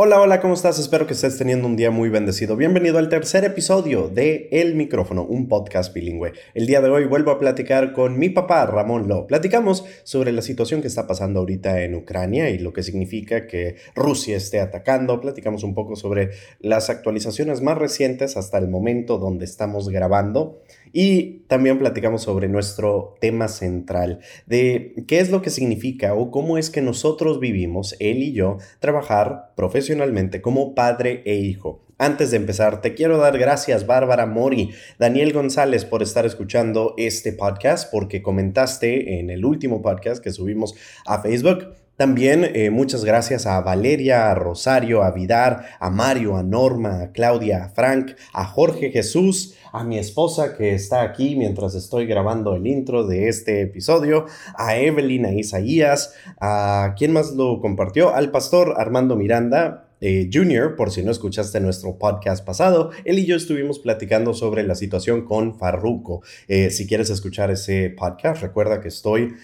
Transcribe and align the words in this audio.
Hola, 0.00 0.20
hola, 0.20 0.40
¿cómo 0.40 0.54
estás? 0.54 0.78
Espero 0.78 1.08
que 1.08 1.14
estés 1.14 1.38
teniendo 1.38 1.66
un 1.66 1.74
día 1.74 1.90
muy 1.90 2.08
bendecido. 2.08 2.54
Bienvenido 2.54 2.98
al 2.98 3.08
tercer 3.08 3.44
episodio 3.44 4.08
de 4.08 4.48
El 4.52 4.76
Micrófono, 4.76 5.24
un 5.24 5.48
podcast 5.48 5.92
bilingüe. 5.92 6.34
El 6.54 6.68
día 6.68 6.80
de 6.80 6.88
hoy 6.88 7.06
vuelvo 7.06 7.32
a 7.32 7.40
platicar 7.40 7.92
con 7.92 8.16
mi 8.16 8.28
papá, 8.30 8.64
Ramón 8.66 9.08
Lo. 9.08 9.26
Platicamos 9.26 9.84
sobre 10.04 10.30
la 10.30 10.40
situación 10.40 10.82
que 10.82 10.86
está 10.86 11.08
pasando 11.08 11.40
ahorita 11.40 11.82
en 11.82 11.96
Ucrania 11.96 12.48
y 12.50 12.60
lo 12.60 12.72
que 12.72 12.84
significa 12.84 13.48
que 13.48 13.74
Rusia 13.96 14.36
esté 14.36 14.60
atacando. 14.60 15.20
Platicamos 15.20 15.64
un 15.64 15.74
poco 15.74 15.96
sobre 15.96 16.30
las 16.60 16.90
actualizaciones 16.90 17.60
más 17.60 17.76
recientes 17.76 18.36
hasta 18.36 18.58
el 18.58 18.68
momento 18.68 19.18
donde 19.18 19.46
estamos 19.46 19.88
grabando. 19.88 20.62
Y 20.92 21.40
también 21.48 21.78
platicamos 21.78 22.22
sobre 22.22 22.48
nuestro 22.48 23.14
tema 23.20 23.48
central 23.48 24.20
de 24.46 24.94
qué 25.06 25.20
es 25.20 25.30
lo 25.30 25.42
que 25.42 25.50
significa 25.50 26.14
o 26.14 26.30
cómo 26.30 26.58
es 26.58 26.70
que 26.70 26.82
nosotros 26.82 27.40
vivimos, 27.40 27.96
él 28.00 28.22
y 28.22 28.32
yo, 28.32 28.58
trabajar 28.80 29.52
profesionalmente 29.56 30.40
como 30.40 30.74
padre 30.74 31.22
e 31.24 31.36
hijo. 31.36 31.84
Antes 32.00 32.30
de 32.30 32.36
empezar, 32.36 32.80
te 32.80 32.94
quiero 32.94 33.18
dar 33.18 33.38
gracias 33.38 33.84
Bárbara 33.84 34.24
Mori, 34.24 34.70
Daniel 35.00 35.32
González 35.32 35.84
por 35.84 36.00
estar 36.00 36.24
escuchando 36.24 36.94
este 36.96 37.32
podcast 37.32 37.90
porque 37.90 38.22
comentaste 38.22 39.18
en 39.18 39.30
el 39.30 39.44
último 39.44 39.82
podcast 39.82 40.22
que 40.22 40.30
subimos 40.30 40.76
a 41.04 41.20
Facebook 41.20 41.74
también 41.98 42.52
eh, 42.54 42.70
muchas 42.70 43.04
gracias 43.04 43.44
a 43.44 43.60
Valeria, 43.60 44.30
a 44.30 44.34
Rosario, 44.36 45.02
a 45.02 45.10
Vidar, 45.10 45.64
a 45.80 45.90
Mario, 45.90 46.36
a 46.36 46.44
Norma, 46.44 47.02
a 47.02 47.10
Claudia, 47.10 47.64
a 47.64 47.68
Frank, 47.70 48.12
a 48.32 48.44
Jorge 48.44 48.92
Jesús, 48.92 49.56
a 49.72 49.82
mi 49.82 49.98
esposa 49.98 50.56
que 50.56 50.74
está 50.74 51.02
aquí 51.02 51.34
mientras 51.34 51.74
estoy 51.74 52.06
grabando 52.06 52.54
el 52.54 52.68
intro 52.68 53.04
de 53.04 53.28
este 53.28 53.62
episodio, 53.62 54.26
a 54.56 54.76
Evelyn, 54.76 55.26
a 55.26 55.32
Isaías, 55.32 56.14
a 56.40 56.94
quien 56.96 57.12
más 57.12 57.32
lo 57.32 57.60
compartió, 57.60 58.14
al 58.14 58.30
pastor 58.30 58.74
Armando 58.78 59.16
Miranda, 59.16 59.88
eh, 60.00 60.30
Junior, 60.32 60.76
por 60.76 60.92
si 60.92 61.02
no 61.02 61.10
escuchaste 61.10 61.58
nuestro 61.58 61.98
podcast 61.98 62.46
pasado, 62.46 62.92
él 63.04 63.18
y 63.18 63.26
yo 63.26 63.34
estuvimos 63.34 63.80
platicando 63.80 64.34
sobre 64.34 64.62
la 64.62 64.76
situación 64.76 65.24
con 65.24 65.58
Farruko. 65.58 66.22
Eh, 66.46 66.70
si 66.70 66.86
quieres 66.86 67.10
escuchar 67.10 67.50
ese 67.50 67.90
podcast, 67.90 68.40
recuerda 68.40 68.80
que 68.80 68.86
estoy 68.86 69.34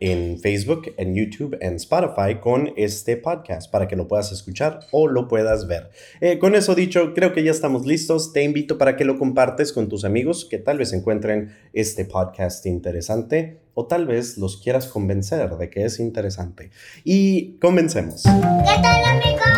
en 0.00 0.38
Facebook, 0.38 0.94
en 0.96 1.14
YouTube, 1.14 1.56
en 1.60 1.74
Spotify 1.74 2.36
con 2.40 2.72
este 2.76 3.16
podcast 3.16 3.70
para 3.70 3.88
que 3.88 3.96
lo 3.96 4.08
puedas 4.08 4.32
escuchar 4.32 4.80
o 4.92 5.08
lo 5.08 5.28
puedas 5.28 5.66
ver. 5.66 5.90
Eh, 6.20 6.38
con 6.38 6.54
eso 6.54 6.74
dicho, 6.74 7.14
creo 7.14 7.32
que 7.32 7.42
ya 7.42 7.50
estamos 7.50 7.86
listos. 7.86 8.32
Te 8.32 8.42
invito 8.42 8.78
para 8.78 8.96
que 8.96 9.04
lo 9.04 9.18
compartes 9.18 9.72
con 9.72 9.88
tus 9.88 10.04
amigos 10.04 10.44
que 10.44 10.58
tal 10.58 10.78
vez 10.78 10.92
encuentren 10.92 11.54
este 11.72 12.04
podcast 12.04 12.64
interesante 12.66 13.58
o 13.74 13.86
tal 13.86 14.06
vez 14.06 14.38
los 14.38 14.56
quieras 14.56 14.86
convencer 14.86 15.56
de 15.56 15.70
que 15.70 15.84
es 15.84 16.00
interesante. 16.00 16.70
Y 17.04 17.58
comencemos. 17.58 18.22
¿Qué 18.24 18.82
tal 18.82 19.04
amigos? 19.04 19.48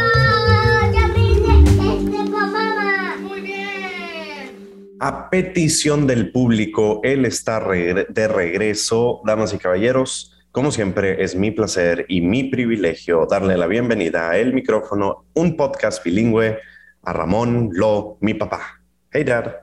este 1.92 2.30
mamá. 2.30 3.16
Muy 3.20 3.40
bien. 3.40 4.96
A 5.00 5.30
petición 5.30 6.06
del 6.06 6.32
público, 6.32 7.00
él 7.02 7.24
está 7.24 7.60
de 7.60 8.28
regreso. 8.28 9.22
Damas 9.24 9.54
y 9.54 9.58
caballeros, 9.58 10.29
como 10.52 10.72
siempre, 10.72 11.22
es 11.22 11.36
mi 11.36 11.50
placer 11.52 12.06
y 12.08 12.20
mi 12.20 12.44
privilegio 12.44 13.26
darle 13.26 13.56
la 13.56 13.66
bienvenida 13.66 14.30
a 14.30 14.38
El 14.38 14.52
Micrófono, 14.52 15.24
un 15.34 15.56
podcast 15.56 16.02
bilingüe, 16.04 16.58
a 17.04 17.12
Ramón 17.12 17.70
Lo, 17.72 18.18
mi 18.20 18.34
papá. 18.34 18.82
Hey, 19.12 19.22
Dad. 19.22 19.62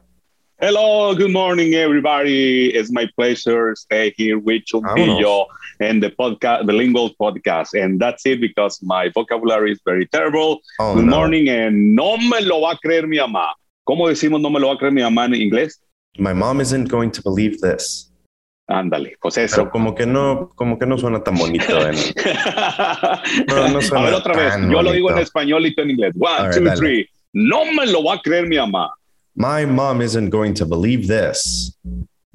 Hello, 0.59 1.13
good 1.13 1.31
morning, 1.31 1.75
everybody. 1.75 2.69
It's 2.69 2.89
my 2.89 3.05
pleasure 3.15 3.71
to 3.71 3.75
stay 3.75 4.13
here 4.17 4.39
with 4.39 4.63
Chuntillo 4.65 5.45
and 5.80 6.02
the 6.02 6.09
podcast, 6.09 6.65
bilingual 6.65 7.11
podcast. 7.19 7.73
And 7.80 7.99
that's 7.99 8.25
it 8.25 8.39
because 8.39 8.81
my 8.81 9.09
vocabulary 9.13 9.73
is 9.73 9.81
very 9.85 10.08
terrible. 10.08 10.61
Oh, 10.80 10.95
good 10.95 11.05
morning, 11.05 11.49
and 11.49 11.95
no 11.95 12.17
me 12.17 12.41
lo 12.41 12.61
va 12.61 12.71
a 12.71 12.77
creer 12.77 13.08
mi 13.08 13.17
mamá. 13.17 13.49
¿Cómo 13.88 14.08
decimos 14.08 14.41
no 14.41 14.49
me 14.49 14.59
lo 14.59 14.69
va 14.69 14.73
a 14.75 14.77
creer 14.77 14.93
mi 14.93 15.02
mamá 15.02 15.25
en 15.25 15.35
inglés? 15.35 15.80
My 16.17 16.33
mom 16.33 16.61
isn't 16.61 16.89
going 16.89 17.11
to 17.11 17.21
believe 17.21 17.59
this. 17.59 18.06
Ándale, 18.67 19.16
pues 19.22 19.38
eso. 19.38 19.55
Pero 19.55 19.72
como 19.72 19.95
que 19.95 20.05
no, 20.05 20.50
como 20.55 20.78
que 20.78 20.86
no 20.86 20.98
suena 20.98 21.23
tan 21.23 21.36
bonito. 21.36 21.66
No, 23.48 23.67
no 23.70 23.82
suena 23.82 24.04
A 24.04 24.05
ver 24.05 24.14
otra 24.14 24.36
vez. 24.36 24.54
Yo 24.70 24.82
lo 24.82 24.92
digo 24.92 25.10
en 25.11 25.20
español 25.20 25.66
y 25.66 25.73
tú 25.73 25.82
en 25.82 25.92
inglés. 25.92 26.14
One, 26.20 26.50
two, 26.54 26.76
three. 26.76 27.10
No 27.33 27.66
me 27.66 27.86
lo 27.86 28.04
va 28.04 28.16
a 28.16 28.22
creer 28.22 28.48
mi 28.48 28.58
mamá. 28.58 28.89
My 29.36 29.66
mom 29.66 30.02
isn't 30.02 30.30
going 30.30 30.54
to 30.56 30.66
believe 30.66 31.08
this. 31.08 31.77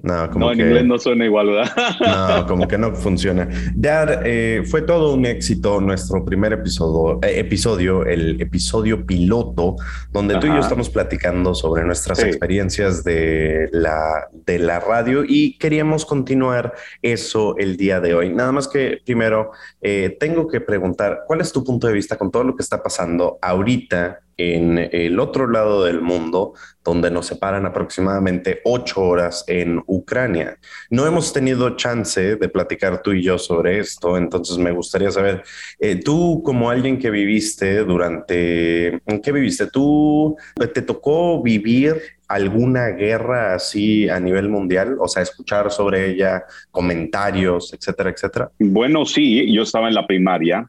No, 0.02 0.28
como 0.30 0.50
en 0.50 0.60
inglés 0.60 0.84
no 0.84 0.98
suena 0.98 1.24
igual, 1.24 1.46
¿verdad? 1.48 1.70
No, 2.40 2.46
como 2.46 2.66
que 2.66 2.76
no 2.76 2.92
funciona. 2.94 3.48
Dad, 3.74 4.22
eh, 4.24 4.62
fue 4.66 4.82
todo 4.82 5.14
un 5.14 5.24
éxito 5.26 5.80
nuestro 5.80 6.24
primer 6.24 6.52
episodio, 6.52 7.20
eh, 7.22 7.38
episodio 7.38 8.04
el 8.04 8.40
episodio 8.40 9.06
piloto, 9.06 9.76
donde 10.10 10.38
tú 10.38 10.48
y 10.48 10.50
yo 10.50 10.58
estamos 10.58 10.90
platicando 10.90 11.54
sobre 11.54 11.84
nuestras 11.84 12.18
experiencias 12.22 13.04
de 13.04 13.68
la, 13.70 14.28
de 14.32 14.58
la 14.58 14.80
radio 14.80 15.22
y 15.26 15.56
queríamos 15.58 16.04
continuar 16.04 16.74
eso 17.00 17.56
el 17.58 17.76
día 17.76 18.00
de 18.00 18.14
hoy. 18.14 18.30
Nada 18.30 18.50
más 18.50 18.66
que 18.66 19.00
primero 19.04 19.52
eh, 19.80 20.16
tengo 20.18 20.48
que 20.48 20.60
preguntar, 20.60 21.20
¿cuál 21.26 21.40
es 21.40 21.52
tu 21.52 21.62
punto 21.62 21.86
de 21.86 21.92
vista 21.92 22.16
con 22.16 22.30
todo 22.30 22.42
lo 22.42 22.56
que 22.56 22.62
está 22.62 22.82
pasando 22.82 23.38
ahorita 23.40 24.20
en 24.36 24.78
el 24.78 25.20
otro 25.20 25.48
lado 25.48 25.84
del 25.84 26.00
mundo, 26.00 26.54
donde 26.84 27.10
nos 27.10 27.26
separan 27.26 27.66
aproximadamente 27.66 28.60
ocho 28.64 29.02
horas 29.02 29.44
en 29.46 29.82
Ucrania. 29.86 30.58
No 30.90 31.06
hemos 31.06 31.32
tenido 31.32 31.76
chance 31.76 32.36
de 32.36 32.48
platicar 32.48 33.02
tú 33.02 33.12
y 33.12 33.22
yo 33.22 33.38
sobre 33.38 33.78
esto, 33.78 34.16
entonces 34.16 34.58
me 34.58 34.72
gustaría 34.72 35.10
saber, 35.10 35.42
eh, 35.78 35.96
tú 35.96 36.42
como 36.44 36.70
alguien 36.70 36.98
que 36.98 37.10
viviste 37.10 37.84
durante, 37.84 39.00
¿en 39.06 39.20
qué 39.22 39.32
viviste? 39.32 39.68
¿Tú 39.68 40.36
te 40.74 40.82
tocó 40.82 41.42
vivir 41.42 42.00
alguna 42.26 42.88
guerra 42.88 43.54
así 43.54 44.08
a 44.08 44.18
nivel 44.18 44.48
mundial? 44.48 44.96
O 44.98 45.06
sea, 45.06 45.22
escuchar 45.22 45.70
sobre 45.70 46.10
ella, 46.10 46.44
comentarios, 46.70 47.72
etcétera, 47.72 48.10
etcétera. 48.10 48.50
Bueno, 48.58 49.04
sí, 49.06 49.52
yo 49.52 49.62
estaba 49.62 49.88
en 49.88 49.94
la 49.94 50.06
primaria 50.06 50.68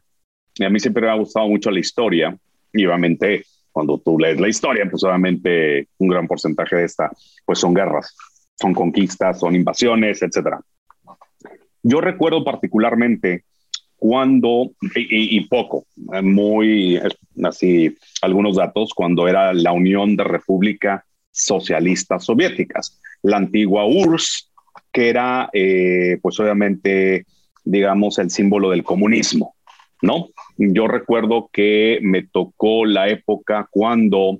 y 0.54 0.64
a 0.64 0.70
mí 0.70 0.78
siempre 0.78 1.02
me 1.02 1.10
ha 1.10 1.16
gustado 1.16 1.48
mucho 1.48 1.70
la 1.70 1.80
historia 1.80 2.36
y 2.72 2.86
obviamente 2.86 3.44
cuando 3.74 3.98
tú 3.98 4.16
lees 4.20 4.40
la 4.40 4.48
historia, 4.48 4.86
pues 4.88 5.02
obviamente 5.02 5.88
un 5.98 6.08
gran 6.08 6.28
porcentaje 6.28 6.76
de 6.76 6.84
esta, 6.84 7.10
pues 7.44 7.58
son 7.58 7.74
guerras, 7.74 8.16
son 8.54 8.72
conquistas, 8.72 9.40
son 9.40 9.56
invasiones, 9.56 10.22
etcétera. 10.22 10.60
Yo 11.82 12.00
recuerdo 12.00 12.44
particularmente 12.44 13.42
cuando, 13.96 14.70
y, 14.94 15.40
poco, 15.48 15.86
muy 16.22 17.00
así, 17.42 17.92
algunos 18.22 18.54
datos, 18.54 18.94
cuando 18.94 19.26
era 19.26 19.52
la 19.52 19.72
Unión 19.72 20.14
de 20.14 20.22
República 20.22 21.04
Socialistas 21.32 22.24
Soviéticas, 22.24 23.00
la 23.22 23.38
antigua 23.38 23.86
URSS, 23.86 24.52
que 24.92 25.08
era, 25.08 25.50
eh, 25.52 26.18
pues 26.22 26.38
obviamente, 26.38 27.26
digamos, 27.64 28.20
el 28.20 28.30
símbolo 28.30 28.70
del 28.70 28.84
comunismo, 28.84 29.53
¿no? 30.04 30.28
Yo 30.58 30.86
recuerdo 30.86 31.48
que 31.50 31.98
me 32.02 32.26
tocó 32.26 32.84
la 32.84 33.08
época 33.08 33.66
cuando 33.70 34.38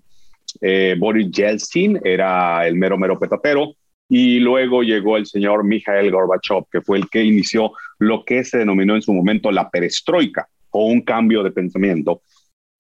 eh, 0.61 0.95
Boris 0.99 1.31
Yeltsin 1.31 2.01
era 2.05 2.67
el 2.69 2.75
mero, 2.75 2.99
mero 2.99 3.19
petatero, 3.19 3.75
y 4.07 4.41
luego 4.41 4.83
llegó 4.83 5.17
el 5.17 5.25
señor 5.25 5.65
Mikhail 5.65 6.11
Gorbachev, 6.11 6.67
que 6.71 6.83
fue 6.83 6.99
el 6.99 7.09
que 7.09 7.25
inició 7.25 7.73
lo 7.99 8.25
que 8.25 8.45
se 8.45 8.59
denominó 8.59 8.95
en 8.95 9.01
su 9.01 9.15
momento 9.15 9.51
la 9.51 9.71
perestroika 9.71 10.47
o 10.71 10.85
un 10.85 11.01
cambio 11.01 11.43
de 11.43 11.51
pensamiento. 11.51 12.21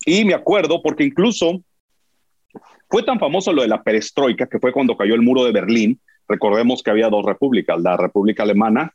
Y 0.05 0.27
me 0.27 0.35
acuerdo 0.35 0.83
porque 0.83 1.05
incluso 1.05 1.63
fue 2.91 3.03
tan 3.03 3.19
famoso 3.19 3.53
lo 3.55 3.63
de 3.63 3.69
la 3.69 3.83
perestroika 3.83 4.47
que 4.47 4.59
fue 4.59 4.73
cuando 4.73 4.97
cayó 4.97 5.15
el 5.15 5.23
muro 5.23 5.45
de 5.45 5.53
Berlín. 5.53 5.99
Recordemos 6.29 6.83
que 6.83 6.91
había 6.91 7.09
dos 7.09 7.25
repúblicas, 7.25 7.81
la 7.81 7.97
República 7.97 8.43
Alemana 8.43 8.95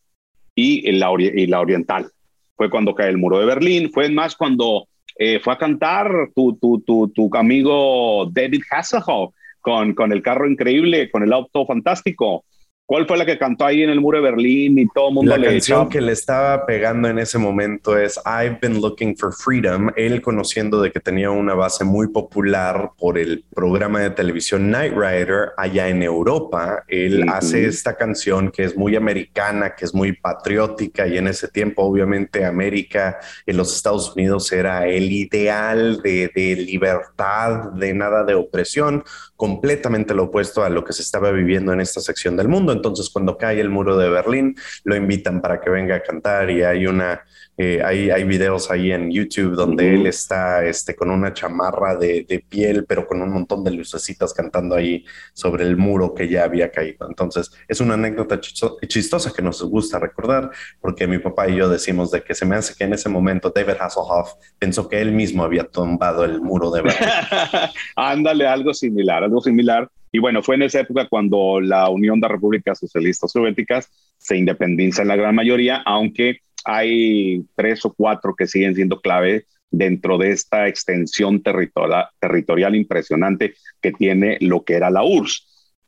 y 0.54 0.92
la, 0.92 1.12
y 1.18 1.48
la 1.48 1.60
Oriental 1.60 2.12
fue 2.60 2.70
cuando 2.70 2.94
cae 2.94 3.08
el 3.08 3.18
muro 3.18 3.40
de 3.40 3.46
Berlín, 3.46 3.90
fue 3.90 4.10
más 4.10 4.36
cuando 4.36 4.86
eh, 5.18 5.40
fue 5.42 5.54
a 5.54 5.58
cantar 5.58 6.12
tu, 6.36 6.58
tu, 6.58 6.82
tu, 6.82 7.08
tu 7.08 7.30
amigo 7.34 8.30
David 8.34 8.64
Hasselhoff 8.70 9.34
con, 9.62 9.94
con 9.94 10.12
el 10.12 10.22
carro 10.22 10.46
increíble, 10.46 11.10
con 11.10 11.24
el 11.24 11.32
auto 11.32 11.66
fantástico. 11.66 12.44
¿Cuál 12.90 13.06
fue 13.06 13.20
la 13.20 13.26
que 13.28 13.38
cantó 13.38 13.68
ahí 13.68 13.84
en 13.84 13.92
el 13.92 14.02
muro 14.02 14.18
de 14.18 14.24
Berlín 14.24 14.80
y 14.80 14.88
todo 14.88 15.10
el 15.10 15.14
mundo 15.14 15.30
la 15.30 15.38
le 15.38 15.46
canción 15.46 15.90
que 15.90 16.02
le 16.02 16.12
estaba 16.12 16.66
pegando 16.66 17.08
en 17.08 17.20
ese 17.20 17.38
momento 17.38 17.96
es 17.96 18.20
I've 18.26 18.58
been 18.60 18.82
looking 18.82 19.16
for 19.16 19.32
freedom. 19.32 19.92
Él 19.96 20.24
conociendo 20.24 20.82
de 20.82 20.92
que 20.92 21.00
tenía 21.00 21.30
una 21.30 21.54
base 21.54 21.84
muy 21.84 22.08
popular 22.08 22.90
por 22.98 23.20
el 23.20 23.46
programa 23.54 24.00
de 24.00 24.10
televisión 24.10 24.72
Night 24.72 24.94
Rider 24.94 25.52
allá 25.56 25.88
en 25.88 26.02
Europa, 26.02 26.84
él 26.88 27.30
hace 27.30 27.68
esta 27.68 27.96
canción 27.96 28.50
que 28.50 28.64
es 28.64 28.76
muy 28.76 28.96
americana, 28.96 29.76
que 29.76 29.86
es 29.86 29.94
muy 29.94 30.14
patriótica 30.14 31.06
y 31.06 31.20
en 31.20 31.28
ese 31.28 31.48
tiempo 31.48 31.84
obviamente 31.84 32.44
América 32.44 33.20
en 33.46 33.58
los 33.58 33.76
Estados 33.76 34.16
Unidos 34.16 34.52
era 34.52 34.88
el 34.88 35.12
ideal 35.12 36.02
de, 36.02 36.32
de 36.34 36.56
libertad, 36.56 37.72
de 37.74 37.94
nada 37.94 38.24
de 38.24 38.34
opresión, 38.34 39.04
completamente 39.40 40.14
lo 40.14 40.24
opuesto 40.24 40.66
a 40.66 40.70
lo 40.70 40.84
que 40.84 40.92
se 40.92 41.02
estaba 41.02 41.32
viviendo 41.32 41.72
en 41.72 41.80
esta 41.80 42.02
sección 42.02 42.36
del 42.36 42.50
mundo. 42.50 42.74
entonces 42.74 43.10
cuando 43.10 43.38
cae 43.38 43.62
el 43.62 43.70
muro 43.70 43.96
de 43.96 44.10
Berlín, 44.10 44.54
lo 44.84 44.98
invitan 44.98 45.40
para 45.40 45.62
que 45.62 45.70
venga 45.70 45.96
a 45.96 46.04
cantar 46.04 46.50
y 46.50 46.62
hay 46.62 46.86
una, 46.86 47.24
eh, 47.62 47.82
hay, 47.84 48.10
hay, 48.10 48.24
videos 48.24 48.72
ahí 48.72 48.94
en 48.94 49.12
YouTube 49.12 49.54
donde 49.54 49.94
él 49.94 50.08
está 50.08 50.64
este, 50.64 50.96
con 50.96 51.12
una 51.12 51.34
chamarra 51.34 51.98
de, 51.98 52.24
de, 52.24 52.40
piel, 52.40 52.86
pero 52.88 53.06
con 53.06 53.22
un 53.22 53.34
montón 53.34 53.66
de 53.66 53.72
lucecitas 53.72 54.34
cantando 54.34 54.76
ahí 54.76 55.04
sobre 55.34 55.66
el 55.66 55.76
muro 55.76 56.14
que 56.14 56.30
ya 56.30 56.46
había 56.46 56.72
caído. 56.72 57.06
Entonces, 57.10 57.52
es 57.68 57.82
una 57.82 57.96
anécdota 57.96 58.40
chistosa 58.40 59.34
que 59.36 59.42
nos 59.42 59.62
gusta 59.62 60.00
recordar, 60.00 60.52
porque 60.80 61.06
mi 61.06 61.18
papá 61.18 61.50
y 61.50 61.58
yo 61.58 61.68
decimos 61.68 62.12
de 62.12 62.24
que 62.24 62.34
se 62.34 62.46
me 62.46 62.56
hace 62.56 62.76
que 62.78 62.86
en 62.86 62.94
ese 62.94 63.10
momento 63.10 63.52
David 63.54 63.74
Hasselhoff 63.78 64.36
pensó 64.58 64.88
que 64.88 65.02
él 65.02 65.12
mismo 65.12 65.44
había 65.44 65.66
tumbado 65.66 66.24
el 66.24 66.40
muro 66.40 66.72
de 66.72 66.84
Berlín. 66.84 67.10
Ándale, 67.98 68.48
algo 68.48 68.74
similar, 68.74 69.26
algo 69.26 69.42
similar. 69.42 69.90
Y 70.14 70.20
bueno, 70.20 70.42
fue 70.42 70.56
en 70.56 70.62
esa 70.62 70.80
época 70.80 71.10
cuando 71.10 71.60
la 71.60 71.90
Unión 71.90 72.22
de 72.22 72.30
Repúblicas 72.30 72.80
Socialistas 72.80 73.34
Soviéticas 73.34 73.92
se 74.18 74.38
independiza 74.38 75.02
en 75.02 75.10
la 75.10 75.18
gran 75.18 75.36
mayoría, 75.36 75.82
aunque 75.86 76.40
hay 76.66 77.44
tres 77.56 77.86
o 77.86 77.94
cuatro 77.94 78.36
que 78.36 78.48
siguen 78.48 78.76
siendo 78.76 79.02
clave 79.02 79.46
dentro 79.72 80.18
de 80.18 80.32
esta 80.32 80.68
extensión 80.68 81.42
territorial, 81.42 82.08
territorial 82.20 82.76
impresionante 82.76 83.54
que 83.82 83.92
tiene 83.92 84.38
lo 84.42 84.64
que 84.64 84.74
era 84.74 84.90
la 84.90 85.04
URSS. 85.04 85.48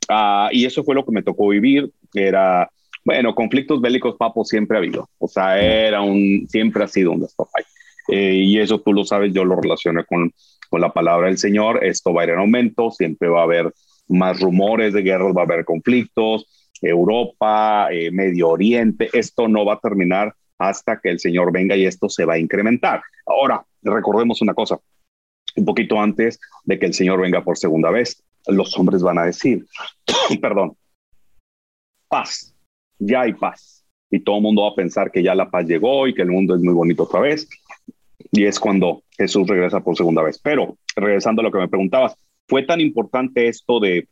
Ah, 0.10 0.50
y 0.52 0.66
eso 0.66 0.84
fue 0.84 0.96
lo 0.96 1.06
que 1.06 1.12
me 1.12 1.24
tocó 1.24 1.48
vivir, 1.50 1.92
era, 2.14 2.70
bueno, 3.04 3.34
conflictos 3.34 3.82
bélicos, 3.82 4.16
papo, 4.18 4.44
siempre 4.44 4.78
ha 4.78 4.80
habido. 4.80 5.10
O 5.18 5.28
sea, 5.28 5.60
era 5.60 6.02
un, 6.02 6.46
siempre 6.50 6.84
ha 6.84 6.88
sido 6.88 7.12
un 7.12 7.22
despapay. 7.22 7.64
Eh, 8.10 8.34
y 8.34 8.60
eso 8.60 8.80
tú 8.82 8.94
lo 8.94 9.06
sabes, 9.06 9.34
yo 9.34 9.46
lo 9.46 9.56
relacioné 9.56 10.04
con, 10.06 10.32
con 10.70 10.82
la 10.82 10.92
palabra 10.92 11.28
del 11.28 11.38
Señor. 11.38 11.84
Esto 11.84 12.14
va 12.14 12.22
a 12.22 12.26
ir 12.26 12.32
en 12.32 12.40
aumento, 12.40 12.92
siempre 12.92 13.30
va 13.30 13.42
a 13.42 13.44
haber 13.44 13.72
más 14.08 14.40
rumores 14.40 14.94
de 14.94 15.02
guerras, 15.02 15.36
va 15.36 15.42
a 15.42 15.46
haber 15.46 15.66
conflictos. 15.66 16.48
Europa, 16.82 17.90
eh, 17.92 18.12
Medio 18.12 18.50
Oriente, 18.50 19.10
esto 19.14 19.48
no 19.48 19.66
va 19.66 19.76
a 19.76 19.80
terminar 19.80 20.34
hasta 20.62 21.00
que 21.00 21.10
el 21.10 21.20
Señor 21.20 21.52
venga 21.52 21.76
y 21.76 21.86
esto 21.86 22.08
se 22.08 22.26
va 22.26 22.34
a 22.34 22.40
incrementar. 22.40 23.02
Ahora, 23.26 23.66
recordemos 23.82 24.42
una 24.42 24.54
cosa, 24.54 24.80
un 25.56 25.66
poquito 25.66 26.00
antes 26.00 26.40
de 26.64 26.78
que 26.78 26.86
el 26.86 26.94
Señor 26.94 27.20
venga 27.20 27.44
por 27.44 27.58
segunda 27.58 27.90
vez, 27.90 28.24
los 28.48 28.78
hombres 28.78 29.02
van 29.02 29.18
a 29.18 29.26
decir, 29.26 29.66
perdón, 30.42 30.78
paz, 32.08 32.56
ya 33.00 33.22
hay 33.22 33.34
paz. 33.34 33.84
Y 34.12 34.20
todo 34.20 34.38
el 34.38 34.44
mundo 34.44 34.64
va 34.64 34.70
a 34.70 34.76
pensar 34.76 35.10
que 35.10 35.24
ya 35.24 35.34
la 35.34 35.50
paz 35.50 35.66
llegó 35.66 36.08
y 36.08 36.14
que 36.14 36.22
el 36.22 36.30
mundo 36.30 36.56
es 36.56 36.62
muy 36.62 36.74
bonito 36.74 37.04
otra 37.04 37.22
vez. 37.22 37.50
Y 38.32 38.46
es 38.46 38.60
cuando 38.60 39.04
Jesús 39.18 39.48
regresa 39.48 39.80
por 39.80 39.96
segunda 39.96 40.22
vez. 40.22 40.38
Pero 40.38 40.78
regresando 40.96 41.42
a 41.42 41.44
lo 41.44 41.52
que 41.52 41.60
me 41.60 41.70
preguntabas, 41.70 42.16
¿fue 42.48 42.64
tan 42.64 42.82
importante 42.82 43.48
esto 43.48 43.80
de 43.80 44.08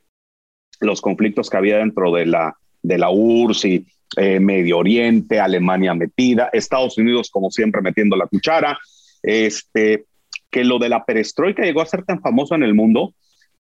los 0.80 1.02
conflictos 1.02 1.50
que 1.50 1.58
había 1.58 1.78
dentro 1.78 2.12
de 2.14 2.26
la, 2.26 2.56
de 2.82 2.98
la 2.98 3.12
URSS 3.12 3.66
y 3.66 3.88
eh, 4.18 4.40
Medio 4.40 4.80
Oriente, 4.80 5.40
Alemania 5.40 5.94
metida, 5.94 6.50
Estados 6.54 6.98
Unidos 6.98 7.30
como 7.32 7.52
siempre 7.52 7.82
metiendo 7.82 8.16
la 8.16 8.28
cuchara, 8.28 8.78
este, 9.22 10.06
que 10.50 10.64
lo 10.64 10.80
de 10.80 10.90
la 10.90 11.06
perestroika 11.06 11.64
llegó 11.64 11.82
a 11.82 11.86
ser 11.86 12.04
tan 12.04 12.22
famoso 12.22 12.56
en 12.56 12.64
el 12.64 12.74
mundo 12.74 13.14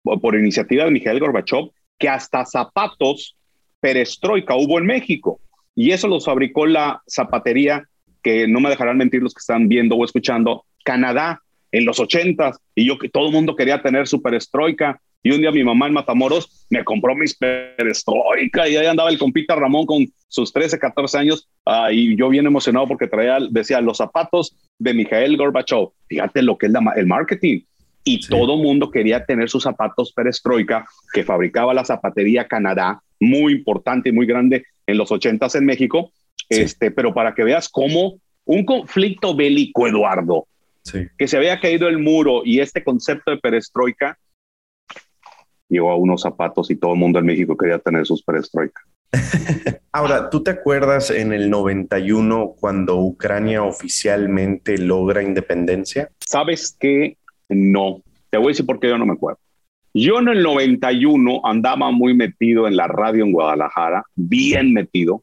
por 0.03 0.37
iniciativa 0.37 0.85
de 0.85 0.91
Mikhail 0.91 1.21
Gorbachev, 1.21 1.71
que 1.99 2.09
hasta 2.09 2.45
zapatos 2.45 3.37
perestroika 3.81 4.55
hubo 4.57 4.79
en 4.79 4.87
México. 4.87 5.41
Y 5.75 5.93
eso 5.93 6.09
los 6.09 6.25
fabricó 6.25 6.67
la 6.67 7.03
zapatería, 7.07 7.85
que 8.23 8.49
no 8.49 8.61
me 8.61 8.71
dejarán 8.71 8.97
mentir 8.97 9.23
los 9.23 9.35
que 9.35 9.41
están 9.41 9.69
viendo 9.69 9.97
o 9.97 10.05
escuchando, 10.05 10.65
Canadá 10.85 11.43
en 11.71 11.85
los 11.85 12.01
ochentas. 12.01 12.59
Y 12.75 12.87
yo 12.87 12.99
que 12.99 13.09
todo 13.09 13.27
el 13.27 13.33
mundo 13.33 13.55
quería 13.55 13.83
tener 13.83 14.09
su 14.09 14.23
perestroika. 14.23 15.01
Y 15.23 15.33
un 15.33 15.41
día 15.41 15.51
mi 15.51 15.65
mamá 15.65 15.87
en 15.87 15.95
Matamoros 15.95 16.67
me 16.71 16.85
compró 16.85 17.15
mis 17.15 17.35
perestroika 17.35 18.69
y 18.69 18.77
ahí 18.77 18.87
andaba 18.87 19.11
el 19.11 19.19
compita 19.19 19.57
Ramón 19.57 19.85
con 19.85 20.07
sus 20.29 20.53
13, 20.53 20.79
14 20.79 21.19
años 21.19 21.49
uh, 21.67 21.91
y 21.91 22.17
yo 22.17 22.29
bien 22.29 22.47
emocionado 22.47 22.87
porque 22.87 23.09
traía, 23.09 23.39
decía, 23.51 23.81
los 23.81 23.97
zapatos 23.97 24.57
de 24.79 24.95
Mikhail 24.95 25.37
Gorbachev. 25.37 25.89
Fíjate 26.09 26.43
lo 26.43 26.57
que 26.57 26.67
es 26.67 26.73
la, 26.73 26.81
el 26.97 27.07
marketing. 27.07 27.63
Y 28.05 28.23
sí. 28.23 28.29
todo 28.29 28.57
mundo 28.57 28.91
quería 28.91 29.25
tener 29.25 29.51
sus 29.51 29.65
zapatos 29.65 30.13
perestroika 30.13 30.87
que 31.13 31.25
fabricaba 31.25 31.75
la 31.75 31.85
zapatería 31.85 32.47
Canadá, 32.47 33.03
muy 33.19 33.55
importante 33.55 34.11
y 34.11 34.13
muy 34.13 34.25
grande 34.25 34.65
en 34.87 34.97
los 34.97 35.11
80 35.11 35.49
en 35.55 35.67
México. 35.67 36.13
Sí. 36.49 36.61
Este, 36.61 36.91
pero 36.91 37.13
para 37.13 37.35
que 37.35 37.45
veas 37.45 37.69
cómo 37.69 38.21
un 38.45 38.65
conflicto 38.65 39.35
bélico, 39.35 39.87
Eduardo, 39.87 40.47
sí. 40.83 41.07
que 41.19 41.29
se 41.29 41.37
había 41.37 41.61
caído 41.61 41.89
el 41.89 41.99
muro 41.99 42.43
y 42.45 42.61
este 42.61 42.83
concepto 42.85 43.31
de 43.33 43.39
perestroika 43.39 44.17
llegó 45.69 45.91
a 45.91 45.97
unos 45.97 46.23
zapatos 46.23 46.71
y 46.71 46.77
todo 46.77 46.93
el 46.93 46.99
mundo 46.99 47.19
en 47.19 47.27
México 47.27 47.57
quería 47.57 47.79
tener 47.79 48.07
sus 48.07 48.23
perestroika. 48.23 48.83
Ahora, 49.93 50.31
¿tú 50.31 50.43
te 50.43 50.51
acuerdas 50.51 51.11
en 51.11 51.33
el 51.33 51.51
91 51.51 52.55
cuando 52.61 53.01
Ucrania 53.01 53.63
oficialmente 53.63 54.79
logra 54.79 55.23
independencia? 55.23 56.11
Sabes 56.21 56.77
que 56.79 57.17
no. 57.49 58.03
Te 58.31 58.39
voy 58.39 58.49
a 58.49 58.49
decir 58.49 58.67
por 58.67 58.79
qué 58.81 58.89
yo 58.89 58.99
no 58.99 59.07
me 59.07 59.15
acuerdo. 59.15 59.41
Yo 59.95 60.19
en 60.21 60.29
el 60.29 60.43
91 60.43 61.41
andaba 61.45 61.91
muy 61.91 62.15
metido 62.15 62.69
en 62.69 62.77
la 62.77 62.87
radio 62.87 63.25
en 63.25 63.33
Guadalajara, 63.33 64.05
bien 64.15 64.73
metido. 64.73 65.23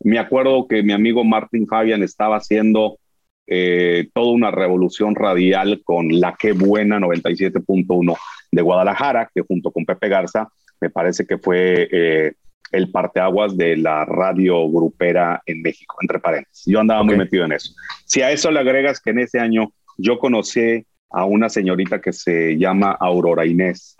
Me 0.00 0.18
acuerdo 0.18 0.66
que 0.68 0.82
mi 0.82 0.92
amigo 0.92 1.24
Martín 1.24 1.66
Fabian 1.66 2.02
estaba 2.02 2.36
haciendo 2.36 2.98
eh, 3.46 4.08
toda 4.12 4.32
una 4.32 4.50
revolución 4.50 5.14
radial 5.14 5.80
con 5.84 6.20
la 6.20 6.34
que 6.36 6.52
buena 6.52 6.98
97.1 6.98 8.16
de 8.50 8.62
Guadalajara, 8.62 9.30
que 9.34 9.42
junto 9.42 9.70
con 9.70 9.84
Pepe 9.84 10.08
Garza 10.08 10.48
me 10.80 10.90
parece 10.90 11.26
que 11.26 11.38
fue 11.38 11.88
eh, 11.90 12.32
el 12.72 12.90
parteaguas 12.90 13.56
de 13.56 13.76
la 13.76 14.04
radio 14.04 14.68
grupera 14.68 15.42
en 15.46 15.62
México, 15.62 15.96
entre 16.00 16.18
paréntesis. 16.18 16.64
Yo 16.66 16.80
andaba 16.80 17.00
okay. 17.00 17.08
muy 17.08 17.24
metido 17.24 17.44
en 17.44 17.52
eso. 17.52 17.72
Si 18.04 18.22
a 18.22 18.30
eso 18.30 18.50
le 18.50 18.60
agregas 18.60 19.00
que 19.00 19.10
en 19.10 19.20
ese 19.20 19.38
año 19.38 19.72
yo 19.96 20.18
conocí 20.18 20.84
a 21.10 21.24
una 21.24 21.48
señorita 21.48 22.00
que 22.00 22.12
se 22.12 22.58
llama 22.58 22.96
Aurora 22.98 23.46
Inés 23.46 23.96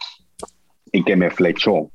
y 0.93 1.03
que 1.03 1.17
me 1.17 1.31
flechó. 1.31 1.91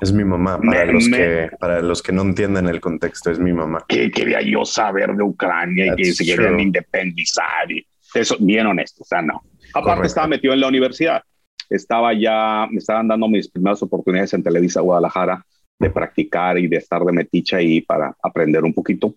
Es 0.00 0.12
mi 0.12 0.24
mamá, 0.24 0.58
para, 0.58 0.84
me, 0.84 0.92
los, 0.92 1.08
me, 1.08 1.16
que, 1.16 1.50
para 1.58 1.80
los 1.80 2.02
que 2.02 2.12
no 2.12 2.20
entienden 2.22 2.66
el 2.68 2.80
contexto, 2.80 3.30
es 3.30 3.38
mi 3.38 3.52
mamá. 3.52 3.84
Que 3.88 4.10
quería 4.10 4.42
yo 4.42 4.64
saber 4.66 5.14
de 5.14 5.22
Ucrania 5.22 5.86
That's 5.86 5.98
y 5.98 6.02
que 6.02 6.12
se 6.12 6.24
true. 6.24 6.36
querían 6.36 6.60
independizar. 6.60 7.70
Y 7.70 7.86
eso, 8.12 8.36
bien 8.38 8.66
honesto, 8.66 9.04
o 9.04 9.06
sea, 9.06 9.22
no. 9.22 9.42
Aparte 9.72 9.82
Correcto. 9.82 10.06
estaba 10.06 10.26
metido 10.26 10.52
en 10.52 10.60
la 10.60 10.68
universidad. 10.68 11.22
Estaba 11.70 12.12
ya, 12.14 12.66
me 12.70 12.78
estaban 12.78 13.08
dando 13.08 13.28
mis 13.28 13.48
primeras 13.48 13.82
oportunidades 13.82 14.32
en 14.34 14.42
Televisa 14.42 14.80
Guadalajara 14.80 15.44
de 15.78 15.90
practicar 15.90 16.58
y 16.58 16.68
de 16.68 16.76
estar 16.76 17.02
de 17.04 17.12
meticha 17.12 17.58
ahí 17.58 17.80
para 17.80 18.16
aprender 18.22 18.64
un 18.64 18.72
poquito. 18.72 19.14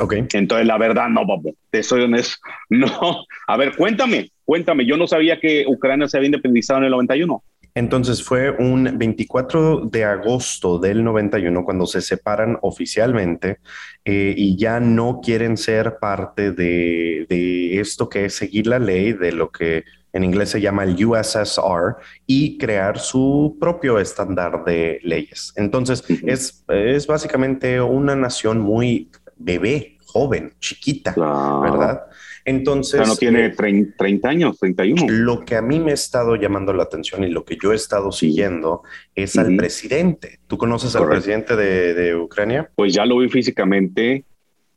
Ok. 0.00 0.14
Entonces, 0.32 0.66
la 0.66 0.78
verdad, 0.78 1.08
no, 1.08 1.26
papu, 1.26 1.54
te 1.70 1.82
soy 1.82 2.02
honesto. 2.02 2.36
No. 2.70 3.24
A 3.46 3.56
ver, 3.56 3.76
cuéntame, 3.76 4.30
cuéntame. 4.44 4.86
Yo 4.86 4.96
no 4.96 5.06
sabía 5.06 5.40
que 5.40 5.64
Ucrania 5.66 6.08
se 6.08 6.16
había 6.16 6.28
independizado 6.28 6.78
en 6.78 6.84
el 6.84 6.90
91. 6.92 7.42
Entonces 7.74 8.22
fue 8.22 8.50
un 8.50 8.98
24 8.98 9.82
de 9.86 10.04
agosto 10.04 10.78
del 10.78 11.04
91 11.04 11.64
cuando 11.64 11.86
se 11.86 12.00
separan 12.00 12.58
oficialmente 12.62 13.58
eh, 14.04 14.34
y 14.36 14.56
ya 14.56 14.80
no 14.80 15.20
quieren 15.22 15.56
ser 15.56 15.98
parte 16.00 16.50
de, 16.50 17.26
de, 17.28 17.78
esto 17.80 18.08
que 18.08 18.24
es 18.24 18.34
seguir 18.34 18.66
la 18.66 18.80
ley, 18.80 19.12
de 19.12 19.32
lo 19.32 19.50
que 19.50 19.84
en 20.12 20.24
inglés 20.24 20.50
se 20.50 20.60
llama 20.60 20.84
el 20.84 21.04
USSR, 21.04 21.96
y 22.26 22.58
crear 22.58 22.98
su 22.98 23.56
propio 23.60 23.98
estándar 23.98 24.64
de 24.64 25.00
leyes. 25.02 25.52
Entonces 25.56 26.02
uh 26.08 26.14
-huh. 26.14 26.32
es, 26.32 26.64
es 26.68 27.06
básicamente 27.06 27.80
una 27.80 28.16
nación 28.16 28.60
muy 28.60 29.10
bebé, 29.36 29.96
joven, 30.06 30.52
chiquita, 30.60 31.14
claro. 31.14 31.60
¿verdad? 31.60 32.00
Entonces. 32.44 33.00
O 33.00 33.04
sea, 33.04 33.12
no 33.12 33.16
tiene 33.16 33.50
30, 33.50 33.96
30, 33.96 34.28
años, 34.28 34.58
31. 34.58 35.06
Lo 35.08 35.44
que 35.44 35.56
a 35.56 35.62
mí 35.62 35.78
me 35.78 35.92
ha 35.92 35.94
estado 35.94 36.36
llamando 36.36 36.72
la 36.72 36.82
atención 36.84 37.24
y 37.24 37.28
lo 37.28 37.44
que 37.44 37.56
yo 37.62 37.72
he 37.72 37.76
estado 37.76 38.12
siguiendo 38.12 38.82
es 39.14 39.36
uh 39.36 39.40
-huh. 39.40 39.46
al 39.46 39.56
presidente. 39.56 40.40
¿Tú 40.46 40.56
conoces 40.58 40.92
Correcto. 40.92 41.14
al 41.14 41.18
presidente 41.18 41.56
de, 41.56 41.94
de, 41.94 42.16
Ucrania? 42.16 42.70
Pues 42.74 42.94
ya 42.94 43.04
lo 43.04 43.18
vi 43.18 43.28
físicamente. 43.28 44.24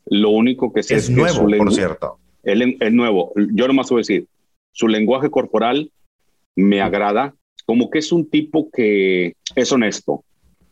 Lo 0.05 0.29
único 0.31 0.71
que 0.73 0.83
sé 0.83 0.95
es, 0.95 1.03
es 1.05 1.09
nuevo, 1.09 1.47
que 1.47 1.57
por 1.57 1.73
cierto. 1.73 2.19
Él 2.43 2.77
es 2.79 2.91
nuevo. 2.91 3.31
Yo 3.53 3.67
nomás 3.67 3.89
voy 3.89 3.99
a 3.99 4.01
decir, 4.01 4.27
su 4.73 4.87
lenguaje 4.89 5.29
corporal 5.31 5.91
me 6.55 6.81
agrada, 6.81 7.33
como 7.65 7.89
que 7.89 7.99
es 7.99 8.11
un 8.11 8.29
tipo 8.29 8.69
que 8.71 9.37
es 9.55 9.71
honesto, 9.71 10.25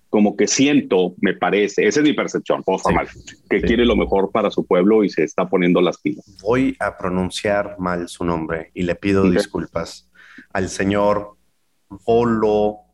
como 0.09 0.35
que 0.35 0.47
siento, 0.47 1.15
me 1.21 1.33
parece, 1.33 1.87
esa 1.87 2.01
es 2.01 2.05
mi 2.05 2.11
percepción, 2.13 2.63
sí, 2.65 3.39
que 3.49 3.61
sí. 3.61 3.65
quiere 3.65 3.85
lo 3.85 3.95
mejor 3.95 4.29
para 4.31 4.51
su 4.51 4.65
pueblo 4.65 5.05
y 5.05 5.09
se 5.09 5.23
está 5.23 5.47
poniendo 5.47 5.79
las 5.81 6.01
pilas. 6.01 6.25
Voy 6.41 6.75
a 6.79 6.97
pronunciar 6.97 7.77
mal 7.79 8.09
su 8.09 8.25
nombre 8.25 8.71
y 8.73 8.83
le 8.83 8.95
pido 8.95 9.21
okay. 9.21 9.31
disculpas 9.33 10.11
al 10.51 10.67
señor 10.67 11.37
Volodymyr 12.05 12.91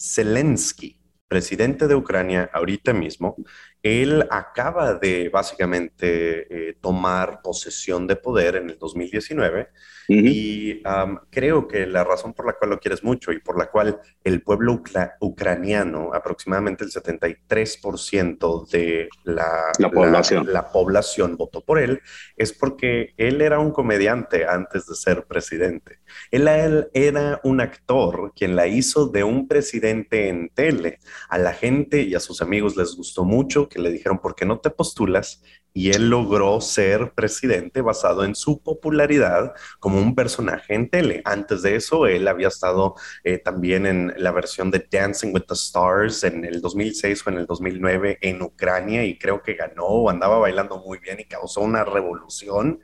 Zelensky, 0.00 0.96
presidente 1.32 1.88
de 1.88 1.94
Ucrania 1.94 2.50
ahorita 2.52 2.92
mismo, 2.92 3.36
él 3.82 4.26
acaba 4.30 4.92
de 4.92 5.30
básicamente 5.30 6.68
eh, 6.68 6.74
tomar 6.74 7.40
posesión 7.42 8.06
de 8.06 8.16
poder 8.16 8.56
en 8.56 8.68
el 8.68 8.78
2019 8.78 9.70
y 10.08 10.82
creo 11.30 11.68
que 11.68 11.86
la 11.86 12.04
razón 12.04 12.34
por 12.34 12.46
la 12.46 12.54
cual 12.54 12.70
lo 12.70 12.80
quieres 12.80 13.04
mucho 13.04 13.32
y 13.32 13.40
por 13.40 13.58
la 13.58 13.66
cual 13.70 14.00
el 14.24 14.42
pueblo 14.42 14.82
ucraniano, 15.20 16.10
aproximadamente 16.14 16.84
el 16.84 16.90
73% 16.90 18.68
de 18.70 19.08
la, 19.24 19.72
población. 19.92 20.52
La, 20.52 20.70
población 20.70 21.36
votó 21.36 21.60
por 21.60 21.78
él, 21.78 22.00
es 22.36 22.52
porque 22.52 23.14
él 23.16 23.40
era 23.40 23.58
un 23.58 23.72
comediante 23.72 24.46
antes 24.46 24.86
de 24.86 24.94
ser 24.94 25.24
presidente. 25.24 26.00
Él, 26.30 26.48
él 26.48 26.88
era 26.92 27.40
un 27.44 27.60
actor 27.60 28.32
quien 28.34 28.56
la 28.56 28.66
hizo 28.66 29.08
de 29.08 29.24
un 29.24 29.48
presidente 29.48 30.28
en 30.28 30.48
tele. 30.50 30.98
A 31.28 31.38
la 31.38 31.52
gente 31.52 32.02
y 32.02 32.14
a 32.14 32.20
sus 32.20 32.42
amigos 32.42 32.76
les 32.76 32.94
gustó 32.96 33.24
mucho 33.24 33.68
que 33.68 33.80
le 33.80 33.90
dijeron, 33.90 34.18
¿por 34.18 34.34
qué 34.34 34.44
no 34.44 34.60
te 34.60 34.70
postulas? 34.70 35.42
Y 35.74 35.90
él 35.90 36.10
logró 36.10 36.60
ser 36.60 37.12
presidente 37.12 37.80
basado 37.80 38.24
en 38.24 38.34
su 38.34 38.62
popularidad 38.62 39.54
como 39.80 39.98
un 39.98 40.14
personaje 40.14 40.74
en 40.74 40.90
tele. 40.90 41.22
Antes 41.24 41.62
de 41.62 41.76
eso, 41.76 42.06
él 42.06 42.28
había 42.28 42.48
estado 42.48 42.94
eh, 43.24 43.38
también 43.38 43.86
en 43.86 44.12
la 44.18 44.32
versión 44.32 44.70
de 44.70 44.86
Dancing 44.90 45.32
with 45.32 45.44
the 45.48 45.54
Stars 45.54 46.24
en 46.24 46.44
el 46.44 46.60
2006 46.60 47.26
o 47.26 47.30
en 47.30 47.38
el 47.38 47.46
2009 47.46 48.18
en 48.20 48.42
Ucrania 48.42 49.04
y 49.04 49.18
creo 49.18 49.42
que 49.42 49.54
ganó, 49.54 50.10
andaba 50.10 50.38
bailando 50.38 50.78
muy 50.78 50.98
bien 50.98 51.20
y 51.20 51.24
causó 51.24 51.62
una 51.62 51.84
revolución. 51.84 52.80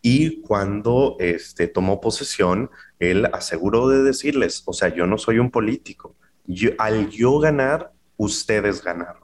Y 0.00 0.40
cuando 0.40 1.16
este, 1.20 1.68
tomó 1.68 2.00
posesión, 2.00 2.70
él 2.98 3.28
aseguró 3.32 3.88
de 3.88 4.02
decirles, 4.02 4.62
o 4.66 4.72
sea, 4.72 4.88
yo 4.88 5.06
no 5.06 5.16
soy 5.16 5.38
un 5.38 5.50
político. 5.50 6.16
al 6.78 7.08
yo 7.10 7.38
ganar, 7.38 7.92
ustedes 8.16 8.82
ganaron. 8.82 9.22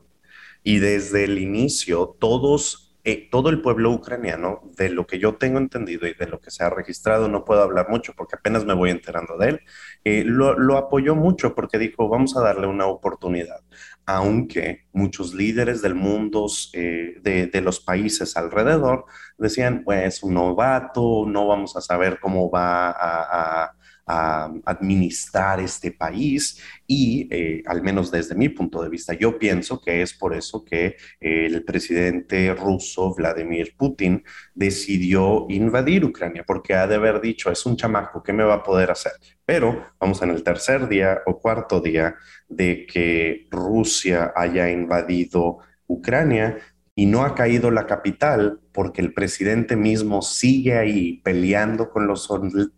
Y 0.62 0.78
desde 0.78 1.24
el 1.24 1.38
inicio, 1.38 2.16
todos 2.18 2.87
eh, 3.10 3.26
todo 3.30 3.48
el 3.48 3.62
pueblo 3.62 3.90
ucraniano, 3.90 4.60
de 4.76 4.90
lo 4.90 5.06
que 5.06 5.18
yo 5.18 5.36
tengo 5.36 5.56
entendido 5.56 6.06
y 6.06 6.12
de 6.12 6.26
lo 6.26 6.40
que 6.40 6.50
se 6.50 6.62
ha 6.62 6.68
registrado, 6.68 7.26
no 7.26 7.42
puedo 7.42 7.62
hablar 7.62 7.88
mucho 7.88 8.12
porque 8.14 8.36
apenas 8.36 8.66
me 8.66 8.74
voy 8.74 8.90
enterando 8.90 9.38
de 9.38 9.48
él, 9.48 9.60
eh, 10.04 10.24
lo, 10.26 10.76
apoyó 10.76 11.14
mucho 11.14 11.54
porque 11.54 11.78
dijo, 11.78 12.06
vamos 12.10 12.36
a 12.36 12.42
darle 12.42 12.66
una 12.66 12.84
oportunidad, 12.84 13.60
aunque 14.04 14.84
muchos 14.92 15.32
líderes 15.32 15.80
del 15.80 15.94
mundo, 15.94 16.48
eh, 16.74 17.14
de, 17.22 17.60
los 17.62 17.80
países 17.80 18.36
alrededor, 18.36 19.06
decían, 19.38 19.84
pues 19.84 20.22
un 20.22 20.34
novato, 20.34 21.24
no 21.26 21.46
vamos 21.46 21.76
a 21.76 21.80
saber 21.80 22.20
cómo 22.20 22.50
va 22.50 22.90
a 22.90 23.68
a 23.70 23.77
administrar 24.08 25.60
este 25.60 25.92
país 25.92 26.60
y, 26.86 27.28
eh, 27.30 27.62
al 27.66 27.82
menos 27.82 28.10
desde 28.10 28.34
mi 28.34 28.48
punto 28.48 28.82
de 28.82 28.88
vista, 28.88 29.12
yo 29.12 29.38
pienso 29.38 29.80
que 29.80 30.02
es 30.02 30.14
por 30.14 30.34
eso 30.34 30.64
que 30.64 30.96
el 31.20 31.62
presidente 31.64 32.54
ruso 32.54 33.14
Vladimir 33.14 33.74
Putin 33.76 34.24
decidió 34.54 35.46
invadir 35.48 36.04
Ucrania, 36.04 36.44
porque 36.46 36.74
ha 36.74 36.86
de 36.86 36.94
haber 36.94 37.20
dicho, 37.20 37.50
es 37.50 37.66
un 37.66 37.76
chamaco, 37.76 38.22
¿qué 38.22 38.32
me 38.32 38.44
va 38.44 38.54
a 38.54 38.62
poder 38.62 38.90
hacer? 38.90 39.12
Pero 39.44 39.84
vamos 40.00 40.22
en 40.22 40.30
el 40.30 40.42
tercer 40.42 40.88
día 40.88 41.20
o 41.26 41.38
cuarto 41.38 41.80
día 41.80 42.14
de 42.48 42.86
que 42.86 43.46
Rusia 43.50 44.32
haya 44.34 44.70
invadido 44.70 45.58
Ucrania, 45.86 46.58
y 46.98 47.06
no 47.06 47.22
ha 47.22 47.36
caído 47.36 47.70
la 47.70 47.86
capital 47.86 48.58
porque 48.72 49.00
el 49.00 49.14
presidente 49.14 49.76
mismo 49.76 50.20
sigue 50.20 50.76
ahí 50.76 51.20
peleando 51.22 51.90
con 51.90 52.08
los 52.08 52.28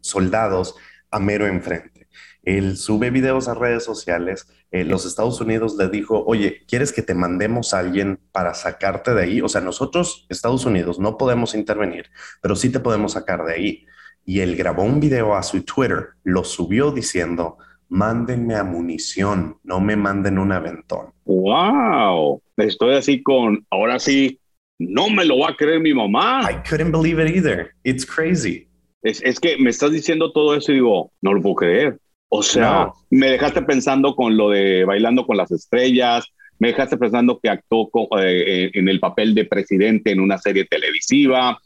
soldados 0.03 0.75
a 1.11 1.19
mero 1.19 1.47
enfrente. 1.47 2.09
Él 2.43 2.77
sube 2.77 3.11
videos 3.11 3.49
a 3.49 3.55
redes 3.55 3.85
sociales. 3.85 4.47
Eh, 4.71 4.85
los 4.85 5.05
Estados 5.05 5.41
Unidos 5.41 5.77
le 5.77 5.89
dijo, 5.89 6.25
oye, 6.25 6.63
¿quieres 6.67 6.93
que 6.93 7.03
te 7.03 7.15
mandemos 7.15 7.75
a 7.75 7.81
alguien 7.81 8.19
para 8.33 8.55
sacarte 8.55 9.15
de 9.15 9.23
ahí? 9.23 9.41
O 9.41 9.49
sea, 9.49 9.61
nosotros, 9.61 10.27
Estados 10.29 10.65
Unidos, 10.65 10.99
no 10.99 11.19
podemos 11.19 11.55
intervenir, 11.55 12.07
pero 12.41 12.57
sí 12.57 12.71
te 12.71 12.81
podemos 12.81 13.13
sacar 13.13 13.45
de 13.45 13.55
ahí. 13.55 13.87
Y 14.25 14.41
él 14.41 14.57
grabó 14.57 14.85
un 14.85 15.01
video 15.01 15.35
a 15.35 15.43
su 15.43 15.63
Twitter, 15.63 16.11
lo 16.23 16.45
subió 16.45 16.93
diciendo, 16.93 17.59
mándenme 17.89 18.55
a 18.55 18.65
munición, 18.65 19.59
no 19.65 19.81
me 19.81 19.97
manden 19.97 20.39
un 20.39 20.53
aventón. 20.53 21.13
¡Wow! 21.25 22.41
Estoy 22.57 22.95
así 22.95 23.23
con, 23.23 23.67
ahora 23.71 23.99
sí, 23.99 24.39
no 24.79 25.11
me 25.11 25.25
lo 25.25 25.41
va 25.41 25.51
a 25.51 25.57
creer 25.57 25.81
mi 25.81 25.93
mamá. 25.93 26.49
I 26.51 26.63
couldn't 26.69 26.93
believe 26.93 27.21
it 27.23 27.35
either. 27.35 27.75
It's 27.85 28.07
crazy. 28.07 28.70
Es, 29.03 29.41
que 29.41 29.57
me 29.59 29.71
estás 29.71 29.93
diciendo 29.93 30.33
todo 30.33 30.55
eso 30.55 30.73
y 30.73 30.77
digo, 30.77 31.13
no 31.23 31.33
lo 31.33 31.41
puedo 31.41 31.57
creer. 31.57 31.99
O 32.29 32.43
sea, 32.43 32.93
me 33.11 33.31
dejaste 33.31 33.63
pensando 33.63 34.15
con 34.15 34.37
lo 34.37 34.51
de 34.51 34.85
bailando 34.85 35.27
con 35.27 35.37
las 35.37 35.51
estrellas, 35.51 36.27
me 36.61 36.69
dejaste 36.69 36.97
pensando 36.97 37.41
que 37.41 37.49
actuó 37.49 37.91
eh, 38.19 38.45
eh, 38.47 38.71
en 38.75 38.89
el 38.89 39.01
papel 39.01 39.35
de 39.35 39.47
presidente 39.47 40.13
en 40.13 40.21
una 40.21 40.39
serie 40.39 40.67
televisiva. 40.67 41.59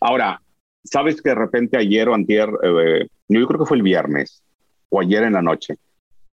Ahora, 0.00 0.42
¿sabes 0.82 1.20
que 1.22 1.28
de 1.28 1.34
repente 1.36 1.76
ayer 1.76 2.08
o 2.08 2.14
antier, 2.14 2.48
eh, 2.62 3.06
yo 3.28 3.46
creo 3.46 3.60
que 3.60 3.66
fue 3.66 3.76
el 3.76 3.82
viernes 3.82 4.42
o 4.88 5.00
ayer 5.00 5.22
en 5.24 5.34
la 5.34 5.42
noche, 5.42 5.76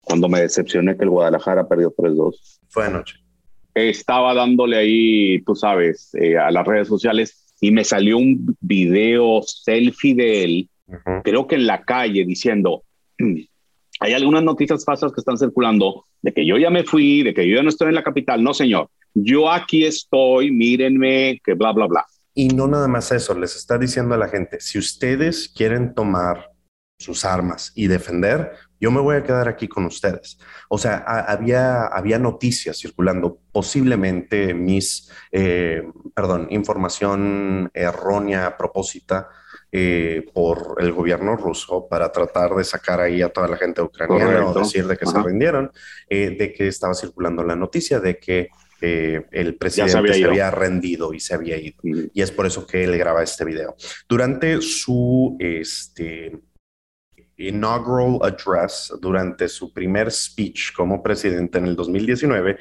cuando 0.00 0.28
me 0.28 0.40
decepcioné 0.40 0.96
que 0.96 1.04
el 1.04 1.10
Guadalajara 1.10 1.68
perdió 1.68 1.94
3-2? 1.94 2.34
Fue 2.68 2.86
anoche. 2.86 3.16
Estaba 3.74 4.34
dándole 4.34 4.78
ahí, 4.78 5.42
tú 5.42 5.54
sabes, 5.54 6.12
a 6.42 6.50
las 6.50 6.66
redes 6.66 6.88
sociales 6.88 7.47
y 7.60 7.70
me 7.70 7.84
salió 7.84 8.18
un 8.18 8.56
video 8.60 9.42
selfie 9.42 10.14
de 10.14 10.44
él, 10.44 10.70
creo 11.24 11.46
que 11.46 11.56
en 11.56 11.66
la 11.66 11.82
calle, 11.82 12.24
diciendo, 12.24 12.84
mm, 13.18 13.40
hay 14.00 14.12
algunas 14.12 14.42
noticias 14.42 14.84
falsas 14.84 15.12
que 15.12 15.20
están 15.20 15.38
circulando 15.38 16.06
de 16.22 16.32
que 16.32 16.46
yo 16.46 16.56
ya 16.56 16.70
me 16.70 16.84
fui, 16.84 17.22
de 17.22 17.34
que 17.34 17.48
yo 17.48 17.56
ya 17.56 17.62
no 17.62 17.68
estoy 17.68 17.88
en 17.88 17.94
la 17.94 18.02
capital. 18.02 18.42
No, 18.42 18.54
señor, 18.54 18.90
yo 19.14 19.50
aquí 19.50 19.84
estoy, 19.84 20.50
mírenme, 20.50 21.40
que 21.44 21.54
bla, 21.54 21.72
bla, 21.72 21.86
bla. 21.86 22.06
Y 22.34 22.48
no 22.48 22.68
nada 22.68 22.86
más 22.86 23.10
eso, 23.10 23.36
les 23.38 23.56
está 23.56 23.78
diciendo 23.78 24.14
a 24.14 24.18
la 24.18 24.28
gente, 24.28 24.60
si 24.60 24.78
ustedes 24.78 25.48
quieren 25.48 25.94
tomar 25.94 26.52
sus 26.98 27.24
armas 27.24 27.72
y 27.74 27.88
defender, 27.88 28.52
yo 28.80 28.90
me 28.90 29.00
voy 29.00 29.16
a 29.16 29.22
quedar 29.22 29.48
aquí 29.48 29.68
con 29.68 29.84
ustedes. 29.84 30.38
O 30.68 30.78
sea, 30.78 30.98
había, 30.98 31.86
había 31.86 32.18
noticias 32.18 32.78
circulando, 32.78 33.38
posiblemente 33.52 34.54
mis, 34.54 35.10
eh, 35.32 35.82
perdón, 36.14 36.48
información 36.50 37.70
errónea 37.74 38.46
a 38.46 38.56
propósito 38.56 39.26
eh, 39.72 40.24
por 40.32 40.76
el 40.78 40.92
gobierno 40.92 41.36
ruso 41.36 41.88
para 41.88 42.10
tratar 42.12 42.54
de 42.54 42.64
sacar 42.64 43.00
ahí 43.00 43.20
a 43.20 43.28
toda 43.28 43.48
la 43.48 43.56
gente 43.56 43.82
ucraniana 43.82 44.46
o 44.46 44.54
decir 44.54 44.86
de 44.86 44.96
que 44.96 45.06
se 45.06 45.22
rindieron, 45.22 45.70
eh, 46.08 46.36
de 46.38 46.52
que 46.52 46.68
estaba 46.68 46.94
circulando 46.94 47.42
la 47.42 47.56
noticia 47.56 48.00
de 48.00 48.18
que 48.18 48.48
el 48.80 49.56
presidente 49.56 50.14
se 50.14 50.24
había, 50.24 50.52
rendido 50.52 51.12
y 51.12 51.18
se 51.18 51.34
había 51.34 51.56
ido. 51.56 51.78
Y 51.82 52.22
es 52.22 52.30
por 52.30 52.46
eso 52.46 52.64
que 52.64 52.84
él 52.84 52.96
graba 52.96 53.24
este 53.24 53.44
video. 53.44 53.74
Durante 54.08 54.62
su 54.62 55.36
este, 55.40 56.38
inaugural 57.38 58.18
address, 58.22 58.92
durante 59.00 59.48
su 59.48 59.72
primer 59.72 60.10
speech 60.10 60.72
como 60.74 61.02
presidente 61.02 61.58
en 61.58 61.66
el 61.66 61.76
2019, 61.76 62.58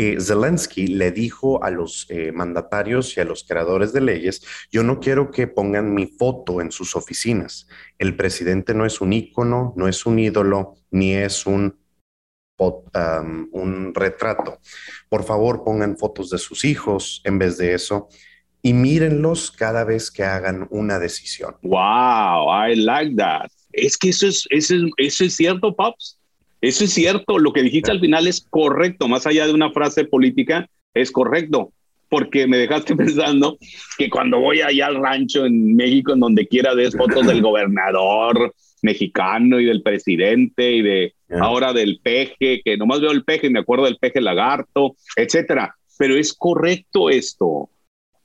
eh, 0.00 0.16
Zelensky 0.20 0.86
le 0.86 1.10
dijo 1.10 1.62
a 1.64 1.70
los 1.70 2.06
eh, 2.08 2.30
mandatarios 2.30 3.16
y 3.16 3.20
a 3.20 3.24
los 3.24 3.42
creadores 3.42 3.92
de 3.92 4.00
leyes, 4.00 4.42
yo 4.70 4.84
no 4.84 5.00
quiero 5.00 5.32
que 5.32 5.48
pongan 5.48 5.92
mi 5.92 6.06
foto 6.06 6.60
en 6.60 6.70
sus 6.70 6.94
oficinas. 6.94 7.66
El 7.98 8.14
presidente 8.14 8.74
no 8.74 8.86
es 8.86 9.00
un 9.00 9.12
ícono, 9.12 9.74
no 9.76 9.88
es 9.88 10.06
un 10.06 10.20
ídolo, 10.20 10.76
ni 10.92 11.14
es 11.14 11.46
un, 11.46 11.76
um, 12.58 13.48
un 13.50 13.92
retrato. 13.92 14.60
Por 15.08 15.24
favor, 15.24 15.64
pongan 15.64 15.98
fotos 15.98 16.30
de 16.30 16.38
sus 16.38 16.64
hijos 16.64 17.20
en 17.24 17.40
vez 17.40 17.58
de 17.58 17.74
eso 17.74 18.08
y 18.62 18.72
mírenlos 18.74 19.50
cada 19.50 19.82
vez 19.82 20.12
que 20.12 20.22
hagan 20.22 20.68
una 20.70 21.00
decisión. 21.00 21.56
Wow, 21.62 22.50
I 22.52 22.76
like 22.76 23.16
that. 23.16 23.50
Es 23.72 23.96
que 23.96 24.10
eso 24.10 24.26
es, 24.26 24.46
eso 24.50 24.74
es, 24.96 25.36
cierto, 25.36 25.74
Pops. 25.74 26.18
Eso 26.60 26.84
es 26.84 26.92
cierto. 26.92 27.38
Lo 27.38 27.52
que 27.52 27.62
dijiste 27.62 27.90
al 27.90 28.00
final 28.00 28.26
es 28.26 28.46
correcto. 28.48 29.08
Más 29.08 29.26
allá 29.26 29.46
de 29.46 29.54
una 29.54 29.70
frase 29.70 30.04
política, 30.04 30.68
es 30.94 31.10
correcto. 31.10 31.72
Porque 32.08 32.46
me 32.46 32.56
dejaste 32.56 32.96
pensando 32.96 33.58
que 33.96 34.08
cuando 34.08 34.40
voy 34.40 34.60
allá 34.60 34.86
al 34.86 34.96
rancho 34.96 35.46
en 35.46 35.76
México, 35.76 36.12
en 36.12 36.20
donde 36.20 36.46
quiera 36.46 36.74
des 36.74 36.96
fotos 36.96 37.26
del 37.26 37.42
gobernador 37.48 38.54
mexicano 38.82 39.58
y 39.60 39.64
del 39.64 39.82
presidente 39.82 40.70
y 40.70 40.82
de 40.82 41.14
ahora 41.40 41.72
del 41.72 42.00
peje, 42.00 42.62
que 42.64 42.76
nomás 42.76 43.00
veo 43.00 43.10
el 43.10 43.24
peje 43.24 43.48
y 43.48 43.50
me 43.50 43.58
acuerdo 43.58 43.84
del 43.84 43.98
peje 43.98 44.20
lagarto, 44.20 44.96
etcétera. 45.16 45.74
Pero 45.98 46.16
es 46.16 46.32
correcto 46.32 47.10
esto. 47.10 47.68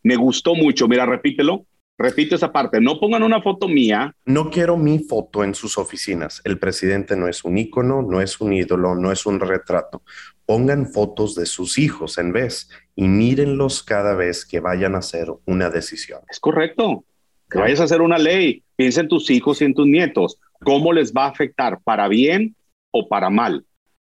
Me 0.03 0.15
gustó 0.15 0.53
mucho. 0.53 0.88
Mira, 0.88 1.05
repítelo. 1.05 1.65
Repito 1.97 2.35
esa 2.35 2.51
parte, 2.51 2.81
no 2.81 3.00
pongan 3.00 3.21
una 3.21 3.41
foto 3.41 3.67
mía. 3.67 4.15
No 4.25 4.50
quiero 4.50 4.77
mi 4.77 5.00
foto 5.00 5.43
en 5.43 5.53
sus 5.53 5.77
oficinas. 5.77 6.41
El 6.43 6.57
presidente 6.57 7.15
no 7.15 7.27
es 7.27 7.43
un 7.43 7.57
ícono, 7.57 8.01
no 8.01 8.19
es 8.19 8.41
un 8.41 8.51
ídolo, 8.53 8.95
no 8.95 9.12
es 9.12 9.25
un 9.25 9.39
retrato. 9.39 10.01
Pongan 10.45 10.88
fotos 10.88 11.35
de 11.35 11.45
sus 11.45 11.77
hijos 11.77 12.17
en 12.17 12.33
vez 12.33 12.69
y 12.95 13.07
mírenlos 13.07 13.83
cada 13.83 14.15
vez 14.15 14.43
que 14.45 14.59
vayan 14.59 14.95
a 14.95 15.00
hacer 15.00 15.27
una 15.45 15.69
decisión. 15.69 16.21
Es 16.29 16.39
correcto. 16.39 17.05
Que 17.50 17.59
vayas 17.59 17.81
a 17.81 17.83
hacer 17.83 18.01
una 18.01 18.17
ley, 18.17 18.63
piensa 18.75 19.01
en 19.01 19.07
tus 19.07 19.29
hijos 19.29 19.62
y 19.62 19.65
en 19.65 19.75
tus 19.75 19.85
nietos. 19.85 20.39
¿Cómo 20.63 20.91
les 20.91 21.13
va 21.13 21.25
a 21.25 21.29
afectar? 21.29 21.79
¿Para 21.83 22.07
bien 22.07 22.55
o 22.89 23.07
para 23.07 23.29
mal? 23.29 23.63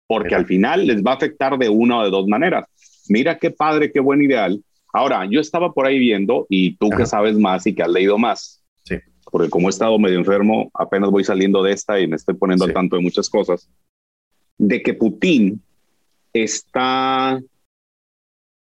Porque 0.06 0.36
al 0.36 0.46
final 0.46 0.86
les 0.86 1.02
va 1.02 1.12
a 1.12 1.14
afectar 1.14 1.58
de 1.58 1.68
una 1.68 1.98
o 1.98 2.04
de 2.04 2.10
dos 2.10 2.28
maneras. 2.28 2.64
mira 3.08 3.38
qué 3.38 3.50
padre, 3.50 3.90
qué 3.90 3.98
buen 3.98 4.22
ideal. 4.22 4.62
Ahora, 4.92 5.26
yo 5.28 5.40
estaba 5.40 5.72
por 5.72 5.86
ahí 5.86 5.98
viendo 5.98 6.46
y 6.50 6.76
tú 6.76 6.90
que 6.90 7.06
sabes 7.06 7.38
más 7.38 7.66
y 7.66 7.74
que 7.74 7.82
has 7.82 7.88
leído 7.88 8.18
más, 8.18 8.62
sí. 8.84 8.96
porque 9.30 9.48
como 9.48 9.68
he 9.68 9.70
estado 9.70 9.98
medio 9.98 10.18
enfermo, 10.18 10.70
apenas 10.74 11.10
voy 11.10 11.24
saliendo 11.24 11.62
de 11.62 11.72
esta 11.72 11.98
y 11.98 12.06
me 12.06 12.16
estoy 12.16 12.34
poniendo 12.34 12.66
al 12.66 12.74
tanto 12.74 12.96
de 12.96 13.02
muchas 13.02 13.30
cosas, 13.30 13.70
de 14.58 14.82
que 14.82 14.92
Putin 14.92 15.62
está 16.34 17.40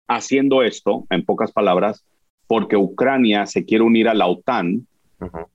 haciendo 0.09 0.63
esto, 0.63 1.05
en 1.09 1.23
pocas 1.23 1.51
palabras, 1.53 2.03
porque 2.47 2.75
Ucrania 2.75 3.45
se 3.45 3.63
quiere 3.63 3.83
unir 3.83 4.09
a 4.09 4.13
la 4.13 4.27
OTAN, 4.27 4.87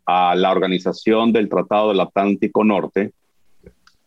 a 0.06 0.34
la 0.34 0.50
organización 0.50 1.32
del 1.32 1.48
Tratado 1.48 1.88
del 1.88 2.00
Atlántico 2.00 2.64
Norte, 2.64 3.12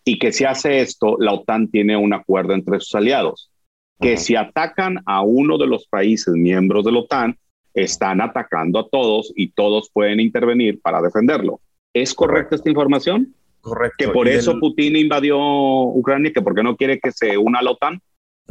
y 0.05 0.17
que 0.17 0.31
si 0.31 0.45
hace 0.45 0.79
esto, 0.79 1.17
la 1.19 1.33
OTAN 1.33 1.67
tiene 1.67 1.97
un 1.97 2.13
acuerdo 2.13 2.53
entre 2.53 2.79
sus 2.79 2.95
aliados, 2.95 3.51
que 3.99 4.17
si 4.17 4.35
atacan 4.35 5.01
a 5.05 5.21
uno 5.21 5.57
de 5.57 5.67
los 5.67 5.87
países 5.87 6.33
miembros 6.33 6.85
de 6.85 6.91
la 6.91 6.99
OTAN, 6.99 7.37
están 7.73 8.21
atacando 8.21 8.79
a 8.79 8.89
todos 8.89 9.31
y 9.35 9.51
todos 9.51 9.89
pueden 9.91 10.19
intervenir 10.19 10.81
para 10.81 11.01
defenderlo. 11.01 11.59
¿Es 11.93 12.13
correcta 12.13 12.55
esta 12.55 12.69
información? 12.69 13.33
Correcto. 13.61 13.95
Que 13.97 14.07
por 14.09 14.27
eso 14.27 14.59
Putin 14.59 14.95
invadió 14.95 15.37
Ucrania, 15.39 16.31
que 16.33 16.41
porque 16.41 16.63
no 16.63 16.75
quiere 16.75 16.99
que 16.99 17.11
se 17.11 17.37
una 17.37 17.59
a 17.59 17.63
la 17.63 17.71
OTAN. 17.71 18.01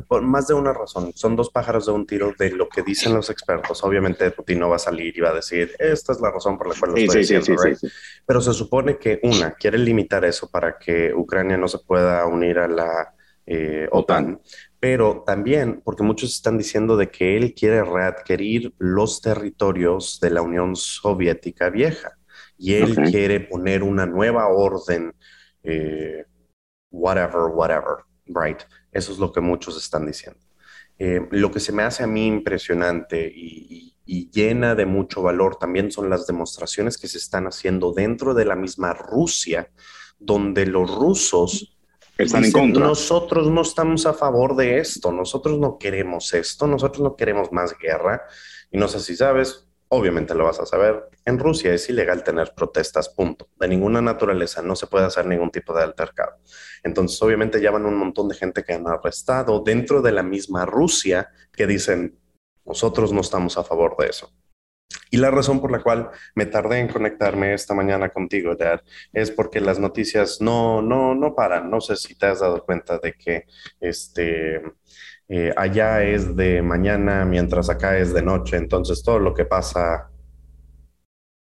Por 0.09 0.23
más 0.23 0.47
de 0.47 0.55
una 0.55 0.75
razón. 0.75 1.13
Son 1.15 1.37
dos 1.37 1.51
pájaros 1.51 1.87
de 1.87 1.93
un 1.93 2.07
tiro 2.07 2.35
de 2.39 2.51
lo 2.51 2.69
que 2.69 2.83
dicen 2.83 3.15
los 3.15 3.31
expertos. 3.31 3.83
Obviamente 3.83 4.31
Putin 4.31 4.61
no 4.61 4.69
va 4.69 4.77
a 4.77 4.81
salir 4.81 5.17
y 5.17 5.21
va 5.21 5.31
a 5.31 5.35
decir, 5.35 5.73
esta 5.79 6.13
es 6.13 6.21
la 6.21 6.31
razón 6.31 6.59
por 6.59 6.69
la 6.69 6.75
cual 6.79 6.93
lo 6.93 6.97
estoy 6.99 7.25
sí, 7.25 7.35
diciendo. 7.35 7.63
Sí, 7.63 7.75
sí, 7.75 7.89
Pero 8.27 8.41
se 8.43 8.53
supone 8.53 8.99
que, 8.99 9.21
una, 9.23 9.53
quiere 9.53 9.79
limitar 9.79 10.25
eso 10.25 10.51
para 10.51 10.79
que 10.79 11.15
Ucrania 11.15 11.57
no 11.57 11.67
se 11.67 11.79
pueda 11.79 12.27
unir 12.27 12.59
a 12.59 12.69
la 12.69 13.15
eh, 13.47 13.89
OTAN. 13.91 14.39
Pero 14.89 15.25
también, 15.27 15.83
porque 15.85 16.05
muchos 16.05 16.31
están 16.31 16.57
diciendo 16.57 16.97
de 16.97 17.11
que 17.11 17.37
él 17.37 17.55
quiere 17.55 17.83
readquirir 17.83 18.73
los 18.79 19.21
territorios 19.21 20.21
de 20.21 20.31
la 20.31 20.43
Unión 20.43 20.77
Soviética 20.77 21.71
vieja. 21.71 22.17
Y 22.57 22.75
él 22.75 22.95
quiere 23.11 23.41
poner 23.41 23.83
una 23.83 24.07
nueva 24.07 24.47
orden, 24.47 25.13
eh, 25.65 26.25
whatever, 26.93 27.51
whatever, 27.53 27.97
right? 28.27 28.61
Eso 28.93 29.11
es 29.11 29.19
lo 29.19 29.33
que 29.33 29.41
muchos 29.41 29.77
están 29.77 30.07
diciendo. 30.07 30.39
Eh, 30.97 31.27
lo 31.33 31.51
que 31.51 31.59
se 31.59 31.73
me 31.73 31.83
hace 31.83 32.05
a 32.05 32.07
mí 32.07 32.25
impresionante 32.29 33.29
y, 33.35 33.93
llena 34.31 34.77
de 34.77 34.87
mucho 34.87 35.21
valor 35.21 35.57
también 35.57 35.91
son 35.91 36.09
las 36.09 36.29
demostraciones 36.29 36.97
que 36.97 37.09
se 37.09 37.19
están 37.19 37.49
haciendo 37.49 37.93
dentro 37.93 38.35
de 38.35 38.45
la 38.45 38.55
misma 38.55 38.95
Rusia, 38.95 39.69
donde 40.21 40.65
los 40.65 40.95
rusos 40.95 41.76
están 42.19 42.45
en 42.45 42.53
contra. 42.53 42.87
Nosotros 42.87 43.51
no 43.51 43.63
estamos 43.63 44.07
a 44.07 44.13
favor 44.13 44.57
de 44.57 44.79
esto, 44.79 45.13
nosotros 45.13 45.59
no 45.59 45.79
queremos 45.79 46.33
esto, 46.35 46.67
nosotros 46.67 47.03
no 47.03 47.17
queremos 47.17 47.53
más 47.53 47.77
guerra. 47.79 48.23
Y 48.71 48.79
no 48.79 48.89
sé 48.89 49.01
si 49.01 49.17
sabes, 49.17 49.67
Obviamente 49.89 50.35
lo 50.35 50.45
vas 50.45 50.59
a 50.59 50.67
saber. 50.67 51.11
En 51.25 51.39
Rusia 51.39 51.73
es 51.73 51.89
ilegal 51.89 52.25
tener 52.25 52.55
protestas, 52.57 53.09
punto. 53.09 53.49
De 53.57 53.69
ninguna 53.69 54.01
naturaleza, 54.01 54.61
no 54.61 54.75
se 54.75 54.89
puede 54.89 55.07
hacer 55.07 55.27
ningún 55.27 55.51
tipo 55.51 55.73
de 55.73 55.85
altercado. 55.85 56.39
Entonces, 56.83 57.23
obviamente, 57.23 57.61
ya 57.61 57.71
van 57.71 57.87
un 57.87 57.97
montón 57.97 58.29
de 58.29 58.35
gente 58.35 58.65
que 58.65 58.73
han 58.73 58.89
arrestado 58.89 59.63
dentro 59.65 60.03
de 60.03 60.11
la 60.11 60.25
misma 60.25 60.67
Rusia 60.67 61.29
que 61.53 61.69
dicen, 61.69 62.19
nosotros 62.65 63.13
no 63.13 63.21
estamos 63.21 63.59
a 63.59 63.65
favor 63.65 63.97
de 63.97 64.09
eso. 64.09 64.33
Y 65.11 65.19
la 65.19 65.31
razón 65.31 65.61
por 65.61 65.71
la 65.71 65.83
cual 65.83 66.11
me 66.35 66.47
tardé 66.47 66.79
en 66.79 66.89
conectarme 66.89 67.55
esta 67.55 67.75
mañana 67.75 68.09
contigo, 68.09 68.55
Dad, 68.55 68.81
es 69.13 69.31
porque 69.31 69.61
las 69.61 69.79
noticias 69.79 70.41
no, 70.41 70.83
no, 70.83 71.15
no 71.15 71.35
paran. 71.35 71.71
No 71.71 71.81
sé 71.81 71.97
si 71.97 72.17
te 72.17 72.27
has 72.27 72.41
dado 72.41 72.65
cuenta 72.65 72.99
de 72.99 73.13
que 73.13 73.45
este, 73.81 74.63
eh, 75.29 75.53
allá 75.57 76.03
es 76.03 76.37
de 76.37 76.63
mañana, 76.63 77.25
mientras 77.25 77.71
acá 77.71 77.99
es 77.99 78.13
de 78.13 78.23
noche, 78.23 78.57
entonces 78.57 79.03
todo 79.03 79.19
lo 79.19 79.35
que 79.35 79.45
pasa... 79.45 80.11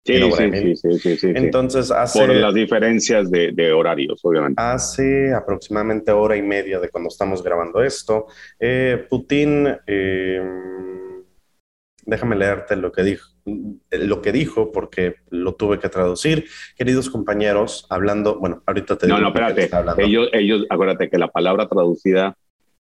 Sí, 0.06 0.32
sí, 0.32 0.76
sí, 0.76 1.00
sí, 1.00 1.18
sí, 1.18 1.34
Entonces 1.36 1.92
hace... 1.92 2.20
Por 2.20 2.34
las 2.34 2.54
diferencias 2.54 3.30
de, 3.30 3.52
de, 3.52 3.72
horarios, 3.72 4.20
obviamente. 4.24 4.60
Hace 4.60 5.34
aproximadamente 5.34 6.12
hora 6.12 6.36
y 6.36 6.42
media 6.42 6.80
de 6.80 6.90
cuando 6.90 7.10
estamos 7.10 7.44
grabando 7.44 7.84
esto, 7.84 8.28
eh, 8.60 9.06
Putin... 9.10 9.68
Eh, 9.86 10.99
déjame 12.10 12.36
leerte 12.36 12.76
lo 12.76 12.92
que 12.92 13.04
dijo 13.04 13.30
lo 13.92 14.22
que 14.22 14.32
dijo 14.32 14.72
porque 14.72 15.16
lo 15.30 15.56
tuve 15.56 15.80
que 15.80 15.90
traducir. 15.90 16.46
Queridos 16.76 17.10
compañeros, 17.10 17.86
hablando, 17.90 18.40
bueno, 18.40 18.64
ahorita 18.66 18.98
te 18.98 19.08
digo. 19.08 19.18
No, 19.18 19.24
no, 19.24 19.28
espérate. 19.30 19.70
Ellos, 20.04 20.30
ellos, 20.34 20.66
acuérdate 20.70 21.10
que 21.10 21.18
la 21.18 21.30
palabra 21.30 21.68
traducida 21.68 22.38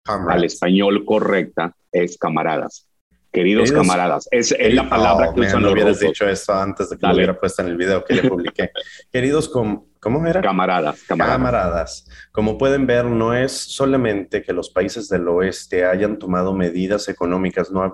al 0.04 0.44
español 0.44 1.04
correcta 1.04 1.74
es 1.92 2.16
camaradas. 2.16 2.86
Queridos, 3.30 3.70
camaradas, 3.70 4.26
es, 4.30 4.52
es, 4.52 4.74
la 4.74 4.88
palabra 4.88 5.34
que 5.34 5.42
usan 5.42 5.62
los 5.62 5.72
hubieras 5.72 6.00
dicho 6.00 6.26
eso 6.26 6.54
antes 6.54 6.88
de 6.88 6.96
que 6.96 7.06
lo 7.06 7.14
hubiera 7.14 7.38
puesto 7.38 7.60
en 7.60 7.68
el 7.68 7.76
video 7.76 8.02
que 8.02 8.14
le 8.14 8.22
publiqué. 8.28 8.70
Queridos 9.12 9.50
com 9.50 9.84
¿Cómo 10.00 10.24
era? 10.26 10.40
Camaradas, 10.40 11.02
camaradas. 11.04 11.36
Camaradas. 11.36 12.08
Como 12.32 12.56
pueden 12.56 12.86
ver, 12.86 13.04
no 13.04 13.34
es 13.34 13.52
solamente 13.52 14.42
que 14.42 14.52
los 14.52 14.70
países 14.70 15.08
del 15.08 15.26
oeste 15.28 15.84
hayan 15.84 16.18
tomado 16.18 16.52
medidas 16.52 17.08
económicas 17.08 17.70
no, 17.70 17.92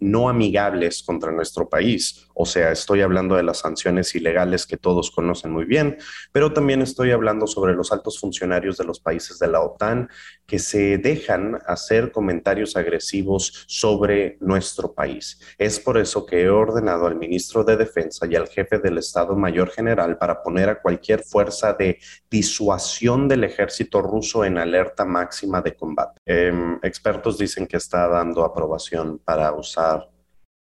no 0.00 0.28
amigables 0.28 1.02
contra 1.02 1.32
nuestro 1.32 1.68
país, 1.68 2.26
o 2.38 2.44
sea, 2.44 2.70
estoy 2.70 3.00
hablando 3.00 3.36
de 3.36 3.42
las 3.42 3.60
sanciones 3.60 4.14
ilegales 4.14 4.66
que 4.66 4.76
todos 4.76 5.10
conocen 5.10 5.52
muy 5.52 5.64
bien, 5.64 5.96
pero 6.32 6.52
también 6.52 6.82
estoy 6.82 7.10
hablando 7.10 7.46
sobre 7.46 7.74
los 7.74 7.92
altos 7.92 8.20
funcionarios 8.20 8.76
de 8.76 8.84
los 8.84 9.00
países 9.00 9.38
de 9.38 9.48
la 9.48 9.62
OTAN 9.62 10.10
que 10.46 10.58
se 10.58 10.98
dejan 10.98 11.58
hacer 11.66 12.12
comentarios 12.12 12.76
agresivos 12.76 13.64
sobre 13.66 14.36
nuestro 14.40 14.92
país. 14.92 15.40
Es 15.56 15.80
por 15.80 15.96
eso 15.96 16.26
que 16.26 16.42
he 16.42 16.50
ordenado 16.50 17.06
al 17.06 17.16
ministro 17.16 17.64
de 17.64 17.78
Defensa 17.78 18.26
y 18.28 18.36
al 18.36 18.48
jefe 18.48 18.78
del 18.78 18.98
Estado 18.98 19.34
Mayor 19.34 19.70
General 19.70 20.18
para 20.18 20.42
poner 20.42 20.68
a 20.68 20.82
cualquier 20.82 21.22
fuerza 21.22 21.45
de 21.78 21.98
disuasión 22.30 23.28
del 23.28 23.44
ejército 23.44 24.02
ruso 24.02 24.44
en 24.44 24.58
alerta 24.58 25.04
máxima 25.04 25.62
de 25.62 25.74
combate. 25.74 26.20
Em, 26.24 26.78
expertos 26.82 27.38
dicen 27.38 27.66
que 27.66 27.76
está 27.76 28.08
dando 28.08 28.44
aprobación 28.44 29.18
para 29.18 29.52
usar 29.52 30.08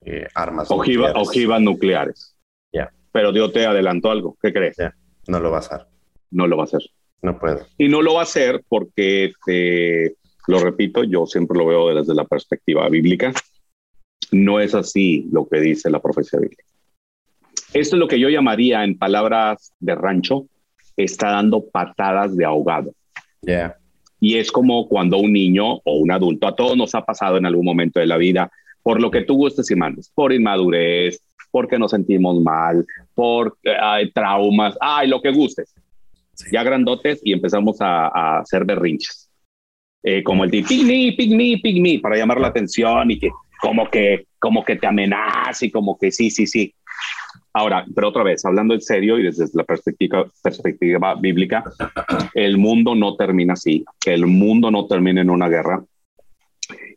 eh, 0.03 0.27
armas 0.35 0.71
ojiva, 0.71 1.09
nucleares. 1.09 1.29
Ojivas 1.29 1.61
nucleares. 1.61 2.37
Ya. 2.73 2.93
Pero 3.13 3.33
Dios 3.33 3.53
te 3.53 3.67
adelantó 3.67 4.11
algo. 4.11 4.37
¿Qué 4.41 4.53
crees? 4.53 4.77
No 5.27 5.41
lo 5.41 5.51
va 5.51 5.59
a 5.59 5.61
hacer. 5.61 5.87
No 6.31 6.47
lo 6.47 6.57
va 6.57 6.65
a 6.65 6.67
hacer. 6.67 6.83
No 7.23 7.39
puede. 7.39 7.63
Y 7.77 7.89
no 7.89 8.03
lo 8.03 8.15
va 8.15 8.21
a 8.21 8.25
hacer 8.25 8.65
porque, 8.69 9.33
lo 10.47 10.59
repito, 10.59 11.05
yo 11.05 11.27
siempre 11.27 11.59
lo 11.59 11.67
veo 11.67 11.95
desde 11.95 12.15
la 12.15 12.25
perspectiva 12.25 12.89
bíblica. 12.89 13.33
No 14.33 14.61
es 14.61 14.75
así 14.75 15.29
lo 15.33 15.47
que 15.49 15.61
dice 15.61 15.91
la 15.91 16.01
profecía 16.01 16.39
bíblica. 16.39 16.65
Esto 17.73 17.97
es 17.97 18.01
lo 18.01 18.09
que 18.09 18.19
yo 18.19 18.29
llamaría, 18.29 18.83
en 18.83 18.99
palabras 18.99 19.73
de 19.79 19.95
rancho, 19.95 20.47
está 21.05 21.31
dando 21.31 21.65
patadas 21.65 22.37
de 22.37 22.45
ahogado. 22.45 22.93
Y 24.21 24.37
es 24.37 24.53
como 24.53 24.87
cuando 24.89 25.19
un 25.19 25.33
niño 25.33 25.81
o 25.85 25.97
un 25.97 26.11
adulto, 26.11 26.47
a 26.47 26.55
todos 26.55 26.77
nos 26.77 26.95
ha 26.95 27.05
pasado 27.05 27.39
en 27.39 27.47
algún 27.47 27.65
momento 27.65 28.01
de 28.01 28.07
la 28.07 28.19
vida, 28.19 28.51
por 28.83 29.01
lo 29.01 29.11
que 29.11 29.23
tú 29.23 29.35
gustes 29.35 29.71
y 29.71 29.77
mandes, 29.77 30.11
por 30.15 30.33
inmadurez, 30.33 31.23
porque 31.51 31.79
nos 31.79 31.91
sentimos 31.91 32.41
mal, 32.41 32.87
por 33.15 33.57
traumas, 34.15 34.77
ay, 34.81 35.09
lo 35.09 35.21
que 35.21 35.31
gustes. 35.31 35.75
Ya 36.53 36.63
grandotes 36.63 37.21
y 37.25 37.33
empezamos 37.33 37.79
a, 37.81 38.39
hacer 38.39 38.65
berrinches. 38.65 39.29
Eh, 40.03 40.23
como 40.23 40.45
el 40.45 40.51
de 40.51 40.63
pigme, 40.63 41.15
pigme, 41.17 41.61
pigme, 41.63 41.99
para 41.99 42.17
llamar 42.17 42.41
la 42.41 42.49
atención 42.49 43.11
y 43.11 43.19
que 43.19 43.31
como 43.61 43.91
que, 43.91 44.27
como 44.39 44.65
que 44.65 44.77
te 44.77 44.87
amenaza 44.87 45.67
y 45.67 45.71
como 45.71 45.99
que 45.99 46.11
sí, 46.11 46.31
sí, 46.31 46.47
sí. 46.47 46.75
Ahora, 47.53 47.85
pero 47.95 48.09
otra 48.09 48.23
vez, 48.23 48.45
hablando 48.45 48.75
en 48.75 48.81
serio 48.81 49.19
y 49.19 49.25
desde 49.25 49.47
la 49.55 49.65
perspectiva, 49.65 50.25
perspectiva 50.43 51.15
bíblica, 51.17 51.65
el 52.35 52.59
mundo 52.59 52.95
no 52.95 53.17
termina 53.17 53.55
así, 53.55 53.85
el 54.07 54.27
mundo 54.27 54.71
no 54.71 54.87
termina 54.87 55.21
en 55.21 55.31
una 55.31 55.49
guerra. 55.49 55.85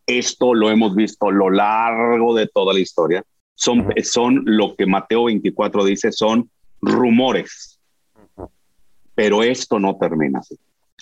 Esto 0.05 0.53
lo 0.53 0.69
hemos 0.69 0.95
visto 0.95 1.29
a 1.29 1.31
lo 1.31 1.49
largo 1.49 2.35
de 2.35 2.47
toda 2.47 2.73
la 2.73 2.79
historia. 2.79 3.23
Son, 3.55 3.87
son 4.03 4.43
lo 4.45 4.75
que 4.75 4.85
Mateo 4.85 5.25
24 5.25 5.85
dice, 5.85 6.11
son 6.11 6.49
rumores. 6.81 7.79
Pero 9.15 9.41
esto 9.41 9.79
no 9.79 9.95
termina 9.97 10.39
así. 10.39 10.55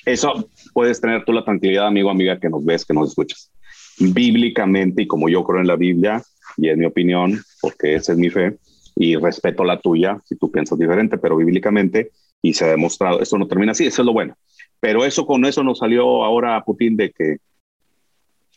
Eso 0.05 0.49
puedes 0.73 1.01
tener 1.01 1.25
tú 1.25 1.33
la 1.33 1.43
tranquilidad, 1.43 1.87
amigo, 1.87 2.09
amiga, 2.09 2.39
que 2.39 2.49
nos 2.49 2.63
ves, 2.63 2.85
que 2.85 2.93
nos 2.93 3.09
escuchas. 3.09 3.51
Bíblicamente, 3.99 5.03
y 5.03 5.07
como 5.07 5.27
yo 5.27 5.43
creo 5.43 5.59
en 5.61 5.67
la 5.67 5.75
Biblia, 5.75 6.23
y 6.57 6.69
es 6.69 6.77
mi 6.77 6.85
opinión, 6.85 7.41
porque 7.61 7.95
esa 7.95 8.13
es 8.13 8.17
mi 8.17 8.29
fe, 8.29 8.57
y 8.95 9.15
respeto 9.15 9.63
la 9.63 9.79
tuya 9.79 10.19
si 10.25 10.35
tú 10.35 10.51
piensas 10.51 10.77
diferente, 10.77 11.17
pero 11.17 11.37
bíblicamente, 11.37 12.11
y 12.41 12.53
se 12.53 12.65
ha 12.65 12.69
demostrado, 12.69 13.21
esto 13.21 13.37
no 13.37 13.47
termina 13.47 13.71
así, 13.71 13.85
eso 13.85 14.01
es 14.01 14.05
lo 14.05 14.13
bueno. 14.13 14.35
Pero 14.79 15.05
eso 15.05 15.25
con 15.25 15.45
eso 15.45 15.63
nos 15.63 15.79
salió 15.79 16.23
ahora 16.23 16.55
a 16.55 16.63
Putin 16.63 16.97
de 16.97 17.11
que... 17.11 17.37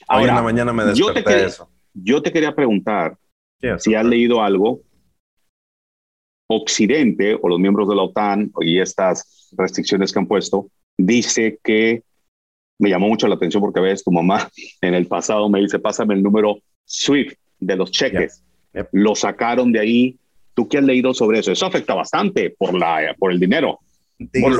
Ahora, 0.08 0.30
en 0.30 0.34
la 0.34 0.42
mañana 0.42 0.72
me 0.72 0.94
yo 0.94 1.12
te, 1.12 1.22
quería, 1.24 1.46
eso. 1.46 1.68
yo 1.92 2.22
te 2.22 2.32
quería 2.32 2.54
preguntar 2.54 3.16
si 3.78 3.94
has 3.94 4.04
leído 4.04 4.42
algo. 4.42 4.80
Occidente 6.46 7.38
o 7.40 7.48
los 7.48 7.58
miembros 7.58 7.88
de 7.88 7.96
la 7.96 8.02
OTAN 8.02 8.52
y 8.60 8.78
estas 8.78 9.48
restricciones 9.56 10.12
que 10.12 10.18
han 10.18 10.26
puesto, 10.26 10.68
dice 10.98 11.58
que 11.62 12.02
me 12.78 12.90
llamó 12.90 13.08
mucho 13.08 13.26
la 13.28 13.36
atención 13.36 13.62
porque 13.62 13.80
ves 13.80 14.04
tu 14.04 14.10
mamá 14.10 14.50
en 14.80 14.94
el 14.94 15.06
pasado 15.06 15.48
me 15.48 15.60
dice, 15.60 15.78
pásame 15.78 16.14
el 16.14 16.22
número 16.22 16.58
SWIFT 16.86 17.38
de 17.60 17.76
los 17.76 17.90
cheques. 17.90 18.42
Lo 18.92 19.14
sacaron 19.14 19.72
de 19.72 19.80
ahí. 19.80 20.18
¿Tú 20.54 20.68
qué 20.68 20.78
has 20.78 20.84
leído 20.84 21.12
sobre 21.12 21.40
eso? 21.40 21.52
Eso 21.52 21.66
afecta 21.66 21.94
bastante 21.94 22.54
por, 22.56 22.74
la, 22.74 23.14
por 23.18 23.32
el 23.32 23.40
dinero, 23.40 23.80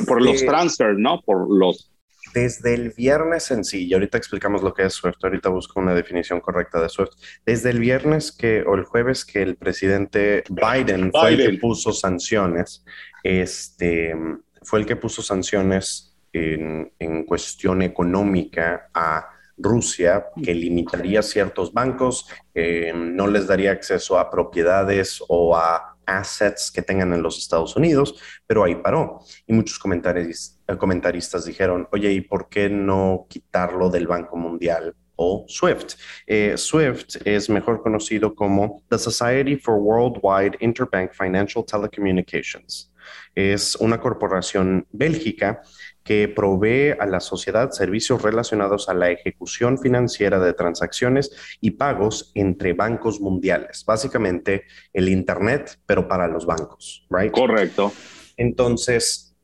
por, 0.07 0.23
los 0.23 0.45
transfers, 0.45 0.99
¿no? 0.99 1.21
Por 1.23 1.51
los... 1.51 1.91
Desde 2.35 2.75
el 2.75 2.91
viernes 2.91 3.51
en 3.53 3.65
sí, 3.65 3.87
y 3.87 3.95
ahorita 3.95 4.19
explicamos 4.19 4.63
lo 4.63 4.75
que 4.75 4.85
es 4.85 4.95
SWIFT, 4.95 5.23
ahorita 5.23 5.51
busco 5.51 5.79
una 5.79 5.95
definición 5.95 6.41
correcta 6.41 6.81
de 6.81 6.89
SWIFT. 6.89 7.13
Desde 7.47 7.71
el 7.71 7.79
viernes 7.79 8.33
que, 8.33 8.63
o 8.63 8.75
el 8.75 8.85
jueves 8.85 9.25
que 9.25 9.43
el 9.43 9.57
presidente 9.57 10.43
Biden, 10.49 11.13
fue 11.13 11.35
el 11.35 11.51
que 11.51 11.59
puso 11.59 11.93
sanciones, 11.93 12.85
este, 13.23 14.15
fue 14.63 14.81
el 14.81 14.87
que 14.87 14.97
puso 14.97 15.23
sanciones 15.23 16.17
en, 16.33 16.93
en 16.99 17.25
cuestión 17.25 17.83
económica 17.83 18.89
a 18.93 19.34
Rusia, 19.57 20.27
que 20.43 20.55
limitaría 20.55 21.23
ciertos 21.23 21.73
bancos, 21.73 22.29
eh, 22.55 22.93
no 22.95 23.27
les 23.27 23.47
daría 23.47 23.73
acceso 23.73 24.19
a 24.19 24.31
propiedades 24.31 25.23
o 25.29 25.57
a 25.57 25.97
assets 26.07 26.71
que 26.71 26.83
tengan 26.83 27.13
en 27.13 27.23
los 27.23 27.39
Estados 27.39 27.77
Unidos, 27.77 28.17
pero 28.47 28.65
ahí 28.65 28.75
paró. 28.77 29.21
Y 29.47 29.53
muchos 29.53 29.81
eh, 29.85 30.77
comentaristas 30.77 31.45
dijeron, 31.45 31.89
oye, 31.93 32.13
¿y 32.13 32.21
por 32.21 32.49
qué 32.49 32.69
no 32.69 33.27
quitarlo 33.29 33.91
del 33.91 34.07
Banco 34.07 34.37
Mundial? 34.37 34.95
o 35.17 35.45
SWIFT. 35.49 35.95
Eh, 36.27 36.55
SWIFT 36.57 37.27
es 37.27 37.49
mejor 37.49 37.83
conocido 37.83 38.35
como 38.35 38.83
The 38.89 38.99
Society 38.99 39.57
for 39.57 39.77
Worldwide 39.77 40.59
Interbank 40.61 41.13
Financial 41.13 41.65
Telecommunications. 41.65 42.93
Es 43.35 43.77
una 43.77 44.01
corporación 44.01 44.87
bélgica 44.91 45.63
que 46.05 46.29
provee 46.29 46.95
a 46.99 47.07
la 47.07 47.19
sociedad 47.19 47.71
servicios 47.71 48.23
relacionados 48.23 48.89
a 48.89 48.95
la 48.95 49.11
ejecución 49.11 49.79
financiera 49.79 50.39
de 50.39 50.53
transacciones 50.53 51.33
y 51.61 51.73
pagos 51.73 52.31
entre 52.35 52.75
bancos 52.75 53.21
mundiales. 53.21 53.85
Básicamente 53.87 54.65
el 54.93 55.09
Internet, 55.09 55.79
pero 55.87 56.07
para 56.07 56.29
los 56.29 56.45
bancos, 56.45 57.07
¿right? 57.11 57.33
Correcto. 57.33 57.93
Entonces, 58.37 59.35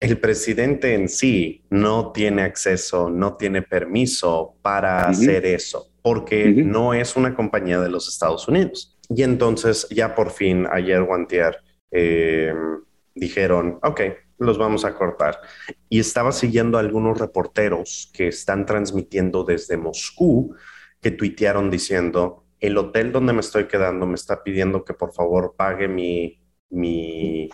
el 0.00 0.18
presidente 0.18 0.94
en 0.94 1.08
sí 1.08 1.64
no 1.70 2.12
tiene 2.12 2.42
acceso, 2.42 3.10
no 3.10 3.36
tiene 3.36 3.62
permiso 3.62 4.56
para 4.62 5.08
hacer 5.08 5.46
eso, 5.46 5.90
porque 6.02 6.48
no 6.50 6.94
es 6.94 7.16
una 7.16 7.34
compañía 7.34 7.80
de 7.80 7.90
los 7.90 8.08
Estados 8.08 8.46
Unidos. 8.48 8.96
Y 9.08 9.22
entonces 9.22 9.88
ya 9.90 10.14
por 10.14 10.30
fin, 10.30 10.66
ayer 10.70 11.02
Guantier, 11.02 11.58
eh, 11.90 12.52
dijeron, 13.14 13.78
ok, 13.82 14.00
los 14.38 14.58
vamos 14.58 14.84
a 14.84 14.94
cortar. 14.94 15.40
Y 15.88 16.00
estaba 16.00 16.32
siguiendo 16.32 16.78
a 16.78 16.80
algunos 16.80 17.18
reporteros 17.18 18.10
que 18.12 18.28
están 18.28 18.66
transmitiendo 18.66 19.44
desde 19.44 19.76
Moscú, 19.76 20.54
que 21.00 21.10
tuitearon 21.10 21.70
diciendo, 21.70 22.44
el 22.60 22.76
hotel 22.76 23.12
donde 23.12 23.32
me 23.32 23.40
estoy 23.40 23.66
quedando 23.66 24.06
me 24.06 24.14
está 24.14 24.42
pidiendo 24.42 24.84
que 24.84 24.94
por 24.94 25.12
favor 25.12 25.54
pague 25.56 25.86
mi, 25.86 26.40
mi, 26.70 27.48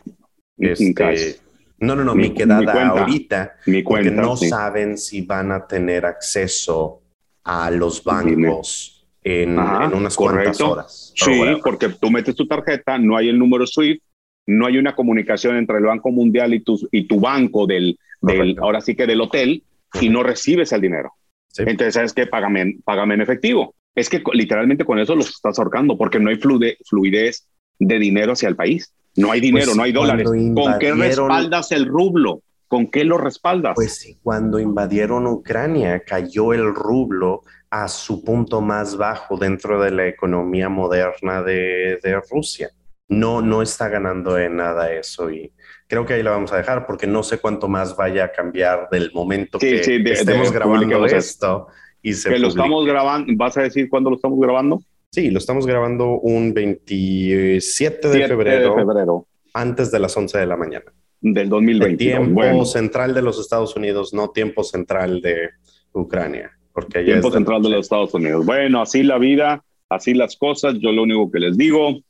este, 0.58 1.40
no, 1.78 1.94
no, 1.94 2.04
no, 2.04 2.14
mi, 2.14 2.32
quedada 2.32 2.88
ahorita, 2.88 3.56
porque 3.84 4.10
no 4.10 4.36
saben 4.36 4.96
si 4.96 5.22
van 5.22 5.52
a 5.52 5.66
tener 5.66 6.06
acceso 6.06 7.02
a 7.42 7.70
los 7.70 8.02
bancos 8.02 9.06
en, 9.22 9.58
unas 9.58 10.16
cuantas 10.16 10.60
horas. 10.60 11.12
Sí, 11.14 11.40
porque 11.62 11.88
tú 11.88 12.10
metes 12.10 12.34
tu 12.34 12.46
tarjeta, 12.46 12.98
no 12.98 13.16
hay 13.16 13.28
el 13.28 13.38
número 13.38 13.66
SWIFT, 13.66 14.02
no 14.46 14.66
hay 14.66 14.78
una 14.78 14.94
comunicación 14.94 15.56
entre 15.56 15.78
el 15.78 15.84
Banco 15.84 16.10
Mundial 16.10 16.54
y 16.54 16.60
tu, 16.60 16.78
y 16.92 17.06
tu 17.06 17.20
banco 17.20 17.66
del, 17.66 17.98
del 18.20 18.56
ahora 18.60 18.80
sí 18.80 18.94
que 18.94 19.06
del 19.06 19.20
hotel, 19.20 19.62
y 20.00 20.08
no 20.08 20.22
recibes 20.22 20.72
el 20.72 20.80
dinero. 20.80 21.12
Entonces, 21.56 21.94
¿sabes 21.94 22.12
qué? 22.12 22.26
Págame, 22.26 22.78
págame 22.84 23.14
en 23.14 23.20
efectivo. 23.20 23.74
Es 23.94 24.08
que 24.08 24.22
literalmente 24.32 24.84
con 24.84 24.98
eso 24.98 25.14
los 25.14 25.30
estás 25.30 25.58
ahorcando 25.58 25.96
porque 25.96 26.18
no 26.18 26.30
hay 26.30 26.36
fluidez 26.36 27.46
de 27.78 27.98
dinero 27.98 28.32
hacia 28.32 28.48
el 28.48 28.56
país. 28.56 28.92
No 29.16 29.30
hay 29.30 29.40
dinero, 29.40 29.66
pues 29.66 29.76
no 29.76 29.82
hay 29.84 29.92
dólares. 29.92 30.28
¿Con 30.28 30.78
qué 30.80 30.92
respaldas 30.92 31.70
el 31.70 31.86
rublo? 31.86 32.42
¿Con 32.66 32.90
qué 32.90 33.04
lo 33.04 33.18
respaldas? 33.18 33.74
Pues 33.76 34.16
cuando 34.22 34.58
invadieron 34.58 35.28
Ucrania 35.28 36.00
cayó 36.00 36.52
el 36.52 36.74
rublo 36.74 37.42
a 37.70 37.86
su 37.86 38.24
punto 38.24 38.60
más 38.60 38.96
bajo 38.96 39.36
dentro 39.36 39.80
de 39.80 39.92
la 39.92 40.08
economía 40.08 40.68
moderna 40.68 41.42
de, 41.42 42.00
de 42.02 42.20
Rusia 42.28 42.70
no, 43.08 43.42
no 43.42 43.62
está 43.62 43.88
ganando 43.88 44.38
en 44.38 44.56
nada 44.56 44.92
eso 44.92 45.30
y 45.30 45.52
creo 45.86 46.06
que 46.06 46.14
ahí 46.14 46.22
la 46.22 46.30
vamos 46.30 46.52
a 46.52 46.56
dejar 46.56 46.86
porque 46.86 47.06
no 47.06 47.22
sé 47.22 47.38
cuánto 47.38 47.68
más 47.68 47.96
vaya 47.96 48.24
a 48.24 48.32
cambiar 48.32 48.88
del 48.90 49.12
momento 49.12 49.58
que 49.58 49.80
estemos 49.80 50.50
grabando 50.50 51.04
esto 51.06 51.68
y 52.02 52.12
se 52.12 52.30
que 52.30 52.38
lo 52.38 52.48
estamos 52.48 52.86
grabando, 52.86 53.32
¿vas 53.36 53.56
a 53.56 53.62
decir 53.62 53.88
cuándo 53.88 54.10
lo 54.10 54.16
estamos 54.16 54.38
grabando? 54.38 54.82
Sí, 55.10 55.30
lo 55.30 55.38
estamos 55.38 55.66
grabando 55.66 56.18
un 56.18 56.52
27 56.52 58.08
de, 58.08 58.28
febrero, 58.28 58.70
de 58.70 58.74
febrero, 58.74 59.26
antes 59.54 59.90
de 59.90 60.00
las 60.00 60.16
11 60.16 60.38
de 60.38 60.46
la 60.46 60.56
mañana. 60.56 60.92
Del 61.20 61.48
2020. 61.48 61.96
Tiempo 61.96 62.64
central 62.66 63.14
de 63.14 63.22
los 63.22 63.40
Estados 63.40 63.76
Unidos, 63.76 64.12
no 64.12 64.30
tiempo 64.30 64.64
central 64.64 65.22
de 65.22 65.50
Ucrania. 65.92 66.50
Porque 66.72 67.04
tiempo 67.04 67.30
central 67.30 67.62
de 67.62 67.70
los 67.70 67.86
Estados 67.86 68.12
Unidos. 68.12 68.44
Bueno, 68.44 68.82
así 68.82 69.02
la 69.02 69.16
vida, 69.16 69.64
así 69.88 70.12
las 70.12 70.36
cosas. 70.36 70.74
Yo 70.80 70.92
lo 70.92 71.04
único 71.04 71.30
que 71.30 71.38
les 71.38 71.56
digo, 71.56 72.00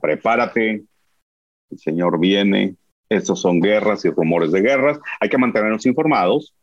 prepárate, 0.00 0.84
el 1.70 1.78
Señor 1.78 2.18
viene, 2.18 2.76
estos 3.08 3.40
son 3.40 3.60
guerras 3.60 4.04
y 4.04 4.10
rumores 4.10 4.52
de 4.52 4.60
guerras, 4.60 4.98
hay 5.20 5.28
que 5.28 5.38
mantenernos 5.38 5.86
informados 5.86 6.54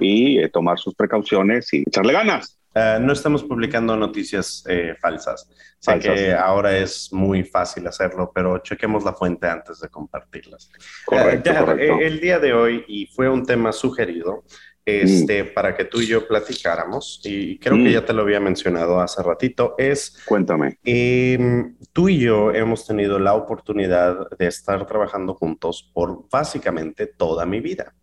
y 0.00 0.38
eh, 0.38 0.48
tomar 0.48 0.78
sus 0.78 0.94
precauciones 0.94 1.72
y 1.72 1.82
echarle 1.86 2.12
ganas. 2.12 2.58
Eh, 2.72 2.98
no 3.00 3.12
estamos 3.12 3.42
publicando 3.42 3.96
noticias 3.96 4.64
eh, 4.68 4.94
falsas. 5.00 5.48
Sé 5.80 5.98
que 5.98 6.32
ahora 6.32 6.76
es 6.76 7.12
muy 7.12 7.42
fácil 7.42 7.86
hacerlo, 7.86 8.30
pero 8.32 8.58
chequemos 8.58 9.02
la 9.02 9.12
fuente 9.12 9.48
antes 9.48 9.80
de 9.80 9.88
compartirlas. 9.88 10.70
Correcto, 11.04 11.50
correcto. 11.58 11.98
El 12.00 12.20
día 12.20 12.38
de 12.38 12.52
hoy, 12.52 12.84
y 12.86 13.06
fue 13.06 13.28
un 13.28 13.44
tema 13.44 13.72
sugerido, 13.72 14.44
este, 14.90 15.44
mm. 15.44 15.54
para 15.54 15.76
que 15.76 15.84
tú 15.84 16.00
y 16.00 16.06
yo 16.06 16.26
platicáramos, 16.26 17.20
y 17.24 17.58
creo 17.58 17.76
que 17.76 17.90
mm. 17.90 17.92
ya 17.92 18.04
te 18.04 18.12
lo 18.12 18.22
había 18.22 18.40
mencionado 18.40 19.00
hace 19.00 19.22
ratito, 19.22 19.74
es... 19.78 20.18
Cuéntame. 20.24 20.78
Em, 20.84 21.76
tú 21.92 22.08
y 22.08 22.18
yo 22.18 22.52
hemos 22.52 22.86
tenido 22.86 23.18
la 23.18 23.34
oportunidad 23.34 24.28
de 24.38 24.46
estar 24.46 24.86
trabajando 24.86 25.34
juntos 25.34 25.90
por 25.92 26.28
básicamente 26.30 27.06
toda 27.06 27.46
mi 27.46 27.60
vida. 27.60 27.94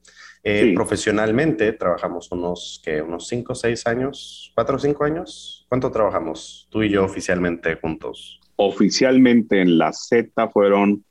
Eh, 0.50 0.74
profesionalmente 0.74 1.74
trabajamos 1.74 2.32
unos, 2.32 2.82
¿qué? 2.84 3.02
Unos 3.02 3.28
5 3.28 3.52
o 3.52 3.56
6 3.56 3.88
años, 3.88 4.52
4 4.56 4.76
o 4.76 4.80
5 4.80 5.04
años. 5.04 5.66
¿Cuánto 5.68 5.92
trabajamos 5.92 6.68
tú 6.72 6.84
y 6.84 6.90
yo 6.90 7.04
oficialmente 7.04 7.76
juntos? 7.76 8.40
Oficialmente 8.56 9.60
en 9.62 9.78
la 9.78 9.92
Z 9.92 10.48
fueron, 10.50 11.04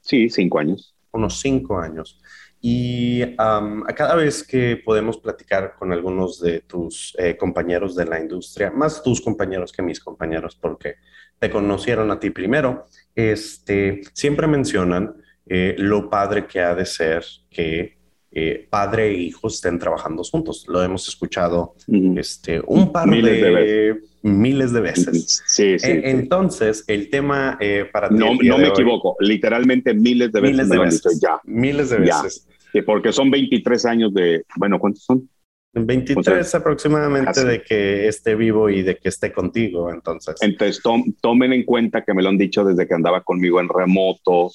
sí, 0.00 0.30
5 0.30 0.58
años. 0.58 0.96
Unos 1.12 1.38
5 1.40 1.78
años. 1.78 2.18
Y 2.64 3.22
a 3.38 3.92
cada 3.96 4.14
vez 4.14 4.44
que 4.44 4.76
podemos 4.76 5.18
platicar 5.18 5.74
con 5.76 5.92
algunos 5.92 6.40
de 6.40 6.60
tus 6.60 7.12
eh, 7.18 7.36
compañeros 7.36 7.96
de 7.96 8.04
la 8.04 8.20
industria, 8.20 8.70
más 8.70 9.02
tus 9.02 9.20
compañeros 9.20 9.72
que 9.72 9.82
mis 9.82 9.98
compañeros, 9.98 10.54
porque 10.54 10.94
te 11.40 11.50
conocieron 11.50 12.12
a 12.12 12.20
ti 12.20 12.30
primero, 12.30 12.86
este, 13.16 14.02
siempre 14.12 14.46
mencionan 14.46 15.16
eh, 15.44 15.74
lo 15.76 16.08
padre 16.08 16.46
que 16.46 16.60
ha 16.60 16.72
de 16.76 16.86
ser 16.86 17.24
que 17.50 17.98
eh, 18.32 18.66
padre 18.68 19.08
e 19.08 19.14
hijo 19.14 19.48
estén 19.48 19.78
trabajando 19.78 20.22
juntos. 20.24 20.64
Lo 20.68 20.82
hemos 20.82 21.06
escuchado 21.08 21.74
este, 22.16 22.60
un 22.66 22.90
par 22.90 23.06
miles 23.06 23.40
de, 23.40 24.00
miles 24.22 24.72
de 24.72 24.80
veces. 24.80 25.42
Sí, 25.46 25.78
sí, 25.78 25.90
Entonces, 25.90 26.84
el 26.86 27.10
tema 27.10 27.58
para 27.92 28.08
ti. 28.08 28.14
No, 28.14 28.34
no 28.34 28.58
me 28.58 28.68
equivoco, 28.68 29.16
literalmente 29.20 29.94
miles 29.94 30.32
de 30.32 30.40
veces. 30.40 30.56
Miles 30.56 30.68
de 30.68 30.78
veces. 30.78 31.20
ya. 31.20 31.40
Miles 31.44 31.90
de 31.90 31.98
veces 31.98 32.46
porque 32.80 33.12
son 33.12 33.30
23 33.30 33.84
años 33.84 34.14
de, 34.14 34.46
bueno, 34.56 34.78
¿cuántos 34.78 35.04
son? 35.04 35.28
23 35.74 36.54
aproximadamente 36.54 37.44
de 37.44 37.62
que 37.62 38.06
esté 38.06 38.34
vivo 38.34 38.68
y 38.68 38.82
de 38.82 38.96
que 38.96 39.08
esté 39.08 39.32
contigo, 39.32 39.90
entonces. 39.90 40.36
Entonces, 40.40 40.82
tomen 41.20 41.52
en 41.52 41.64
cuenta 41.64 42.04
que 42.04 42.14
me 42.14 42.22
lo 42.22 42.28
han 42.28 42.38
dicho 42.38 42.64
desde 42.64 42.86
que 42.86 42.94
andaba 42.94 43.22
conmigo 43.22 43.60
en 43.60 43.68
remoto, 43.68 44.50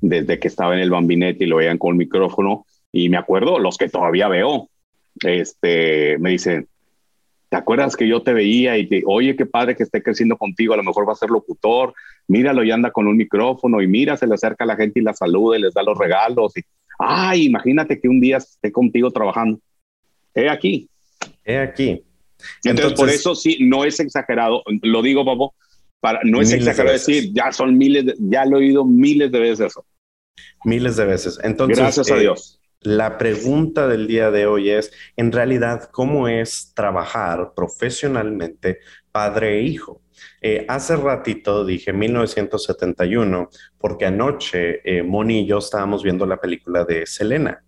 desde 0.00 0.38
que 0.38 0.48
estaba 0.48 0.74
en 0.74 0.80
el 0.80 0.90
bambinete 0.90 1.44
y 1.44 1.46
lo 1.46 1.56
veían 1.56 1.78
con 1.78 1.92
el 1.92 1.98
micrófono. 1.98 2.66
Y 2.92 3.08
me 3.08 3.16
acuerdo, 3.16 3.58
los 3.58 3.76
que 3.76 3.88
todavía 3.88 4.28
veo, 4.28 4.68
este, 5.20 6.18
me 6.18 6.30
dicen, 6.30 6.68
¿te 7.48 7.56
acuerdas 7.56 7.96
que 7.96 8.08
yo 8.08 8.22
te 8.22 8.32
veía 8.32 8.78
y 8.78 8.86
te, 8.86 9.02
oye, 9.06 9.36
qué 9.36 9.46
padre 9.46 9.76
que 9.76 9.82
esté 9.82 10.02
creciendo 10.02 10.36
contigo, 10.36 10.74
a 10.74 10.76
lo 10.76 10.82
mejor 10.82 11.08
va 11.08 11.12
a 11.12 11.16
ser 11.16 11.30
locutor, 11.30 11.94
míralo 12.26 12.62
y 12.62 12.70
anda 12.70 12.90
con 12.90 13.06
un 13.06 13.16
micrófono 13.16 13.80
y 13.82 13.86
mira, 13.86 14.16
se 14.16 14.26
le 14.26 14.34
acerca 14.34 14.64
a 14.64 14.66
la 14.66 14.76
gente 14.76 15.00
y 15.00 15.02
la 15.02 15.14
saluda 15.14 15.58
y 15.58 15.62
les 15.62 15.74
da 15.74 15.82
los 15.82 15.96
regalos. 15.98 16.56
Y, 16.56 16.62
ay, 16.98 17.46
imagínate 17.46 18.00
que 18.00 18.08
un 18.08 18.20
día 18.20 18.38
esté 18.38 18.70
contigo 18.72 19.10
trabajando. 19.10 19.60
He 20.34 20.48
aquí. 20.48 20.88
He 21.44 21.58
aquí. 21.58 22.04
Entonces, 22.64 22.92
por 22.94 23.08
eso 23.08 23.34
sí, 23.34 23.58
no 23.60 23.84
es 23.84 23.98
exagerado, 23.98 24.62
lo 24.82 25.02
digo, 25.02 25.24
Bobo, 25.24 25.54
para, 26.00 26.20
no 26.22 26.40
es 26.40 26.52
exagerado 26.52 26.92
decir, 26.92 27.32
ya 27.32 27.50
son 27.50 27.76
miles, 27.76 28.14
ya 28.18 28.44
lo 28.44 28.58
he 28.58 28.60
oído 28.60 28.84
miles 28.84 29.32
de 29.32 29.40
veces 29.40 29.66
eso. 29.66 29.84
Miles 30.64 30.96
de 30.96 31.04
veces. 31.04 31.40
Entonces, 31.42 31.78
gracias 31.78 32.10
a 32.10 32.16
eh, 32.16 32.20
Dios. 32.20 32.60
La 32.82 33.18
pregunta 33.18 33.88
del 33.88 34.06
día 34.06 34.30
de 34.30 34.46
hoy 34.46 34.70
es, 34.70 34.92
en 35.16 35.32
realidad, 35.32 35.90
¿cómo 35.90 36.28
es 36.28 36.72
trabajar 36.74 37.52
profesionalmente 37.56 38.78
padre 39.10 39.58
e 39.58 39.62
hijo? 39.62 40.02
Eh, 40.40 40.64
hace 40.68 40.94
ratito 40.96 41.64
dije 41.64 41.92
1971 41.92 43.48
porque 43.78 44.06
anoche 44.06 44.80
eh, 44.84 45.02
Moni 45.02 45.40
y 45.40 45.46
yo 45.46 45.58
estábamos 45.58 46.04
viendo 46.04 46.24
la 46.24 46.40
película 46.40 46.84
de 46.84 47.04
Selena. 47.06 47.64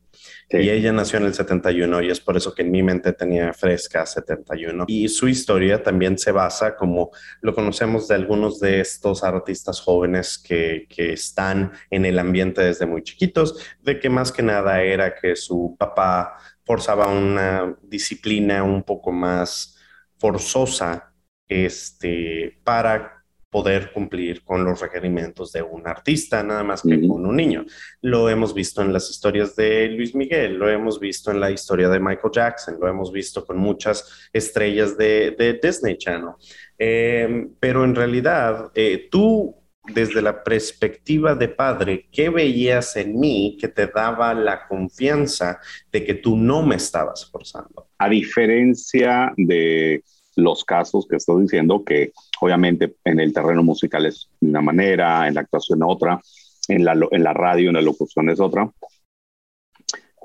Y 0.52 0.68
ella 0.68 0.92
nació 0.92 1.18
en 1.18 1.26
el 1.26 1.34
71 1.34 2.02
y 2.02 2.10
es 2.10 2.20
por 2.20 2.36
eso 2.36 2.52
que 2.52 2.62
en 2.62 2.72
mi 2.72 2.82
mente 2.82 3.12
tenía 3.12 3.52
fresca 3.52 4.04
71. 4.04 4.84
Y 4.88 5.08
su 5.08 5.28
historia 5.28 5.82
también 5.82 6.18
se 6.18 6.32
basa, 6.32 6.74
como 6.74 7.10
lo 7.40 7.54
conocemos 7.54 8.08
de 8.08 8.16
algunos 8.16 8.58
de 8.58 8.80
estos 8.80 9.22
artistas 9.22 9.80
jóvenes 9.80 10.38
que, 10.38 10.86
que 10.88 11.12
están 11.12 11.72
en 11.90 12.04
el 12.04 12.18
ambiente 12.18 12.62
desde 12.62 12.86
muy 12.86 13.02
chiquitos, 13.02 13.64
de 13.80 14.00
que 14.00 14.10
más 14.10 14.32
que 14.32 14.42
nada 14.42 14.82
era 14.82 15.14
que 15.14 15.36
su 15.36 15.76
papá 15.78 16.36
forzaba 16.64 17.06
una 17.06 17.76
disciplina 17.82 18.64
un 18.64 18.82
poco 18.82 19.12
más 19.12 19.76
forzosa 20.18 21.12
este, 21.48 22.60
para 22.64 23.19
poder 23.50 23.92
cumplir 23.92 24.44
con 24.44 24.64
los 24.64 24.80
requerimientos 24.80 25.50
de 25.52 25.62
un 25.62 25.86
artista, 25.86 26.42
nada 26.42 26.62
más 26.62 26.82
que 26.82 27.06
con 27.06 27.26
un 27.26 27.36
niño. 27.36 27.66
Lo 28.00 28.28
hemos 28.28 28.54
visto 28.54 28.80
en 28.80 28.92
las 28.92 29.10
historias 29.10 29.56
de 29.56 29.88
Luis 29.88 30.14
Miguel, 30.14 30.56
lo 30.56 30.68
hemos 30.68 31.00
visto 31.00 31.32
en 31.32 31.40
la 31.40 31.50
historia 31.50 31.88
de 31.88 31.98
Michael 31.98 32.32
Jackson, 32.32 32.78
lo 32.80 32.88
hemos 32.88 33.12
visto 33.12 33.44
con 33.44 33.58
muchas 33.58 34.30
estrellas 34.32 34.96
de, 34.96 35.58
Disney 35.60 35.96
Channel. 35.96 36.34
Em, 36.78 37.52
pero 37.58 37.84
en 37.84 37.94
realidad, 37.94 38.70
eh, 38.74 39.08
tú, 39.10 39.56
desde 39.92 40.22
la 40.22 40.44
perspectiva 40.44 41.34
de 41.34 41.48
padre, 41.48 42.08
¿qué 42.12 42.30
veías 42.30 42.96
en 42.96 43.18
mí 43.18 43.56
que 43.60 43.68
te 43.68 43.88
daba 43.88 44.32
la 44.32 44.68
confianza 44.68 45.58
de 45.90 46.04
que 46.04 46.14
tú 46.14 46.36
no 46.36 46.62
me 46.62 46.76
estabas 46.76 47.28
forzando? 47.28 47.88
A 47.98 48.08
diferencia 48.08 49.32
de 49.36 50.04
los 50.36 50.64
casos 50.64 51.06
que 51.08 51.16
estoy 51.16 51.42
diciendo, 51.42 51.84
que 51.84 52.12
obviamente 52.40 52.96
en 53.04 53.20
el 53.20 53.32
terreno 53.32 53.62
musical 53.62 54.06
es 54.06 54.30
una 54.40 54.60
manera, 54.60 55.26
en 55.28 55.34
la 55.34 55.42
actuación 55.42 55.82
otra, 55.82 56.20
en 56.68 56.84
la, 56.84 56.96
en 57.10 57.22
la 57.24 57.32
radio, 57.32 57.68
en 57.68 57.74
la 57.74 57.82
locución 57.82 58.30
es 58.30 58.40
otra. 58.40 58.70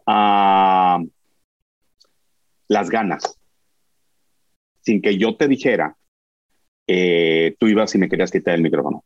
Ah, 0.05 1.01
las 2.67 2.89
ganas. 2.89 3.37
Sin 4.81 5.01
que 5.01 5.17
yo 5.17 5.35
te 5.35 5.47
dijera, 5.47 5.95
tú 6.87 7.67
ibas 7.67 7.95
y 7.95 7.97
me 7.97 8.09
querías 8.09 8.31
quitar 8.31 8.55
el 8.55 8.61
micrófono. 8.61 9.03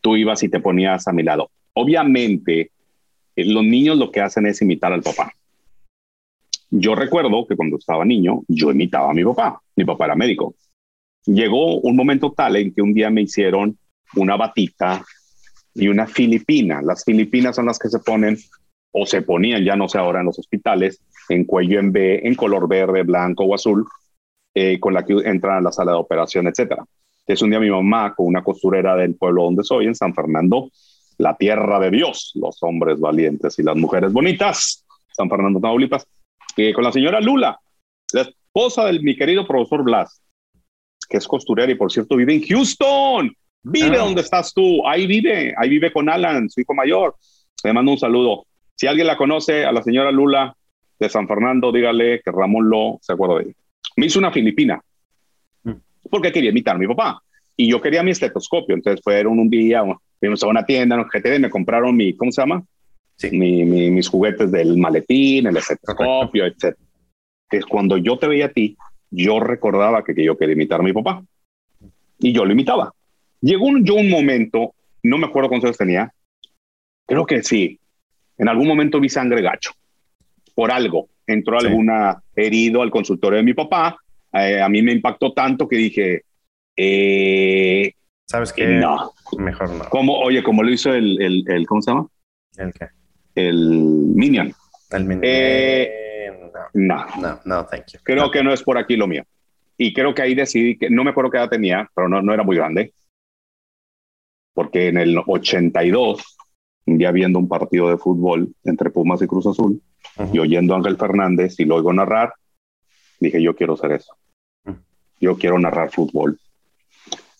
Tú 0.00 0.16
ibas 0.16 0.42
y 0.42 0.48
te 0.48 0.60
ponías 0.60 1.06
a 1.06 1.12
mi 1.12 1.22
lado. 1.22 1.50
Obviamente, 1.74 2.70
eh, 3.36 3.44
los 3.44 3.64
niños 3.64 3.96
lo 3.96 4.10
que 4.10 4.20
hacen 4.20 4.46
es 4.46 4.60
imitar 4.62 4.92
al 4.92 5.02
papá. 5.02 5.32
Yo 6.74 6.94
recuerdo 6.94 7.46
que 7.46 7.54
cuando 7.54 7.76
estaba 7.76 8.02
niño, 8.02 8.44
yo 8.48 8.70
imitaba 8.70 9.10
a 9.10 9.14
mi 9.14 9.22
papá. 9.22 9.60
Mi 9.76 9.84
papá 9.84 10.06
era 10.06 10.14
médico. 10.16 10.54
Llegó 11.26 11.78
un 11.80 11.94
momento 11.94 12.32
tal 12.32 12.56
en 12.56 12.72
que 12.72 12.80
un 12.80 12.94
día 12.94 13.10
me 13.10 13.20
hicieron 13.20 13.76
una 14.16 14.36
batita 14.38 15.04
y 15.74 15.88
una 15.88 16.06
filipina. 16.06 16.80
Las 16.80 17.04
filipinas 17.04 17.56
son 17.56 17.66
las 17.66 17.78
que 17.78 17.90
se 17.90 17.98
ponen 17.98 18.38
o 18.90 19.04
se 19.04 19.20
ponían, 19.20 19.62
ya 19.62 19.76
no 19.76 19.86
sé 19.86 19.98
ahora, 19.98 20.20
en 20.20 20.26
los 20.26 20.38
hospitales, 20.38 21.02
en 21.28 21.44
cuello 21.44 21.78
en 21.78 21.92
B, 21.92 22.26
en 22.26 22.34
color 22.34 22.66
verde, 22.66 23.02
blanco 23.02 23.44
o 23.44 23.54
azul, 23.54 23.86
eh, 24.54 24.80
con 24.80 24.94
la 24.94 25.04
que 25.04 25.12
entran 25.24 25.58
a 25.58 25.60
la 25.60 25.72
sala 25.72 25.92
de 25.92 25.98
operación, 25.98 26.46
etc. 26.46 26.80
Es 27.26 27.42
un 27.42 27.50
día 27.50 27.60
mi 27.60 27.70
mamá 27.70 28.14
con 28.14 28.26
una 28.26 28.42
costurera 28.42 28.96
del 28.96 29.14
pueblo 29.14 29.44
donde 29.44 29.62
soy, 29.62 29.86
en 29.86 29.94
San 29.94 30.14
Fernando, 30.14 30.70
la 31.18 31.36
tierra 31.36 31.78
de 31.80 31.90
Dios, 31.90 32.32
los 32.34 32.62
hombres 32.62 32.98
valientes 32.98 33.58
y 33.58 33.62
las 33.62 33.76
mujeres 33.76 34.10
bonitas, 34.10 34.86
San 35.14 35.28
Fernando, 35.28 35.60
Tamaulipas, 35.60 36.06
con 36.74 36.84
la 36.84 36.92
señora 36.92 37.20
Lula, 37.20 37.58
la 38.12 38.22
esposa 38.22 38.86
de 38.86 38.98
mi 39.00 39.16
querido 39.16 39.46
profesor 39.46 39.82
Blas, 39.82 40.20
que 41.08 41.16
es 41.16 41.26
costurera 41.26 41.70
y 41.70 41.74
por 41.74 41.90
cierto 41.90 42.16
vive 42.16 42.34
en 42.34 42.42
Houston. 42.42 43.34
Vive 43.64 43.96
ah. 43.96 44.04
donde 44.04 44.22
estás 44.22 44.52
tú, 44.52 44.86
ahí 44.86 45.06
vive, 45.06 45.54
ahí 45.56 45.68
vive 45.68 45.92
con 45.92 46.08
Alan, 46.08 46.50
su 46.50 46.60
hijo 46.60 46.74
mayor. 46.74 47.14
Le 47.62 47.72
mando 47.72 47.92
un 47.92 47.98
saludo. 47.98 48.46
Si 48.74 48.86
alguien 48.86 49.06
la 49.06 49.16
conoce, 49.16 49.64
a 49.64 49.72
la 49.72 49.82
señora 49.82 50.10
Lula 50.10 50.56
de 50.98 51.08
San 51.08 51.28
Fernando, 51.28 51.70
dígale 51.70 52.20
que 52.24 52.30
Ramón 52.32 52.68
Lo 52.68 52.98
se 53.00 53.12
acuerda 53.12 53.36
de 53.36 53.44
ella. 53.44 53.54
Me 53.96 54.06
hizo 54.06 54.18
una 54.18 54.32
filipina 54.32 54.82
mm. 55.62 55.72
porque 56.10 56.32
quería 56.32 56.50
imitar 56.50 56.74
a 56.74 56.78
mi 56.78 56.88
papá 56.88 57.22
y 57.56 57.70
yo 57.70 57.80
quería 57.80 58.02
mi 58.02 58.10
estetoscopio. 58.10 58.74
Entonces 58.74 59.00
fueron 59.02 59.38
un 59.38 59.48
día, 59.48 59.84
fuimos 60.18 60.42
a 60.42 60.48
una 60.48 60.66
tienda, 60.66 60.96
en 60.96 61.04
GTD, 61.04 61.38
me 61.38 61.50
compraron 61.50 61.94
mi, 61.94 62.16
¿cómo 62.16 62.32
se 62.32 62.42
llama? 62.42 62.64
Mis 63.30 64.08
juguetes 64.08 64.50
del 64.50 64.76
maletín, 64.76 65.46
el 65.46 65.56
estetoscopio, 65.56 66.46
etc. 66.46 66.76
Es 67.50 67.64
cuando 67.66 67.96
yo 67.96 68.18
te 68.18 68.28
veía 68.28 68.46
a 68.46 68.52
ti, 68.52 68.76
yo 69.10 69.40
recordaba 69.40 70.02
que, 70.02 70.14
yo 70.24 70.36
quería 70.36 70.54
imitar 70.54 70.80
a 70.80 70.84
mi 70.84 70.92
papá. 70.92 71.22
Y 72.18 72.32
yo 72.32 72.44
lo 72.44 72.52
imitaba. 72.52 72.92
Llegó 73.40 73.66
un, 73.66 73.84
yo 73.84 73.94
un 73.94 74.08
momento, 74.08 74.74
no 75.02 75.18
me 75.18 75.26
acuerdo 75.26 75.48
cuántos 75.48 75.68
años 75.68 75.78
tenía, 75.78 76.12
creo 77.06 77.26
que 77.26 77.42
sí, 77.42 77.78
en 78.38 78.48
algún 78.48 78.68
momento 78.68 79.00
vi 79.00 79.08
sangre 79.08 79.42
gacho, 79.42 79.72
por 80.54 80.70
algo. 80.70 81.08
Entró 81.26 81.58
alguna 81.58 82.22
herido 82.34 82.82
al 82.82 82.90
consultorio 82.90 83.38
de 83.38 83.44
mi 83.44 83.54
papá, 83.54 83.96
eh, 84.32 84.60
a 84.60 84.68
mí 84.68 84.82
me 84.82 84.92
impactó 84.92 85.32
tanto 85.32 85.68
que 85.68 85.76
dije, 85.76 86.22
eh, 86.76 87.92
¿sabes 88.26 88.52
qué? 88.52 88.66
No. 88.66 89.12
Mejor 89.38 89.70
no. 89.70 89.84
Como, 89.88 90.18
oye, 90.18 90.42
como 90.42 90.62
lo 90.62 90.70
hizo 90.70 90.92
el, 90.92 91.20
el, 91.20 91.44
el 91.46 91.66
¿cómo 91.66 91.82
se 91.82 91.90
llama? 91.90 92.06
¿El 92.56 92.72
qué? 92.72 92.86
El 93.34 93.68
Minion. 93.68 94.52
El 94.90 95.04
Minion. 95.04 95.22
Eh, 95.24 96.02
no, 96.74 97.06
no, 97.20 97.40
no, 97.44 97.66
thank 97.66 97.86
you. 97.92 98.00
Creo 98.02 98.30
que 98.30 98.42
no 98.42 98.52
es 98.52 98.62
por 98.62 98.78
aquí 98.78 98.96
lo 98.96 99.06
mío. 99.06 99.24
Y 99.76 99.92
creo 99.92 100.14
que 100.14 100.22
ahí 100.22 100.34
decidí 100.34 100.76
que, 100.76 100.90
no 100.90 101.04
me 101.04 101.10
acuerdo 101.10 101.30
qué 101.30 101.38
edad 101.38 101.48
tenía, 101.48 101.90
pero 101.94 102.08
no, 102.08 102.22
no 102.22 102.32
era 102.32 102.42
muy 102.42 102.56
grande. 102.56 102.92
Porque 104.54 104.88
en 104.88 104.98
el 104.98 105.18
82, 105.26 106.36
un 106.86 106.98
día 106.98 107.10
viendo 107.10 107.38
un 107.38 107.48
partido 107.48 107.88
de 107.88 107.96
fútbol 107.96 108.54
entre 108.64 108.90
Pumas 108.90 109.22
y 109.22 109.26
Cruz 109.26 109.46
Azul, 109.46 109.80
y 110.32 110.38
oyendo 110.38 110.74
a 110.74 110.76
Ángel 110.78 110.96
Fernández 110.96 111.58
y 111.58 111.64
lo 111.64 111.76
oigo 111.76 111.92
narrar, 111.92 112.34
dije, 113.18 113.42
yo 113.42 113.56
quiero 113.56 113.74
hacer 113.74 113.92
eso. 113.92 114.14
Yo 115.20 115.36
quiero 115.36 115.58
narrar 115.58 115.90
fútbol. 115.90 116.38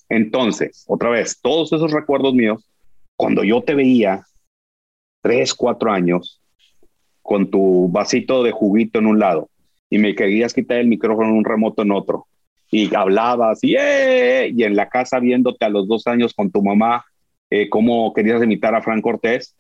Entonces, 0.08 0.84
otra 0.86 1.10
vez, 1.10 1.40
todos 1.40 1.72
esos 1.72 1.90
recuerdos 1.90 2.34
míos, 2.34 2.66
cuando 3.16 3.44
yo 3.44 3.62
te 3.62 3.74
veía 3.74 4.24
tres, 5.22 5.54
cuatro 5.54 5.90
años 5.90 6.40
con 7.22 7.50
tu 7.50 7.88
vasito 7.88 8.42
de 8.42 8.50
juguito 8.50 8.98
en 8.98 9.06
un 9.06 9.18
lado 9.18 9.48
y 9.88 9.98
me 9.98 10.14
querías 10.14 10.52
quitar 10.52 10.78
el 10.78 10.88
micrófono 10.88 11.28
en 11.28 11.36
un 11.36 11.44
remoto 11.44 11.82
en 11.82 11.92
otro 11.92 12.26
y 12.70 12.94
hablabas 12.94 13.62
y, 13.62 13.76
¡eh! 13.76 14.52
y 14.54 14.64
en 14.64 14.76
la 14.76 14.88
casa 14.88 15.20
viéndote 15.20 15.64
a 15.64 15.70
los 15.70 15.86
dos 15.88 16.06
años 16.06 16.34
con 16.34 16.50
tu 16.50 16.62
mamá 16.62 17.04
eh, 17.54 17.68
cómo 17.68 18.14
querías 18.14 18.42
imitar 18.42 18.74
a 18.74 18.80
Frank 18.80 19.02
Cortés, 19.02 19.54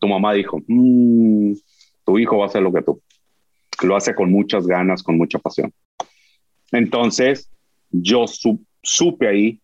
tu 0.00 0.08
mamá 0.08 0.32
dijo, 0.32 0.62
mm, 0.66 1.52
tu 2.02 2.18
hijo 2.18 2.38
va 2.38 2.44
a 2.44 2.46
hacer 2.46 2.62
lo 2.62 2.72
que 2.72 2.80
tú. 2.80 3.02
Lo 3.82 3.94
hace 3.94 4.14
con 4.14 4.32
muchas 4.32 4.66
ganas, 4.66 5.02
con 5.02 5.18
mucha 5.18 5.38
pasión. 5.38 5.70
Entonces, 6.72 7.50
yo 7.90 8.24
supe 8.82 9.28
ahí 9.28 9.60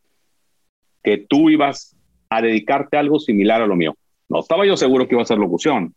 que 1.03 1.17
tú 1.17 1.49
ibas 1.49 1.97
a 2.29 2.43
dedicarte 2.43 2.99
a 2.99 3.01
algo 3.01 3.19
similar 3.19 3.63
a 3.63 3.67
lo 3.67 3.75
mío. 3.75 3.97
No 4.31 4.41
estaba 4.41 4.65
yo 4.65 4.77
seguro 4.77 5.07
que 5.07 5.17
iba 5.17 5.23
a 5.23 5.27
ser 5.27 5.39
locución, 5.39 5.95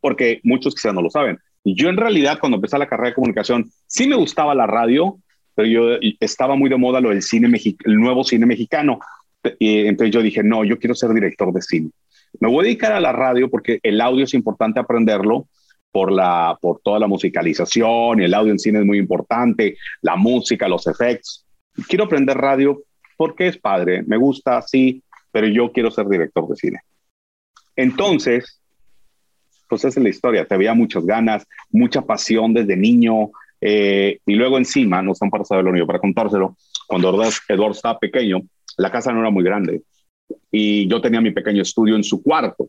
porque 0.00 0.40
muchos 0.44 0.74
quizás 0.74 0.94
no 0.94 1.02
lo 1.02 1.10
saben. 1.10 1.38
Yo 1.64 1.88
en 1.88 1.96
realidad 1.96 2.38
cuando 2.38 2.56
empecé 2.56 2.78
la 2.78 2.86
carrera 2.86 3.08
de 3.08 3.14
comunicación, 3.14 3.70
sí 3.86 4.06
me 4.06 4.14
gustaba 4.14 4.54
la 4.54 4.66
radio, 4.66 5.18
pero 5.54 5.66
yo 5.66 5.98
estaba 6.20 6.54
muy 6.54 6.68
de 6.68 6.76
moda 6.76 7.00
lo 7.00 7.08
del 7.08 7.22
cine 7.22 7.50
el 7.84 7.96
nuevo 7.98 8.22
cine 8.22 8.44
mexicano. 8.44 9.00
Y 9.58 9.86
entonces 9.86 10.14
yo 10.14 10.22
dije, 10.22 10.42
no, 10.44 10.64
yo 10.64 10.78
quiero 10.78 10.94
ser 10.94 11.12
director 11.14 11.52
de 11.52 11.62
cine. 11.62 11.90
Me 12.38 12.48
voy 12.48 12.60
a 12.60 12.68
dedicar 12.68 12.92
a 12.92 13.00
la 13.00 13.12
radio 13.12 13.48
porque 13.50 13.80
el 13.82 14.00
audio 14.00 14.24
es 14.24 14.34
importante 14.34 14.78
aprenderlo 14.78 15.48
por, 15.90 16.12
la, 16.12 16.58
por 16.60 16.80
toda 16.84 16.98
la 16.98 17.06
musicalización, 17.06 18.20
y 18.20 18.24
el 18.24 18.34
audio 18.34 18.52
en 18.52 18.58
cine 18.58 18.80
es 18.80 18.84
muy 18.84 18.98
importante, 18.98 19.78
la 20.02 20.16
música, 20.16 20.68
los 20.68 20.86
efectos. 20.86 21.46
Quiero 21.88 22.04
aprender 22.04 22.36
radio 22.36 22.82
porque 23.16 23.46
es 23.46 23.56
padre, 23.56 24.02
me 24.02 24.18
gusta, 24.18 24.60
sí, 24.60 25.02
pero 25.32 25.46
yo 25.46 25.72
quiero 25.72 25.90
ser 25.90 26.06
director 26.06 26.46
de 26.48 26.56
cine. 26.56 26.80
Entonces, 27.76 28.60
pues 29.68 29.84
esa 29.84 30.00
es 30.00 30.02
la 30.02 30.08
historia. 30.08 30.46
Te 30.46 30.56
veía 30.56 30.74
muchas 30.74 31.04
ganas, 31.04 31.46
mucha 31.70 32.02
pasión 32.02 32.54
desde 32.54 32.76
niño. 32.76 33.30
Eh, 33.60 34.18
y 34.26 34.34
luego 34.34 34.58
encima, 34.58 35.02
no 35.02 35.12
están 35.12 35.30
para 35.30 35.44
saberlo 35.44 35.72
ni 35.72 35.84
para 35.84 35.98
contárselo, 35.98 36.56
cuando 36.86 37.08
Eduardo, 37.48 37.72
estaba 37.72 37.98
pequeño, 37.98 38.40
la 38.76 38.90
casa 38.90 39.12
no 39.12 39.20
era 39.20 39.30
muy 39.30 39.44
grande. 39.44 39.82
Y 40.50 40.88
yo 40.88 41.00
tenía 41.00 41.20
mi 41.20 41.30
pequeño 41.30 41.62
estudio 41.62 41.96
en 41.96 42.04
su 42.04 42.22
cuarto. 42.22 42.68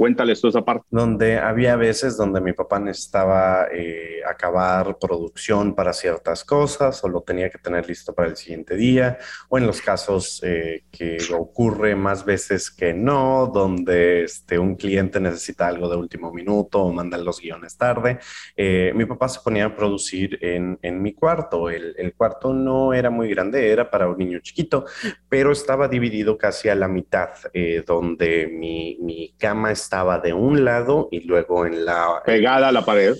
Cuéntales 0.00 0.40
tú 0.40 0.48
esa 0.48 0.64
parte. 0.64 0.86
Donde 0.88 1.36
había 1.36 1.76
veces 1.76 2.16
donde 2.16 2.40
mi 2.40 2.54
papá 2.54 2.78
necesitaba 2.78 3.66
eh, 3.70 4.22
acabar 4.26 4.96
producción 4.98 5.74
para 5.74 5.92
ciertas 5.92 6.42
cosas 6.42 7.04
o 7.04 7.08
lo 7.10 7.20
tenía 7.20 7.50
que 7.50 7.58
tener 7.58 7.86
listo 7.86 8.14
para 8.14 8.30
el 8.30 8.36
siguiente 8.36 8.76
día, 8.76 9.18
o 9.50 9.58
en 9.58 9.66
los 9.66 9.82
casos 9.82 10.40
eh, 10.42 10.84
que 10.90 11.18
ocurre 11.36 11.96
más 11.96 12.24
veces 12.24 12.70
que 12.70 12.94
no, 12.94 13.50
donde 13.52 14.24
este, 14.24 14.58
un 14.58 14.74
cliente 14.76 15.20
necesita 15.20 15.68
algo 15.68 15.90
de 15.90 15.96
último 15.96 16.32
minuto 16.32 16.80
o 16.80 16.90
manda 16.94 17.18
los 17.18 17.38
guiones 17.38 17.76
tarde. 17.76 18.20
Eh, 18.56 18.92
mi 18.94 19.04
papá 19.04 19.28
se 19.28 19.40
ponía 19.40 19.66
a 19.66 19.76
producir 19.76 20.38
en, 20.40 20.78
en 20.80 21.02
mi 21.02 21.12
cuarto. 21.12 21.68
El, 21.68 21.94
el 21.98 22.14
cuarto 22.14 22.54
no 22.54 22.94
era 22.94 23.10
muy 23.10 23.28
grande, 23.28 23.70
era 23.70 23.90
para 23.90 24.08
un 24.08 24.16
niño 24.16 24.38
chiquito, 24.38 24.86
pero 25.28 25.52
estaba 25.52 25.88
dividido 25.88 26.38
casi 26.38 26.70
a 26.70 26.74
la 26.74 26.88
mitad, 26.88 27.28
donde 27.86 28.46
mi, 28.50 28.96
mi 29.02 29.34
cama 29.38 29.70
estaba 29.70 29.89
estaba 29.90 30.20
de 30.20 30.32
un 30.32 30.64
lado 30.64 31.08
y 31.10 31.26
luego 31.26 31.66
en 31.66 31.84
la... 31.84 32.22
Pegada 32.24 32.68
a 32.68 32.72
la 32.72 32.84
pared. 32.84 33.16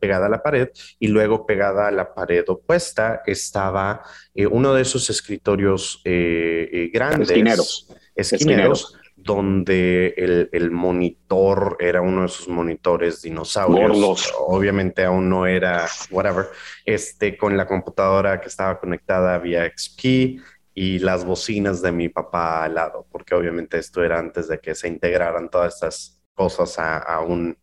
Pegada 0.00 0.24
a 0.24 0.28
la 0.30 0.42
pared 0.42 0.70
y 0.98 1.08
luego 1.08 1.44
pegada 1.44 1.88
a 1.88 1.90
la 1.90 2.14
pared 2.14 2.42
opuesta 2.48 3.20
estaba 3.26 4.00
eh, 4.34 4.46
uno 4.46 4.72
de 4.72 4.80
esos 4.80 5.10
escritorios 5.10 6.00
eh, 6.06 6.70
eh, 6.72 6.90
grandes. 6.90 7.28
Esquineros. 7.28 7.92
Esquineros. 8.14 8.96
donde 9.14 10.14
el, 10.16 10.48
el, 10.52 10.70
monitor 10.70 11.76
era 11.80 12.00
uno 12.00 12.22
de 12.22 12.28
esos 12.28 12.48
monitores 12.48 13.20
dinosaurios. 13.20 14.32
Obviamente 14.38 15.04
aún 15.04 15.28
no 15.28 15.44
era 15.46 15.86
whatever. 16.10 16.46
Este, 16.86 17.36
con 17.36 17.58
la 17.58 17.66
computadora 17.66 18.40
que 18.40 18.48
estaba 18.48 18.80
conectada 18.80 19.36
vía 19.36 19.70
XP 19.70 20.40
y 20.78 20.98
las 20.98 21.24
bocinas 21.24 21.80
de 21.80 21.90
mi 21.90 22.10
papá 22.10 22.62
al 22.62 22.74
lado, 22.74 23.06
porque 23.10 23.34
obviamente 23.34 23.78
esto 23.78 24.04
era 24.04 24.18
antes 24.18 24.46
de 24.46 24.60
que 24.60 24.74
se 24.74 24.88
integraran 24.88 25.48
todas 25.48 25.72
estas 25.74 26.22
cosas 26.34 26.78
a, 26.78 26.98
a, 26.98 27.22
un, 27.22 27.56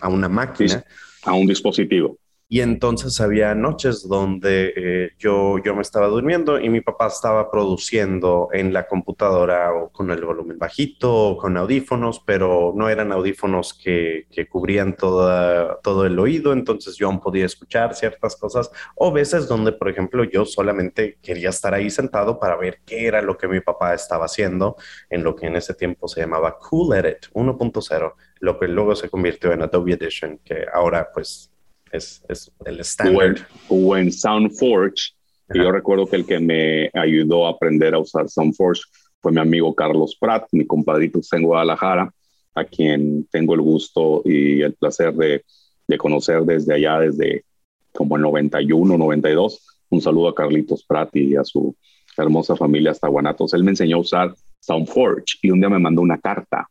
a 0.00 0.08
una 0.08 0.28
máquina. 0.28 0.84
A 1.24 1.32
un 1.32 1.48
dispositivo. 1.48 2.18
Y 2.52 2.60
entonces 2.60 3.18
había 3.22 3.54
noches 3.54 4.06
donde 4.06 4.74
eh, 4.76 5.10
yo, 5.18 5.56
yo 5.64 5.74
me 5.74 5.80
estaba 5.80 6.08
durmiendo 6.08 6.60
y 6.60 6.68
mi 6.68 6.82
papá 6.82 7.06
estaba 7.06 7.50
produciendo 7.50 8.50
en 8.52 8.74
la 8.74 8.86
computadora 8.86 9.72
o 9.72 9.88
con 9.88 10.10
el 10.10 10.22
volumen 10.22 10.58
bajito 10.58 11.10
o 11.10 11.38
con 11.38 11.56
audífonos, 11.56 12.20
pero 12.20 12.74
no 12.76 12.90
eran 12.90 13.10
audífonos 13.10 13.72
que, 13.72 14.26
que 14.30 14.50
cubrían 14.50 14.96
toda, 14.96 15.80
todo 15.80 16.04
el 16.04 16.18
oído, 16.18 16.52
entonces 16.52 16.96
yo 16.96 17.06
aún 17.06 17.20
podía 17.20 17.46
escuchar 17.46 17.94
ciertas 17.94 18.36
cosas. 18.36 18.70
O 18.96 19.10
veces 19.10 19.48
donde, 19.48 19.72
por 19.72 19.88
ejemplo, 19.88 20.22
yo 20.22 20.44
solamente 20.44 21.16
quería 21.22 21.48
estar 21.48 21.72
ahí 21.72 21.88
sentado 21.88 22.38
para 22.38 22.56
ver 22.56 22.80
qué 22.84 23.06
era 23.06 23.22
lo 23.22 23.38
que 23.38 23.48
mi 23.48 23.60
papá 23.60 23.94
estaba 23.94 24.26
haciendo 24.26 24.76
en 25.08 25.24
lo 25.24 25.34
que 25.34 25.46
en 25.46 25.56
ese 25.56 25.72
tiempo 25.72 26.06
se 26.06 26.20
llamaba 26.20 26.58
Cool 26.58 26.96
Edit 26.98 27.28
1.0, 27.32 28.14
lo 28.40 28.58
que 28.58 28.68
luego 28.68 28.94
se 28.94 29.08
convirtió 29.08 29.52
en 29.52 29.62
Adobe 29.62 29.94
Edition, 29.94 30.38
que 30.44 30.66
ahora 30.70 31.08
pues 31.14 31.51
es, 31.92 32.22
el 32.64 32.80
estándar. 32.80 33.46
O 33.68 33.96
en 33.96 34.10
SoundForge. 34.10 35.12
Y 35.54 35.58
yo 35.58 35.70
recuerdo 35.70 36.06
que 36.06 36.16
el 36.16 36.26
que 36.26 36.40
me 36.40 36.90
ayudó 36.94 37.46
a 37.46 37.50
aprender 37.50 37.94
a 37.94 37.98
usar 37.98 38.28
SoundForge 38.28 38.82
fue 39.20 39.32
mi 39.32 39.40
amigo 39.40 39.74
Carlos 39.74 40.16
Pratt, 40.18 40.48
mi 40.52 40.66
compadrito 40.66 41.20
en 41.30 41.42
Guadalajara, 41.42 42.12
a 42.54 42.64
quien 42.64 43.26
tengo 43.30 43.54
el 43.54 43.60
gusto 43.60 44.22
y 44.24 44.62
el 44.62 44.72
placer 44.72 45.12
de, 45.14 45.44
de 45.86 45.98
conocer 45.98 46.42
desde 46.42 46.74
allá, 46.74 47.00
desde 47.00 47.44
como 47.92 48.16
el 48.16 48.22
91, 48.22 48.96
92. 48.96 49.66
Un 49.90 50.00
saludo 50.00 50.28
a 50.28 50.34
Carlitos 50.34 50.84
Pratt 50.84 51.14
y 51.16 51.36
a 51.36 51.44
su 51.44 51.76
hermosa 52.16 52.56
familia 52.56 52.92
hasta 52.92 53.08
Guanatos. 53.08 53.52
Él 53.52 53.62
me 53.62 53.72
enseñó 53.72 53.98
a 53.98 54.00
usar 54.00 54.34
SoundForge 54.60 55.38
y 55.42 55.50
un 55.50 55.60
día 55.60 55.68
me 55.68 55.78
mandó 55.78 56.00
una 56.00 56.18
carta, 56.18 56.66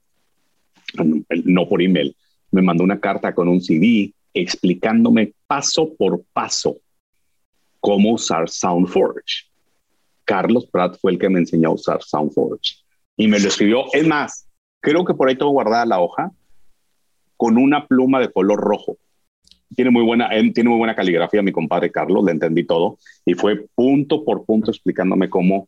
no 0.96 1.70
por 1.70 1.82
email, 1.82 2.16
me 2.50 2.64
mandó 2.64 2.84
una 2.84 3.00
carta 3.00 3.34
con 3.34 3.48
un 3.48 3.62
CD 3.62 4.14
explicándome 4.34 5.34
paso 5.48 5.94
por 5.98 6.24
paso 6.34 6.78
cómo 7.80 8.14
usar 8.14 8.50
SoundForge. 8.50 9.48
Carlos 10.24 10.68
Pratt 10.68 10.98
fue 11.02 11.14
el 11.14 11.20
que 11.20 11.30
me 11.30 11.40
enseñó 11.40 11.70
a 11.70 11.74
usar 11.74 12.02
SoundForge 12.02 12.78
y 13.18 13.28
me 13.28 13.40
lo 13.40 13.48
escribió. 13.48 13.86
Es 13.92 14.08
más, 14.08 14.48
creo 14.80 15.04
que 15.04 15.14
por 15.14 15.28
ahí 15.28 15.36
tengo 15.36 15.52
guardada 15.52 15.86
la 15.86 16.00
hoja 16.00 16.32
con 17.38 17.58
una 17.58 17.88
pluma 17.88 18.20
de 18.20 18.32
color 18.32 18.60
rojo. 18.60 18.98
Tiene 19.76 19.90
muy 19.90 20.04
buena, 20.04 20.30
tiene 20.54 20.70
muy 20.70 20.78
buena 20.78 20.96
caligrafía 20.96 21.42
mi 21.42 21.52
compadre 21.52 21.92
Carlos, 21.92 22.24
le 22.26 22.32
entendí 22.32 22.66
todo 22.66 22.98
y 23.26 23.34
fue 23.34 23.66
punto 23.74 24.24
por 24.24 24.46
punto 24.46 24.70
explicándome 24.70 25.30
cómo, 25.30 25.68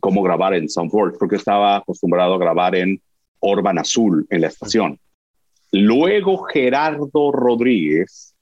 cómo 0.00 0.22
grabar 0.22 0.54
en 0.54 0.68
SoundForge, 0.68 1.16
porque 1.18 1.36
estaba 1.36 1.76
acostumbrado 1.76 2.34
a 2.34 2.38
grabar 2.38 2.74
en 2.74 3.00
Orban 3.40 3.78
Azul 3.78 4.26
en 4.30 4.40
la 4.40 4.48
estación. 4.48 4.98
Luego 5.78 6.44
Gerardo 6.44 7.32
Rodríguez, 7.32 8.34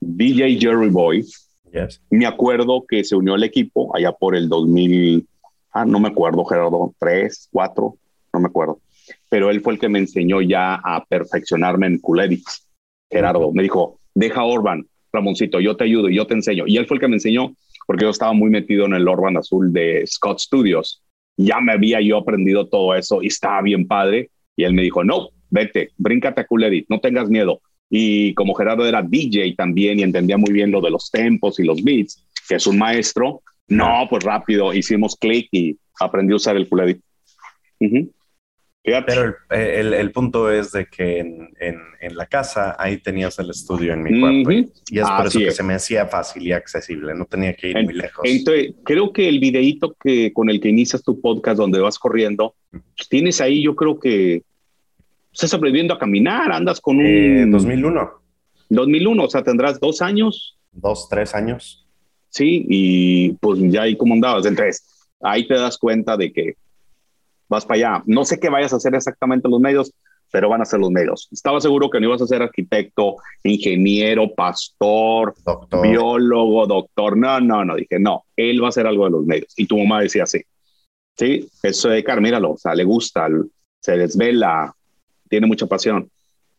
DJ 0.00 0.58
Jerry 0.58 0.88
Boy, 0.88 1.24
me 2.10 2.26
acuerdo 2.26 2.84
que 2.88 3.04
se 3.04 3.14
unió 3.14 3.34
al 3.34 3.44
equipo 3.44 3.94
allá 3.94 4.10
por 4.10 4.34
el 4.34 4.48
2000, 4.48 5.24
ah, 5.72 5.84
no 5.84 6.00
me 6.00 6.08
acuerdo, 6.08 6.44
Gerardo, 6.44 6.92
3, 6.98 7.50
4, 7.52 7.94
no 8.32 8.40
me 8.40 8.46
acuerdo. 8.46 8.80
Pero 9.28 9.50
él 9.50 9.60
fue 9.60 9.74
el 9.74 9.78
que 9.78 9.88
me 9.88 10.00
enseñó 10.00 10.40
ya 10.40 10.74
a 10.74 11.04
perfeccionarme 11.04 11.86
en 11.86 11.98
Cooledics. 11.98 12.66
Gerardo 13.08 13.52
me 13.52 13.62
dijo, 13.62 14.00
deja 14.12 14.42
Orban, 14.42 14.84
Ramoncito, 15.12 15.60
yo 15.60 15.76
te 15.76 15.84
ayudo 15.84 16.08
y 16.08 16.16
yo 16.16 16.26
te 16.26 16.34
enseño. 16.34 16.64
Y 16.66 16.78
él 16.78 16.86
fue 16.86 16.96
el 16.96 17.00
que 17.00 17.08
me 17.08 17.16
enseñó, 17.16 17.54
porque 17.86 18.06
yo 18.06 18.10
estaba 18.10 18.32
muy 18.32 18.50
metido 18.50 18.86
en 18.86 18.94
el 18.94 19.06
Orban 19.06 19.36
Azul 19.36 19.72
de 19.72 20.04
Scott 20.06 20.40
Studios. 20.40 21.00
Ya 21.36 21.60
me 21.60 21.72
había 21.72 22.00
yo 22.00 22.18
aprendido 22.18 22.66
todo 22.66 22.92
eso 22.96 23.22
y 23.22 23.28
estaba 23.28 23.62
bien 23.62 23.86
padre. 23.86 24.30
Y 24.56 24.64
él 24.64 24.74
me 24.74 24.82
dijo, 24.82 25.04
no, 25.04 25.28
vete, 25.52 25.90
bríncate 25.96 26.40
a 26.40 26.46
Cool 26.46 26.64
Edit, 26.64 26.86
no 26.88 26.98
tengas 26.98 27.28
miedo. 27.28 27.60
Y 27.88 28.32
como 28.34 28.54
Gerardo 28.54 28.86
era 28.86 29.02
DJ 29.02 29.54
también 29.54 29.98
y 29.98 30.02
entendía 30.02 30.38
muy 30.38 30.52
bien 30.52 30.70
lo 30.70 30.80
de 30.80 30.90
los 30.90 31.10
tempos 31.10 31.60
y 31.60 31.64
los 31.64 31.84
beats, 31.84 32.24
que 32.48 32.56
es 32.56 32.66
un 32.66 32.78
maestro, 32.78 33.42
no, 33.68 34.06
pues 34.08 34.24
rápido, 34.24 34.72
hicimos 34.72 35.16
clic 35.16 35.48
y 35.52 35.78
aprendí 36.00 36.32
a 36.32 36.36
usar 36.36 36.56
el 36.56 36.68
Cool 36.68 36.80
Edit. 36.80 37.00
Pero 38.84 39.36
el, 39.50 39.94
el, 39.94 40.10
punto 40.10 40.50
es 40.50 40.72
de 40.72 40.86
que 40.86 41.20
en, 41.20 41.50
en, 42.00 42.16
la 42.16 42.26
casa 42.26 42.74
ahí 42.78 42.96
tenías 42.96 43.38
el 43.38 43.50
estudio 43.50 43.92
en 43.92 44.02
mi 44.02 44.20
cuarto 44.20 44.50
y 44.90 44.98
es 44.98 45.08
por 45.08 45.26
eso 45.26 45.38
que 45.38 45.52
se 45.52 45.62
me 45.62 45.74
hacía 45.74 46.06
fácil 46.06 46.44
y 46.44 46.52
accesible, 46.52 47.14
no 47.14 47.26
tenía 47.26 47.54
que 47.54 47.68
ir 47.68 47.84
muy 47.84 47.94
lejos. 47.94 48.24
Entonces, 48.24 48.74
creo 48.84 49.12
que 49.12 49.28
el 49.28 49.38
videíto 49.38 49.94
que, 50.02 50.32
con 50.32 50.50
el 50.50 50.60
que 50.60 50.68
inicias 50.68 51.02
tu 51.02 51.20
podcast 51.20 51.58
donde 51.58 51.78
vas 51.78 51.98
corriendo, 51.98 52.56
tienes 53.08 53.40
ahí 53.40 53.62
yo 53.62 53.76
creo 53.76 54.00
que 54.00 54.42
estás 55.32 55.54
aprendiendo 55.54 55.94
a 55.94 55.98
caminar, 55.98 56.52
andas 56.52 56.80
con 56.80 56.98
un... 56.98 57.50
2001. 57.50 58.10
2001, 58.68 59.24
o 59.24 59.30
sea, 59.30 59.42
tendrás 59.42 59.80
dos 59.80 60.02
años. 60.02 60.58
Dos, 60.70 61.08
tres 61.08 61.34
años. 61.34 61.86
Sí, 62.28 62.64
y 62.68 63.32
pues 63.34 63.60
ya 63.60 63.82
ahí 63.82 63.96
cómo 63.96 64.14
andabas. 64.14 64.46
Entonces, 64.46 65.06
ahí 65.20 65.46
te 65.46 65.54
das 65.54 65.76
cuenta 65.76 66.16
de 66.16 66.32
que 66.32 66.56
vas 67.48 67.66
para 67.66 67.76
allá. 67.76 68.02
No 68.06 68.24
sé 68.24 68.40
qué 68.40 68.48
vayas 68.48 68.72
a 68.72 68.76
hacer 68.76 68.94
exactamente 68.94 69.48
los 69.48 69.60
medios, 69.60 69.92
pero 70.30 70.48
van 70.48 70.62
a 70.62 70.64
ser 70.64 70.80
los 70.80 70.90
medios. 70.90 71.28
Estaba 71.30 71.60
seguro 71.60 71.90
que 71.90 72.00
no 72.00 72.06
ibas 72.06 72.22
a 72.22 72.26
ser 72.26 72.40
arquitecto, 72.40 73.16
ingeniero, 73.42 74.34
pastor, 74.34 75.34
biólogo, 75.82 76.66
doctor. 76.66 77.16
No, 77.18 77.38
no, 77.40 77.64
no. 77.66 77.76
Dije, 77.76 77.98
no, 77.98 78.24
él 78.34 78.62
va 78.62 78.66
a 78.66 78.70
hacer 78.70 78.86
algo 78.86 79.04
de 79.04 79.10
los 79.10 79.26
medios. 79.26 79.52
Y 79.56 79.66
tu 79.66 79.76
mamá 79.76 80.00
decía 80.00 80.22
así. 80.22 80.40
Sí, 81.14 81.46
eso 81.62 81.90
de 81.90 82.02
Car, 82.02 82.22
míralo, 82.22 82.52
o 82.52 82.56
sea, 82.56 82.74
le 82.74 82.84
gusta, 82.84 83.28
se 83.78 83.98
desvela, 83.98 84.74
tiene 85.32 85.46
mucha 85.46 85.66
pasión. 85.66 86.10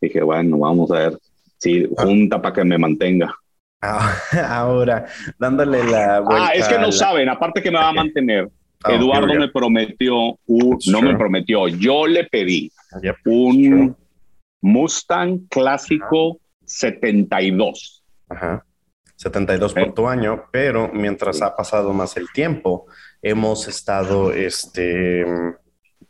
Dije, 0.02 0.24
bueno, 0.24 0.58
vamos 0.58 0.90
a 0.90 0.96
ver 0.96 1.20
si 1.60 1.88
ah. 1.96 2.02
junta 2.04 2.42
para 2.42 2.56
que 2.56 2.64
me 2.64 2.80
mantenga. 2.80 3.32
Ah, 3.80 4.12
ahora, 4.50 5.06
dándole 5.38 5.84
la 5.84 6.22
vuelta. 6.22 6.48
Ah, 6.48 6.54
es 6.56 6.68
que 6.68 6.80
no 6.80 6.92
saben, 6.92 7.30
aparte 7.30 7.62
que 7.62 7.70
me 7.70 7.78
va 7.78 7.90
a 7.90 7.94
mantener. 7.94 8.50
Ah, 8.84 8.94
Eduardo 8.94 9.32
me 9.36 9.48
prometió, 9.48 10.40
no 10.48 11.02
me 11.04 11.16
prometió, 11.16 11.68
yo 11.68 12.08
le 12.08 12.24
pedí 12.24 12.72
un 13.26 13.96
Mustang 14.62 15.48
clásico 15.50 16.40
72. 16.66 18.04
Ajá. 18.30 18.66
72 19.18 19.74
por 19.74 19.84
eh. 19.84 19.94
tu 19.96 20.08
año, 20.08 20.46
pero 20.52 20.90
mientras 20.92 21.44
ha 21.44 21.56
pasado 21.56 21.94
más 21.94 22.18
el 22.18 22.26
tiempo, 22.34 22.88
hemos 23.22 23.68
estado 23.68 24.34
este, 24.34 25.24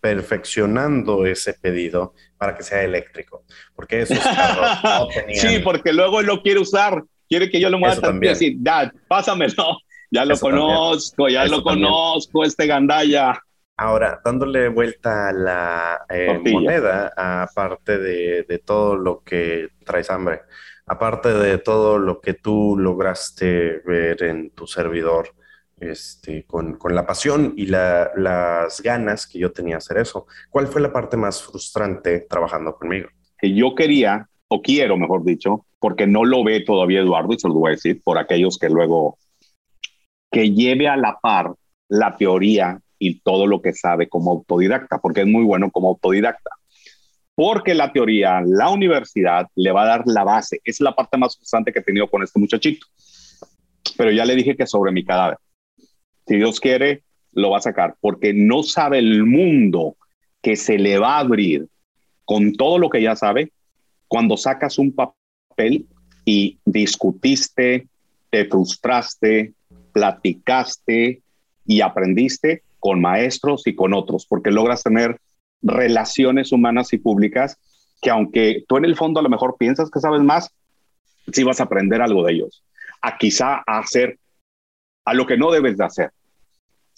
perfeccionando 0.04 1.26
ese 1.26 1.54
pedido 1.54 2.14
para 2.38 2.58
que 2.58 2.64
sea 2.64 2.84
eléctrico, 2.84 3.46
porque 3.74 4.02
eso 4.02 4.14
no 4.84 5.08
tenían... 5.08 5.40
Sí, 5.40 5.60
porque 5.60 5.94
luego 5.94 6.20
él 6.20 6.26
lo 6.26 6.42
quiere 6.42 6.60
usar, 6.60 7.02
quiere 7.30 7.50
que 7.50 7.58
yo 7.62 7.70
lo 7.70 7.80
mueva 7.80 8.14
y 8.14 8.28
decir, 8.28 8.56
dad, 8.58 8.92
pásamelo, 9.08 9.78
ya 10.12 10.26
lo 10.26 10.38
conozco, 10.38 11.30
ya 11.30 11.46
lo 11.46 11.64
conozco, 11.64 12.44
este 12.44 12.68
gandaya. 12.68 13.42
Ahora, 13.78 14.20
dándole 14.26 14.68
vuelta 14.68 15.30
a 15.30 15.32
la 15.32 16.06
eh, 16.10 16.38
moneda, 16.52 17.14
aparte 17.16 17.98
de, 17.98 18.44
de 18.44 18.60
todo 18.60 18.98
lo 18.98 19.24
que 19.24 19.70
traes 19.86 20.10
hambre, 20.10 20.42
aparte 20.86 21.34
de 21.34 21.60
todo 21.60 21.98
lo 21.98 22.20
que 22.20 22.34
tú 22.34 22.76
lograste 22.78 23.82
ver 23.86 24.22
en 24.24 24.50
tu 24.50 24.68
servidor, 24.68 25.34
este, 25.80 26.44
con, 26.46 26.78
la 26.90 27.06
pasión 27.06 27.54
y 27.58 27.66
las 27.66 28.82
ganas 28.82 29.28
que 29.28 29.40
yo 29.40 29.52
tenía 29.52 29.78
hacer 29.78 29.98
eso. 29.98 30.28
¿Cuál 30.50 30.68
fue 30.68 30.82
la 30.82 30.94
parte 30.94 31.18
más 31.18 31.42
frustrante 31.42 32.22
trabajando 32.22 32.76
conmigo? 32.76 33.10
que 33.44 33.54
yo 33.54 33.76
quería, 33.76 34.30
o 34.48 34.62
quiero, 34.62 34.96
mejor 34.96 35.26
dicho, 35.26 35.66
porque 35.78 36.08
no 36.08 36.24
lo 36.24 36.46
ve 36.46 36.62
todavía 36.62 37.02
Eduardo, 37.02 37.34
y 37.34 37.40
se 37.40 37.50
lo 37.50 37.56
voy 37.56 37.72
a 37.72 37.76
decir, 37.76 38.02
por 38.02 38.18
aquellos 38.18 38.58
que 38.58 38.70
luego, 38.70 39.18
que 40.32 40.52
lleve 40.52 40.88
a 40.88 40.96
la 40.96 41.20
par 41.22 41.54
la 41.90 42.16
teoría 42.16 42.80
y 42.98 43.20
todo 43.20 43.46
lo 43.46 43.62
que 43.62 43.74
sabe 43.74 44.08
como 44.08 44.32
autodidacta, 44.32 45.00
porque 45.00 45.22
es 45.22 45.28
muy 45.28 45.44
bueno 45.44 45.72
como 45.72 45.90
autodidacta. 45.90 46.52
Porque 47.36 47.74
la 47.74 47.92
teoría, 47.92 48.40
la 48.46 48.70
universidad 48.70 49.50
le 49.56 49.74
va 49.74 49.84
a 49.84 49.88
dar 49.88 50.04
la 50.06 50.24
base. 50.24 50.62
Es 50.64 50.80
la 50.80 50.96
parte 50.96 51.18
más 51.18 51.36
frustrante 51.36 51.74
que 51.74 51.80
he 51.80 51.84
tenido 51.84 52.10
con 52.10 52.24
este 52.24 52.40
muchachito. 52.40 52.88
Pero 53.98 54.10
ya 54.12 54.24
le 54.24 54.36
dije 54.36 54.56
que 54.56 54.66
sobre 54.66 54.94
mi 54.94 55.04
cadáver. 55.04 55.38
Si 56.28 56.36
Dios 56.38 56.60
quiere, 56.60 57.04
lo 57.34 57.52
va 57.52 57.58
a 57.58 57.62
sacar, 57.62 57.96
porque 58.00 58.34
no 58.34 58.64
sabe 58.64 59.00
el 59.00 59.26
mundo 59.26 59.96
que 60.42 60.56
se 60.56 60.78
le 60.78 61.00
va 61.00 61.16
a 61.16 61.20
abrir 61.20 61.68
con 62.26 62.54
todo 62.54 62.78
lo 62.78 62.90
que 62.90 63.02
ya 63.02 63.16
sabe 63.16 63.52
cuando 64.08 64.38
sacas 64.38 64.78
un 64.78 64.94
papel 64.94 65.88
y 66.26 66.58
discutiste, 66.66 67.88
te 68.30 68.46
frustraste, 68.46 69.54
platicaste 69.92 71.22
y 71.66 71.82
aprendiste 71.82 72.64
con 72.80 73.02
maestros 73.02 73.66
y 73.66 73.76
con 73.76 73.94
otros, 73.94 74.26
porque 74.26 74.52
logras 74.52 74.84
tener 74.84 75.20
relaciones 75.62 76.52
humanas 76.52 76.94
y 76.94 76.98
públicas 76.98 77.58
que 78.02 78.10
aunque 78.10 78.66
tú 78.68 78.78
en 78.78 78.86
el 78.86 78.96
fondo 78.96 79.20
a 79.20 79.24
lo 79.24 79.30
mejor 79.30 79.56
piensas 79.58 79.90
que 79.90 80.02
sabes 80.02 80.22
más, 80.22 80.50
sí 81.32 81.44
vas 81.44 81.62
a 81.62 81.64
aprender 81.64 82.02
algo 82.02 82.26
de 82.26 82.34
ellos, 82.34 82.64
a 83.02 83.18
quizá 83.18 83.64
a 83.66 83.80
hacer 83.80 84.20
a 85.06 85.14
lo 85.14 85.26
que 85.26 85.38
no 85.38 85.52
debes 85.52 85.78
de 85.78 85.86
hacer. 85.86 86.12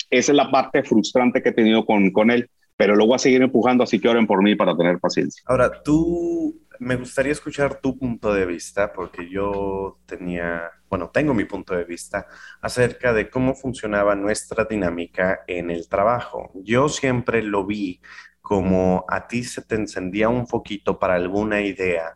Esa 0.10 0.32
es 0.32 0.36
la 0.36 0.52
parte 0.52 0.84
frustrante 0.84 1.42
que 1.42 1.50
he 1.50 1.54
tenido 1.54 1.86
con, 1.86 2.12
con 2.12 2.32
él, 2.32 2.50
pero 2.78 2.96
lo 2.96 3.06
voy 3.06 3.16
a 3.16 3.20
seguir 3.20 3.42
empujando, 3.42 3.84
así 3.84 4.00
que 4.00 4.10
oren 4.10 4.28
por 4.28 4.44
mí 4.44 4.56
para 4.56 4.76
tener 4.76 5.00
paciencia. 5.00 5.44
Ahora, 5.46 5.82
tú, 5.84 6.62
me 6.80 6.96
gustaría 6.96 7.32
escuchar 7.32 7.80
tu 7.82 7.98
punto 7.98 8.34
de 8.34 8.46
vista, 8.46 8.92
porque 8.94 9.30
yo 9.30 10.00
tenía, 10.06 10.70
bueno, 10.90 11.10
tengo 11.10 11.34
mi 11.34 11.46
punto 11.46 11.76
de 11.76 11.86
vista 11.86 12.28
acerca 12.62 13.14
de 13.14 13.30
cómo 13.30 13.56
funcionaba 13.56 14.16
nuestra 14.16 14.66
dinámica 14.66 15.42
en 15.48 15.72
el 15.72 15.88
trabajo. 15.88 16.52
Yo 16.56 16.90
siempre 16.90 17.42
lo 17.42 17.66
vi 17.66 18.02
como 18.42 19.06
a 19.10 19.28
ti 19.28 19.44
se 19.44 19.64
te 19.64 19.74
encendía 19.74 20.30
un 20.30 20.46
foquito 20.46 21.00
para 21.00 21.16
alguna 21.16 21.62
idea 21.62 22.16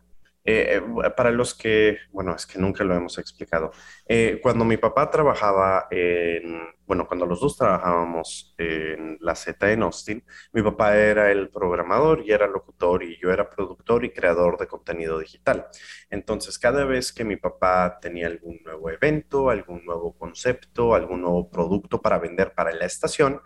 eh, 0.50 0.76
eh, 1.04 1.10
para 1.16 1.30
los 1.30 1.54
que, 1.54 1.98
bueno, 2.12 2.34
es 2.34 2.46
que 2.46 2.58
nunca 2.58 2.84
lo 2.84 2.94
hemos 2.94 3.18
explicado. 3.18 3.72
Eh, 4.06 4.40
cuando 4.42 4.64
mi 4.64 4.76
papá 4.76 5.10
trabajaba 5.10 5.86
en, 5.90 6.60
bueno, 6.86 7.06
cuando 7.06 7.26
los 7.26 7.40
dos 7.40 7.56
trabajábamos 7.56 8.49
en 8.60 9.18
la 9.20 9.34
Z 9.34 9.72
en 9.72 9.82
Austin, 9.82 10.24
mi 10.52 10.62
papá 10.62 10.96
era 10.96 11.30
el 11.32 11.48
programador 11.48 12.22
y 12.24 12.32
era 12.32 12.46
locutor 12.46 13.02
y 13.02 13.18
yo 13.18 13.30
era 13.32 13.48
productor 13.48 14.04
y 14.04 14.10
creador 14.10 14.58
de 14.58 14.66
contenido 14.66 15.18
digital. 15.18 15.66
Entonces, 16.10 16.58
cada 16.58 16.84
vez 16.84 17.12
que 17.12 17.24
mi 17.24 17.36
papá 17.36 17.98
tenía 18.00 18.26
algún 18.26 18.60
nuevo 18.64 18.90
evento, 18.90 19.50
algún 19.50 19.84
nuevo 19.84 20.16
concepto, 20.16 20.94
algún 20.94 21.22
nuevo 21.22 21.50
producto 21.50 22.00
para 22.00 22.18
vender 22.18 22.52
para 22.54 22.72
la 22.72 22.84
estación, 22.84 23.40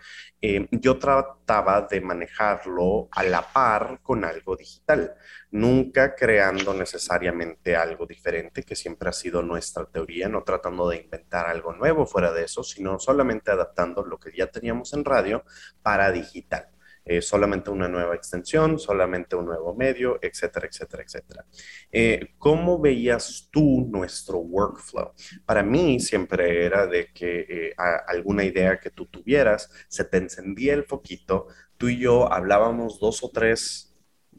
yo 0.71 0.99
trataba 0.99 1.83
de 1.83 2.01
manejarlo 2.03 3.09
a 3.13 3.23
la 3.23 3.41
par 3.41 4.01
con 4.03 4.25
algo 4.25 4.57
digital, 4.57 5.15
nunca 5.51 6.15
creando 6.15 6.75
necesariamente 6.75 7.77
algo 7.77 8.05
diferente, 8.07 8.63
que 8.63 8.77
siempre 8.77 9.09
ha 9.09 9.13
sido 9.13 9.43
nuestra 9.43 9.87
teoría, 9.87 10.29
no 10.29 10.43
tratando 10.43 10.89
de 10.91 10.99
inventar 10.99 11.47
algo 11.47 11.73
nuevo 11.73 12.05
fuera 12.05 12.31
de 12.33 12.45
eso, 12.45 12.63
sino 12.63 12.99
solamente 12.99 13.51
adaptando 13.51 14.05
lo 14.05 14.19
que 14.19 14.33
ya 14.37 14.49
teníamos 14.49 14.93
en 14.93 15.04
radio 15.05 15.45
para 15.83 16.11
digital. 16.11 16.69
Eh, 17.07 17.21
solamente 17.21 17.69
una 17.69 17.87
nueva 17.87 18.15
extensión, 18.15 18.79
solamente 18.79 19.37
un 19.37 19.45
nuevo 19.45 19.75
medio, 19.75 20.19
etcétera, 20.23 20.67
etcétera, 20.67 21.03
etcétera. 21.03 21.45
Eh, 21.93 22.29
¿Cómo 22.39 22.81
veías 22.81 23.49
tú 23.53 23.87
nuestro 23.91 24.39
workflow? 24.39 25.13
Para 25.45 25.63
mí 25.63 26.01
siempre 26.01 26.65
era 26.65 26.87
de 26.87 27.13
que 27.13 27.47
eh, 27.47 27.75
alguna 28.07 28.45
idea 28.45 28.81
que 28.81 28.89
tú 28.89 29.05
tuvieras, 29.05 29.71
se 29.87 30.05
te 30.05 30.17
encendía 30.17 30.73
el 30.73 30.85
foquito, 30.85 31.49
tú 31.77 31.91
y 31.91 31.99
yo 31.99 32.33
hablábamos 32.33 32.99
dos 32.99 33.23
o 33.23 33.31
tres 33.31 33.95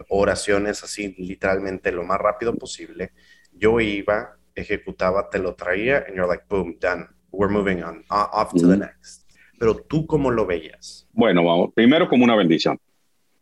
oraciones 0.09 0.83
así 0.83 1.13
literalmente 1.19 1.91
lo 1.91 2.03
más 2.03 2.17
rápido 2.17 2.55
posible. 2.55 3.13
Yo 3.51 3.79
iba, 3.79 4.39
ejecutaba, 4.55 5.29
te 5.29 5.37
lo 5.37 5.53
traía, 5.53 5.99
and 6.07 6.15
you're 6.15 6.27
like, 6.27 6.45
boom, 6.49 6.77
done. 6.79 7.07
We're 7.31 7.51
moving 7.51 7.83
on, 7.83 8.03
off 8.09 8.53
to 8.53 8.67
the 8.67 8.77
next. 8.77 9.24
Pero 9.59 9.75
tú, 9.75 10.05
¿cómo 10.05 10.31
lo 10.31 10.45
veías? 10.45 11.07
Bueno, 11.13 11.43
vamos, 11.43 11.73
primero 11.73 12.09
como 12.09 12.23
una 12.23 12.35
bendición. 12.35 12.79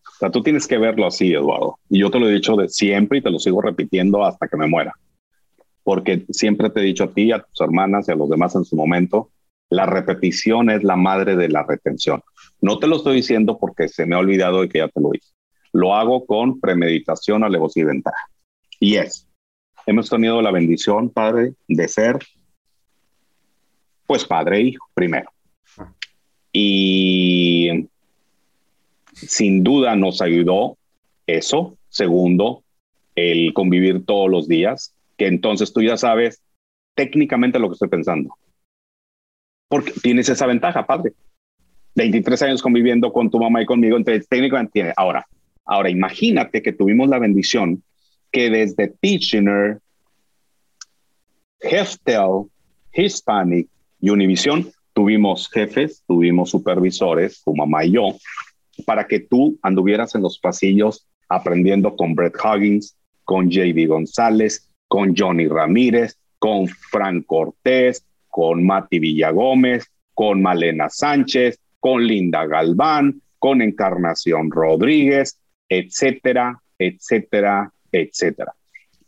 O 0.08 0.16
sea, 0.20 0.30
tú 0.30 0.44
tienes 0.44 0.68
que 0.68 0.78
verlo 0.78 1.08
así, 1.08 1.34
Eduardo. 1.34 1.80
Y 1.90 2.00
yo 2.00 2.12
te 2.12 2.20
lo 2.20 2.30
he 2.30 2.34
dicho 2.34 2.56
de 2.56 2.70
siempre 2.70 3.18
y 3.18 3.22
te 3.22 3.32
lo 3.32 3.40
sigo 3.40 3.62
repitiendo 3.62 4.24
hasta 4.24 4.48
que 4.48 4.58
me 4.58 4.68
muera. 4.68 4.94
Porque 5.84 6.26
siempre 6.30 6.70
te 6.70 6.80
he 6.80 6.84
dicho 6.84 7.06
a 7.06 7.14
ti, 7.14 7.32
a 7.32 7.40
tus 7.40 7.62
hermanas 7.62 8.08
y 8.08 8.12
a 8.12 8.16
los 8.16 8.30
demás 8.30 8.56
en 8.56 8.64
su 8.64 8.76
momento, 8.76 9.32
la 9.70 9.86
repetición 9.86 10.70
es 10.70 10.84
la 10.84 10.96
madre 10.96 11.36
de 11.36 11.50
la 11.50 11.64
retención. 11.64 12.22
No 12.62 12.80
te 12.80 12.88
lo 12.88 12.98
estoy 12.98 13.16
diciendo 13.16 13.58
porque 13.60 13.88
se 13.90 14.06
me 14.06 14.16
ha 14.16 14.20
olvidado 14.20 14.62
de 14.62 14.70
que 14.70 14.80
ya 14.80 14.88
te 14.88 15.02
lo 15.02 15.10
dije 15.10 15.34
lo 15.74 15.96
hago 15.96 16.26
con 16.26 16.62
premeditación, 16.62 17.44
alevosía 17.44 17.84
y 17.84 17.88
ventaja. 17.88 18.30
Y 18.80 18.96
es, 18.96 19.28
hemos 19.86 20.10
tenido 20.10 20.42
la 20.42 20.52
bendición, 20.52 21.10
Padre, 21.10 21.56
de 21.68 21.88
ser, 21.88 22.20
pues, 24.06 24.24
Padre 24.24 24.58
e 24.58 24.62
Hijo, 24.62 24.88
primero. 24.94 25.30
Y 26.54 27.90
sin 29.14 29.64
duda 29.64 29.96
nos 29.96 30.22
ayudó 30.22 30.78
eso. 31.28 31.78
Segundo, 31.90 32.64
el 33.16 33.54
convivir 33.54 34.06
todos 34.06 34.30
los 34.30 34.48
días, 34.48 34.96
que 35.18 35.28
entonces 35.28 35.74
tú 35.74 35.82
ya 35.82 35.98
sabes 35.98 36.42
técnicamente 36.96 37.60
lo 37.60 37.68
que 37.68 37.74
estoy 37.74 37.90
pensando. 37.90 38.38
Porque 39.68 39.92
tienes 40.02 40.30
esa 40.30 40.46
ventaja, 40.46 40.86
padre. 40.86 41.14
23 41.96 42.42
años 42.44 42.62
conviviendo 42.62 43.12
con 43.12 43.30
tu 43.30 43.40
mamá 43.40 43.62
y 43.62 43.66
conmigo, 43.66 43.98
entonces 43.98 44.28
técnicamente 44.28 44.72
tiene. 44.72 44.94
Ahora, 44.96 45.28
Ahora, 45.66 45.90
imagínate 45.90 46.62
que 46.62 46.74
tuvimos 46.74 47.10
la 47.10 47.20
bendición 47.20 47.84
que 48.32 48.50
desde 48.50 48.90
Tichenor, 49.00 49.82
Heftel, 51.60 52.50
Hispanic 52.94 53.70
y 54.02 54.10
Univision 54.10 54.70
tuvimos 54.94 55.50
jefes, 55.50 56.04
tuvimos 56.08 56.50
supervisores, 56.50 57.44
tu 57.44 57.56
mamá 57.56 57.86
y 57.86 57.92
yo, 57.92 58.16
para 58.86 59.08
que 59.08 59.20
tú 59.20 59.58
anduvieras 59.62 60.16
en 60.16 60.22
los 60.22 60.40
pasillos 60.40 61.08
aprendiendo 61.30 61.96
con 61.96 62.16
Brett 62.16 62.36
Huggins, 62.36 62.96
con 63.24 63.50
JD 63.50 63.88
González, 63.88 64.70
con 64.88 65.16
Johnny 65.16 65.48
Ramírez, 65.48 66.18
con 66.40 66.68
Frank 66.68 67.26
Cortés, 67.26 68.06
con 68.28 68.66
Mati 68.66 69.00
Villagómez, 69.00 69.88
con 70.14 70.42
Malena 70.42 70.90
Sánchez, 70.90 71.60
con 71.80 72.06
Linda 72.06 72.46
Galván, 72.46 73.22
con 73.40 73.62
Encarnación 73.62 74.52
Rodríguez, 74.52 75.40
etcétera, 75.70 76.62
etcétera, 76.78 77.72
etcétera. 77.92 78.54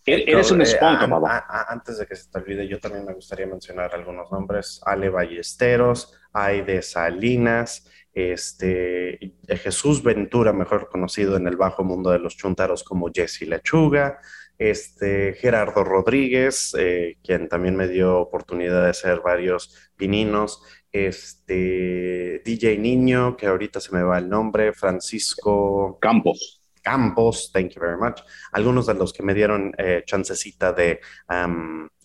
Eres 0.06 0.52
un 0.52 0.62
esponja, 0.62 1.06
eh, 1.06 1.64
Antes 1.68 1.98
de 1.98 2.06
que 2.06 2.16
se 2.16 2.30
te 2.30 2.38
olvide, 2.38 2.68
yo 2.68 2.80
también 2.80 3.06
me 3.06 3.14
gustaría 3.14 3.48
mencionar 3.48 3.94
algunos 3.96 4.32
nombres. 4.32 4.80
Ale 4.86 5.10
Ballesteros, 5.10 6.14
Aide 6.32 6.82
Salinas, 6.82 7.90
este, 8.14 9.34
Jesús 9.48 10.04
Ventura, 10.04 10.54
mejor 10.54 10.90
conocido 10.90 11.38
en 11.38 11.48
el 11.48 11.58
bajo 11.58 11.84
mundo 11.84 12.12
de 12.12 12.20
los 12.20 12.38
chuntaros 12.38 12.84
como 12.84 13.10
Jesse 13.14 13.42
Lechuga, 13.42 14.20
este, 14.58 15.34
Gerardo 15.34 15.84
Rodríguez, 15.84 16.76
eh, 16.78 17.18
quien 17.24 17.50
también 17.50 17.76
me 17.76 17.88
dio 17.88 18.20
oportunidad 18.20 18.84
de 18.84 18.90
hacer 18.90 19.22
varios 19.22 19.92
pininos, 19.98 20.62
este, 20.92 22.42
DJ 22.46 22.78
Niño, 22.78 23.36
que 23.36 23.48
ahorita 23.48 23.80
se 23.82 23.94
me 23.94 24.04
va 24.04 24.18
el 24.20 24.30
nombre, 24.30 24.72
Francisco 24.72 25.98
Campos. 26.00 26.65
Campos, 26.86 27.52
thank 27.52 27.72
you 27.72 27.82
very 27.82 27.98
much. 27.98 28.22
Algunos 28.52 28.86
de 28.86 28.94
los 28.94 29.12
que 29.12 29.24
me 29.24 29.34
dieron 29.34 29.74
eh, 29.80 30.04
chancecita 30.06 30.72
de 30.72 31.00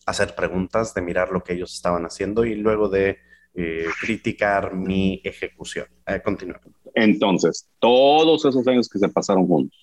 hacer 0.06 0.34
preguntas, 0.34 0.94
de 0.94 1.02
mirar 1.02 1.30
lo 1.30 1.44
que 1.44 1.52
ellos 1.52 1.74
estaban 1.74 2.04
haciendo 2.04 2.46
y 2.46 2.54
luego 2.54 2.88
de 2.88 3.18
eh, 3.54 3.84
criticar 4.00 4.74
mi 4.74 5.20
ejecución. 5.22 5.86
Eh, 6.06 6.22
continúa. 6.24 6.58
Entonces, 6.94 7.68
todos 7.78 8.42
esos 8.46 8.66
años 8.66 8.88
que 8.88 8.98
se 8.98 9.08
pasaron 9.10 9.46
juntos, 9.46 9.78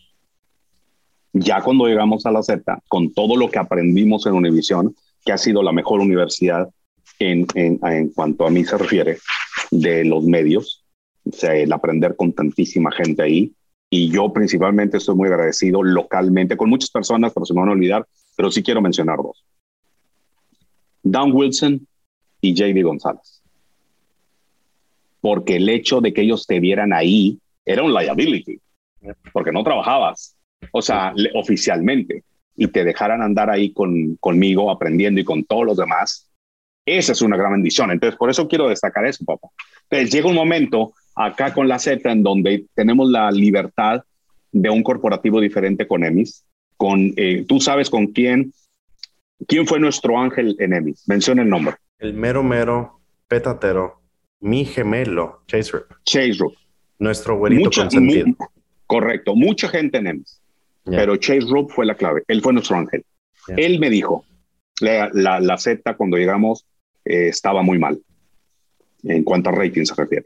ya 1.31 1.61
cuando 1.61 1.85
llegamos 1.85 2.25
a 2.25 2.31
la 2.31 2.41
Z, 2.41 2.81
con 2.87 3.13
todo 3.13 3.35
lo 3.35 3.51
que 3.51 3.59
aprendimos 3.59 4.25
en 4.25 4.33
Univision, 4.33 4.95
que 5.23 5.31
ha 5.31 5.37
sido 5.37 5.61
la 5.61 5.71
mejor 5.71 5.99
universidad 5.99 6.69
en, 7.19 7.45
en, 7.53 7.79
en 7.83 8.09
cuanto 8.09 8.47
a 8.47 8.49
mí 8.49 8.63
se 8.63 8.77
refiere, 8.77 9.19
de 9.69 10.05
los 10.05 10.23
medios, 10.23 10.85
o 11.23 11.31
sea, 11.31 11.55
el 11.55 11.71
aprender 11.71 12.15
con 12.15 12.33
tantísima 12.33 12.91
gente 12.91 13.21
ahí. 13.21 13.53
Y 13.89 14.09
yo 14.09 14.31
principalmente 14.33 14.97
estoy 14.97 15.15
muy 15.15 15.27
agradecido 15.27 15.81
localmente 15.81 16.57
con 16.57 16.69
muchas 16.69 16.89
personas, 16.89 17.33
pero 17.33 17.45
se 17.45 17.53
me 17.53 17.61
van 17.61 17.69
a 17.69 17.73
olvidar, 17.73 18.05
pero 18.35 18.51
sí 18.51 18.61
quiero 18.61 18.81
mencionar 18.81 19.17
dos. 19.17 19.43
Dan 21.03 21.31
Wilson 21.31 21.87
y 22.41 22.53
JD 22.53 22.83
González. 22.83 23.41
Porque 25.21 25.55
el 25.55 25.69
hecho 25.69 26.01
de 26.01 26.13
que 26.13 26.21
ellos 26.21 26.45
te 26.45 26.59
vieran 26.59 26.93
ahí 26.93 27.39
era 27.65 27.83
un 27.83 27.93
liability, 27.93 28.59
porque 29.33 29.51
no 29.51 29.63
trabajabas, 29.63 30.37
o 30.71 30.81
sea, 30.81 31.13
oficialmente, 31.33 32.23
y 32.55 32.67
te 32.67 32.83
dejaran 32.83 33.21
andar 33.21 33.49
ahí 33.49 33.71
con, 33.71 34.15
conmigo 34.17 34.71
aprendiendo 34.71 35.21
y 35.21 35.23
con 35.23 35.43
todos 35.43 35.65
los 35.65 35.77
demás, 35.77 36.29
esa 36.87 37.11
es 37.11 37.21
una 37.21 37.37
gran 37.37 37.51
bendición. 37.51 37.91
Entonces, 37.91 38.17
por 38.17 38.29
eso 38.29 38.47
quiero 38.47 38.69
destacar 38.69 39.05
eso, 39.05 39.23
papá. 39.25 39.49
Entonces, 39.89 40.11
llega 40.11 40.29
un 40.29 40.35
momento 40.35 40.93
acá 41.15 41.53
con 41.53 41.67
la 41.67 41.77
Z 41.77 42.09
en 42.09 42.23
donde 42.23 42.65
tenemos 42.73 43.09
la 43.09 43.29
libertad 43.29 44.03
de 44.51 44.69
un 44.69 44.83
corporativo 44.83 45.41
diferente 45.41 45.87
con 45.87 46.03
Emis, 46.03 46.45
con, 46.77 47.13
eh, 47.17 47.43
tú 47.47 47.59
sabes 47.59 47.89
con 47.89 48.07
quién, 48.07 48.53
quién 49.47 49.67
fue 49.67 49.79
nuestro 49.79 50.17
ángel 50.17 50.55
en 50.59 50.73
Emis, 50.73 51.03
menciona 51.07 51.41
el 51.41 51.49
nombre. 51.49 51.75
El 51.99 52.13
mero 52.13 52.43
mero 52.43 52.99
petatero, 53.27 54.01
mi 54.39 54.63
gemelo, 54.65 55.41
Chase 55.47 55.71
Rup. 55.73 55.85
Chase 56.05 56.33
Rup. 56.39 56.55
Nuestro 56.99 57.37
güerito 57.37 57.69
consentido. 57.69 58.27
correcto, 58.85 59.35
mucha 59.35 59.67
gente 59.67 59.97
en 59.97 60.07
Emis, 60.07 60.41
pero 60.85 61.17
Chase 61.17 61.41
Rup 61.49 61.71
fue 61.71 61.85
la 61.85 61.95
clave, 61.95 62.23
él 62.27 62.41
fue 62.41 62.53
nuestro 62.53 62.77
ángel. 62.77 63.03
Él 63.55 63.79
me 63.79 63.89
dijo, 63.89 64.25
la, 64.81 65.09
la, 65.13 65.57
Z 65.57 65.95
cuando 65.95 66.17
llegamos 66.17 66.65
eh, 67.09 67.29
estaba 67.29 67.61
muy 67.61 67.79
mal, 67.79 67.99
en 69.03 69.23
cuanto 69.23 69.49
a 69.49 69.53
rating 69.53 69.85
se 69.85 69.95
refiere 69.95 70.25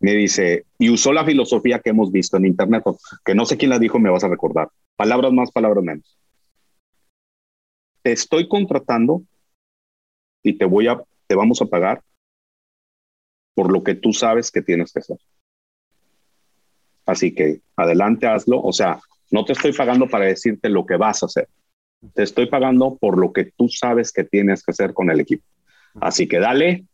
me 0.00 0.14
dice, 0.14 0.64
y 0.78 0.88
usó 0.88 1.12
la 1.12 1.26
filosofía 1.26 1.78
que 1.78 1.90
hemos 1.90 2.10
visto 2.10 2.38
en 2.38 2.46
Internet, 2.46 2.82
que 3.22 3.34
no 3.34 3.44
sé 3.44 3.58
quién 3.58 3.70
la 3.70 3.78
dijo, 3.78 3.98
me 3.98 4.10
vas 4.10 4.24
a 4.24 4.28
recordar. 4.28 4.70
Palabras 4.96 5.30
más, 5.30 5.52
palabras 5.52 5.84
menos. 5.84 6.18
Te 8.02 8.12
estoy 8.12 8.48
contratando 8.48 9.22
y 10.42 10.56
te 10.56 10.64
voy 10.64 10.88
a, 10.88 11.04
te 11.26 11.34
vamos 11.34 11.60
a 11.60 11.66
pagar 11.66 12.02
por 13.54 13.70
lo 13.70 13.84
que 13.84 13.94
tú 13.94 14.14
sabes 14.14 14.50
que 14.50 14.62
tienes 14.62 14.90
que 14.90 15.00
hacer. 15.00 15.18
Así 17.04 17.34
que 17.34 17.60
adelante, 17.76 18.26
hazlo. 18.26 18.62
O 18.62 18.72
sea, 18.72 19.00
no 19.30 19.44
te 19.44 19.52
estoy 19.52 19.74
pagando 19.74 20.08
para 20.08 20.24
decirte 20.24 20.70
lo 20.70 20.86
que 20.86 20.96
vas 20.96 21.22
a 21.22 21.26
hacer. 21.26 21.46
Te 22.14 22.22
estoy 22.22 22.46
pagando 22.46 22.96
por 22.96 23.18
lo 23.18 23.34
que 23.34 23.52
tú 23.54 23.68
sabes 23.68 24.12
que 24.12 24.24
tienes 24.24 24.64
que 24.64 24.70
hacer 24.70 24.94
con 24.94 25.10
el 25.10 25.20
equipo. 25.20 25.44
Así 25.94 26.28
que 26.28 26.38
dale, 26.38 26.84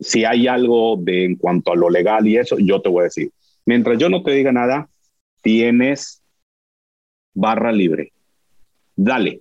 si 0.00 0.24
hay 0.24 0.46
algo 0.46 0.96
de 0.98 1.24
en 1.24 1.36
cuanto 1.36 1.72
a 1.72 1.76
lo 1.76 1.90
legal 1.90 2.26
y 2.26 2.36
eso, 2.36 2.56
yo 2.58 2.80
te 2.80 2.88
voy 2.88 3.00
a 3.00 3.04
decir. 3.04 3.30
Mientras 3.66 3.98
yo 3.98 4.08
no 4.08 4.22
te 4.22 4.32
diga 4.32 4.52
nada, 4.52 4.88
tienes 5.42 6.22
barra 7.34 7.72
libre. 7.72 8.12
Dale. 8.96 9.40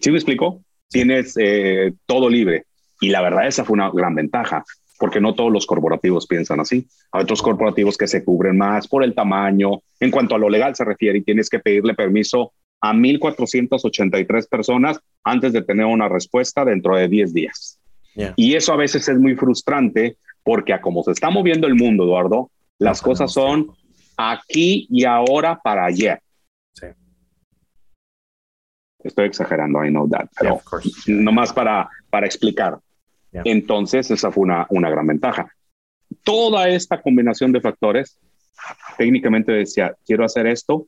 ¿Sí 0.00 0.10
me 0.10 0.16
explico? 0.16 0.62
Tienes 0.88 1.34
eh, 1.38 1.92
todo 2.06 2.28
libre. 2.28 2.66
Y 3.00 3.10
la 3.10 3.22
verdad, 3.22 3.46
esa 3.46 3.64
fue 3.64 3.74
una 3.74 3.90
gran 3.90 4.14
ventaja, 4.14 4.64
porque 4.98 5.20
no 5.20 5.34
todos 5.34 5.52
los 5.52 5.66
corporativos 5.66 6.26
piensan 6.26 6.60
así. 6.60 6.86
Hay 7.12 7.22
otros 7.22 7.42
corporativos 7.42 7.96
que 7.96 8.06
se 8.06 8.24
cubren 8.24 8.56
más 8.56 8.88
por 8.88 9.04
el 9.04 9.14
tamaño, 9.14 9.82
en 10.00 10.10
cuanto 10.10 10.34
a 10.34 10.38
lo 10.38 10.48
legal 10.48 10.74
se 10.74 10.84
refiere, 10.84 11.18
y 11.18 11.22
tienes 11.22 11.48
que 11.48 11.58
pedirle 11.58 11.94
permiso 11.94 12.52
a 12.84 12.92
1.483 12.92 14.46
personas 14.46 15.00
antes 15.22 15.54
de 15.54 15.62
tener 15.62 15.86
una 15.86 16.06
respuesta 16.06 16.66
dentro 16.66 16.96
de 16.96 17.08
10 17.08 17.32
días. 17.32 17.80
Y 18.36 18.54
eso 18.54 18.74
a 18.74 18.76
veces 18.76 19.08
es 19.08 19.18
muy 19.18 19.34
frustrante 19.36 20.18
porque 20.42 20.74
a 20.74 20.82
como 20.82 21.02
se 21.02 21.12
está 21.12 21.30
moviendo 21.30 21.66
el 21.66 21.76
mundo, 21.76 22.04
Eduardo, 22.04 22.50
las 22.78 23.00
cosas 23.00 23.32
son 23.32 23.70
aquí 24.18 24.86
y 24.90 25.04
ahora 25.04 25.58
para 25.64 25.86
ayer. 25.86 26.20
Sí. 26.74 26.88
Estoy 29.02 29.24
exagerando, 29.24 29.82
I 29.82 29.88
know 29.88 30.06
that, 30.10 30.26
pero 30.38 30.60
nomás 31.06 31.54
para, 31.54 31.88
para 32.10 32.26
explicar. 32.26 32.78
Entonces, 33.32 34.10
esa 34.10 34.30
fue 34.30 34.42
una, 34.42 34.66
una 34.68 34.90
gran 34.90 35.06
ventaja. 35.06 35.48
Toda 36.22 36.68
esta 36.68 37.00
combinación 37.00 37.50
de 37.50 37.62
factores, 37.62 38.20
técnicamente 38.98 39.52
decía, 39.52 39.96
quiero 40.04 40.24
hacer 40.24 40.46
esto, 40.46 40.86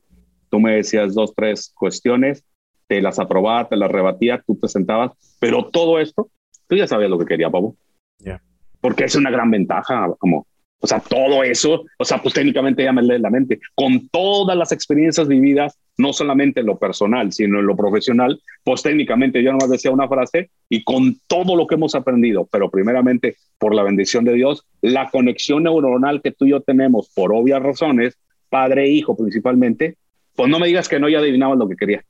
tú 0.49 0.59
me 0.59 0.75
decías 0.75 1.13
dos, 1.13 1.33
tres 1.35 1.71
cuestiones, 1.75 2.43
te 2.87 3.01
las 3.01 3.19
aprobaba, 3.19 3.67
te 3.67 3.75
las 3.75 3.91
rebatía, 3.91 4.43
tú 4.45 4.57
te 4.59 4.67
sentabas, 4.67 5.11
pero 5.39 5.69
todo 5.69 5.99
esto 5.99 6.29
tú 6.67 6.75
ya 6.75 6.87
sabías 6.87 7.09
lo 7.09 7.17
que 7.17 7.25
quería, 7.25 7.49
Pablo. 7.49 7.75
Porque 8.81 9.05
es 9.05 9.15
una 9.15 9.31
gran 9.31 9.49
ventaja, 9.49 10.07
como, 10.19 10.45
o 10.79 10.87
sea, 10.87 10.99
todo 10.99 11.43
eso, 11.43 11.85
o 11.97 12.05
sea, 12.05 12.21
pues 12.21 12.33
técnicamente 12.33 12.83
ya 12.83 12.93
me 12.93 13.01
lee 13.01 13.19
la 13.19 13.31
mente, 13.31 13.59
con 13.73 14.07
todas 14.09 14.55
las 14.55 14.71
experiencias 14.71 15.27
vividas, 15.27 15.77
no 15.97 16.13
solamente 16.13 16.59
en 16.59 16.67
lo 16.67 16.77
personal, 16.77 17.31
sino 17.33 17.59
en 17.59 17.65
lo 17.65 17.75
profesional, 17.75 18.39
pues 18.63 18.83
técnicamente 18.83 19.41
yo 19.41 19.51
nomás 19.51 19.71
decía 19.71 19.89
una 19.89 20.07
frase 20.07 20.51
y 20.69 20.83
con 20.83 21.17
todo 21.25 21.55
lo 21.55 21.65
que 21.65 21.75
hemos 21.75 21.95
aprendido, 21.95 22.47
pero 22.51 22.69
primeramente 22.69 23.35
por 23.57 23.73
la 23.73 23.83
bendición 23.83 24.23
de 24.23 24.33
Dios, 24.33 24.67
la 24.81 25.09
conexión 25.09 25.63
neuronal 25.63 26.21
que 26.21 26.31
tú 26.31 26.45
y 26.45 26.51
yo 26.51 26.61
tenemos 26.61 27.09
por 27.15 27.33
obvias 27.33 27.63
razones, 27.63 28.15
padre 28.49 28.85
e 28.85 28.89
hijo 28.89 29.17
principalmente, 29.17 29.97
pues 30.37 30.49
no 30.49 30.59
me 30.59 30.67
digas 30.67 30.87
que 30.87 30.99
no 30.99 31.09
ya 31.09 31.17
adivinabas 31.17 31.57
lo 31.57 31.67
que 31.67 31.75
quería. 31.75 32.05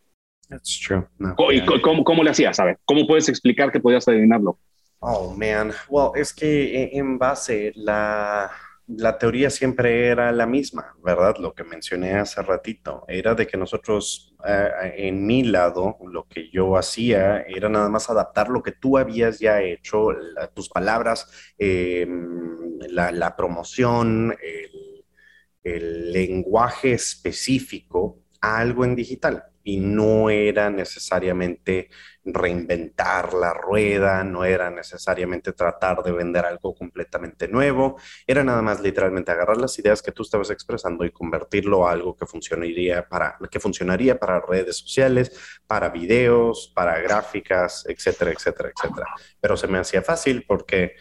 That's 0.49 0.79
true. 0.85 1.07
¿Y 1.51 1.65
cómo, 1.81 2.03
cómo, 2.03 2.23
le 2.23 2.29
hacías? 2.29 2.57
¿Sabes? 2.57 2.77
¿Cómo 2.85 3.07
puedes 3.07 3.27
explicar 3.29 3.71
que 3.71 3.79
podías 3.79 4.07
adivinarlo? 4.07 4.59
Oh, 4.99 5.33
man. 5.33 5.71
Well, 5.89 6.11
es 6.15 6.33
que 6.33 6.83
e, 6.83 6.97
en 6.97 7.17
base, 7.17 7.71
la, 7.75 8.51
la 8.87 9.17
teoría 9.17 9.49
siempre 9.49 10.07
era 10.07 10.31
la 10.31 10.45
misma, 10.45 10.95
¿verdad? 11.03 11.35
Lo 11.39 11.53
que 11.53 11.63
mencioné 11.63 12.15
hace 12.15 12.41
ratito, 12.41 13.05
era 13.07 13.33
de 13.33 13.47
que 13.47 13.57
nosotros, 13.57 14.35
eh, 14.45 14.93
en 14.97 15.25
mi 15.25 15.43
lado, 15.43 15.97
lo 16.05 16.27
que 16.27 16.49
yo 16.49 16.77
hacía 16.77 17.41
era 17.41 17.69
nada 17.69 17.89
más 17.89 18.09
adaptar 18.09 18.49
lo 18.49 18.61
que 18.61 18.73
tú 18.73 18.97
habías 18.97 19.39
ya 19.39 19.61
hecho, 19.61 20.09
tus 20.53 20.69
palabras, 20.69 21.29
em, 21.57 22.77
la, 22.89 23.11
la, 23.11 23.35
promoción, 23.35 24.35
el, 24.41 24.76
el 25.75 26.11
lenguaje 26.11 26.93
específico 26.93 28.19
a 28.41 28.59
algo 28.59 28.85
en 28.85 28.95
digital 28.95 29.43
y 29.67 29.81
no 29.81 30.29
era 30.29 30.69
necesariamente 30.69 31.89
reinventar 32.23 33.33
la 33.33 33.53
rueda, 33.53 34.23
no 34.23 34.45
era 34.45 34.69
necesariamente 34.69 35.51
tratar 35.51 36.03
de 36.03 36.13
vender 36.13 36.45
algo 36.45 36.73
completamente 36.73 37.49
nuevo, 37.49 37.97
era 38.25 38.45
nada 38.45 38.61
más 38.61 38.79
literalmente 38.79 39.31
agarrar 39.31 39.57
las 39.57 39.77
ideas 39.77 40.01
que 40.01 40.13
tú 40.13 40.23
estabas 40.23 40.51
expresando 40.51 41.03
y 41.03 41.11
convertirlo 41.11 41.85
a 41.85 41.91
algo 41.91 42.15
que 42.15 42.25
funcionaría 42.25 43.09
para, 43.09 43.37
que 43.51 43.59
funcionaría 43.59 44.17
para 44.17 44.39
redes 44.39 44.77
sociales, 44.77 45.37
para 45.67 45.89
videos, 45.89 46.71
para 46.73 46.99
gráficas, 46.99 47.85
etcétera, 47.89 48.31
etcétera, 48.31 48.71
etcétera. 48.73 49.07
Pero 49.41 49.57
se 49.57 49.67
me 49.67 49.79
hacía 49.79 50.01
fácil 50.01 50.45
porque 50.47 50.95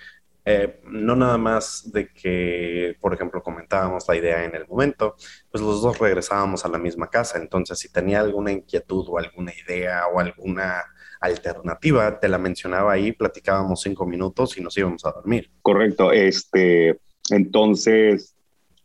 eh, 0.48 0.78
no 0.84 1.16
nada 1.16 1.36
más 1.38 1.90
de 1.92 2.12
que, 2.12 2.96
por 3.00 3.12
ejemplo, 3.12 3.42
comentábamos 3.42 4.04
la 4.06 4.14
idea 4.14 4.44
en 4.44 4.54
el 4.54 4.64
momento, 4.68 5.16
pues 5.50 5.60
los 5.60 5.82
dos 5.82 5.98
regresábamos 5.98 6.64
a 6.64 6.68
la 6.68 6.78
misma 6.78 7.10
casa, 7.10 7.38
entonces 7.38 7.80
si 7.80 7.90
tenía 7.90 8.20
alguna 8.20 8.52
inquietud 8.52 9.04
o 9.08 9.18
alguna 9.18 9.52
idea 9.52 10.06
o 10.06 10.20
alguna 10.20 10.84
alternativa, 11.20 12.20
te 12.20 12.28
la 12.28 12.38
mencionaba 12.38 12.92
ahí, 12.92 13.10
platicábamos 13.10 13.82
cinco 13.82 14.06
minutos 14.06 14.56
y 14.56 14.60
nos 14.60 14.78
íbamos 14.78 15.04
a 15.04 15.10
dormir. 15.10 15.50
Correcto, 15.62 16.12
este, 16.12 17.00
entonces, 17.30 18.36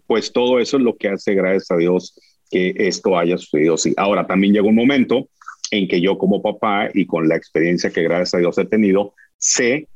pues 0.08 0.34
todo 0.34 0.60
eso 0.60 0.78
es 0.78 0.84
lo 0.84 0.98
que 0.98 1.10
hace, 1.10 1.36
gracias 1.36 1.70
a 1.70 1.78
Dios, 1.78 2.20
que 2.50 2.74
esto 2.76 3.16
haya 3.16 3.38
sucedido. 3.38 3.78
Sí. 3.78 3.94
Ahora, 3.98 4.26
también 4.26 4.54
llegó 4.54 4.70
un 4.70 4.76
momento 4.76 5.30
en 5.70 5.88
que 5.88 6.02
yo 6.02 6.18
como 6.18 6.42
papá 6.42 6.90
y 6.92 7.06
con 7.06 7.30
la 7.30 7.36
experiencia 7.36 7.92
que 7.92 8.02
gracias 8.02 8.34
a 8.34 8.40
Dios 8.40 8.58
he 8.58 8.66
tenido, 8.66 9.14
sé 9.38 9.88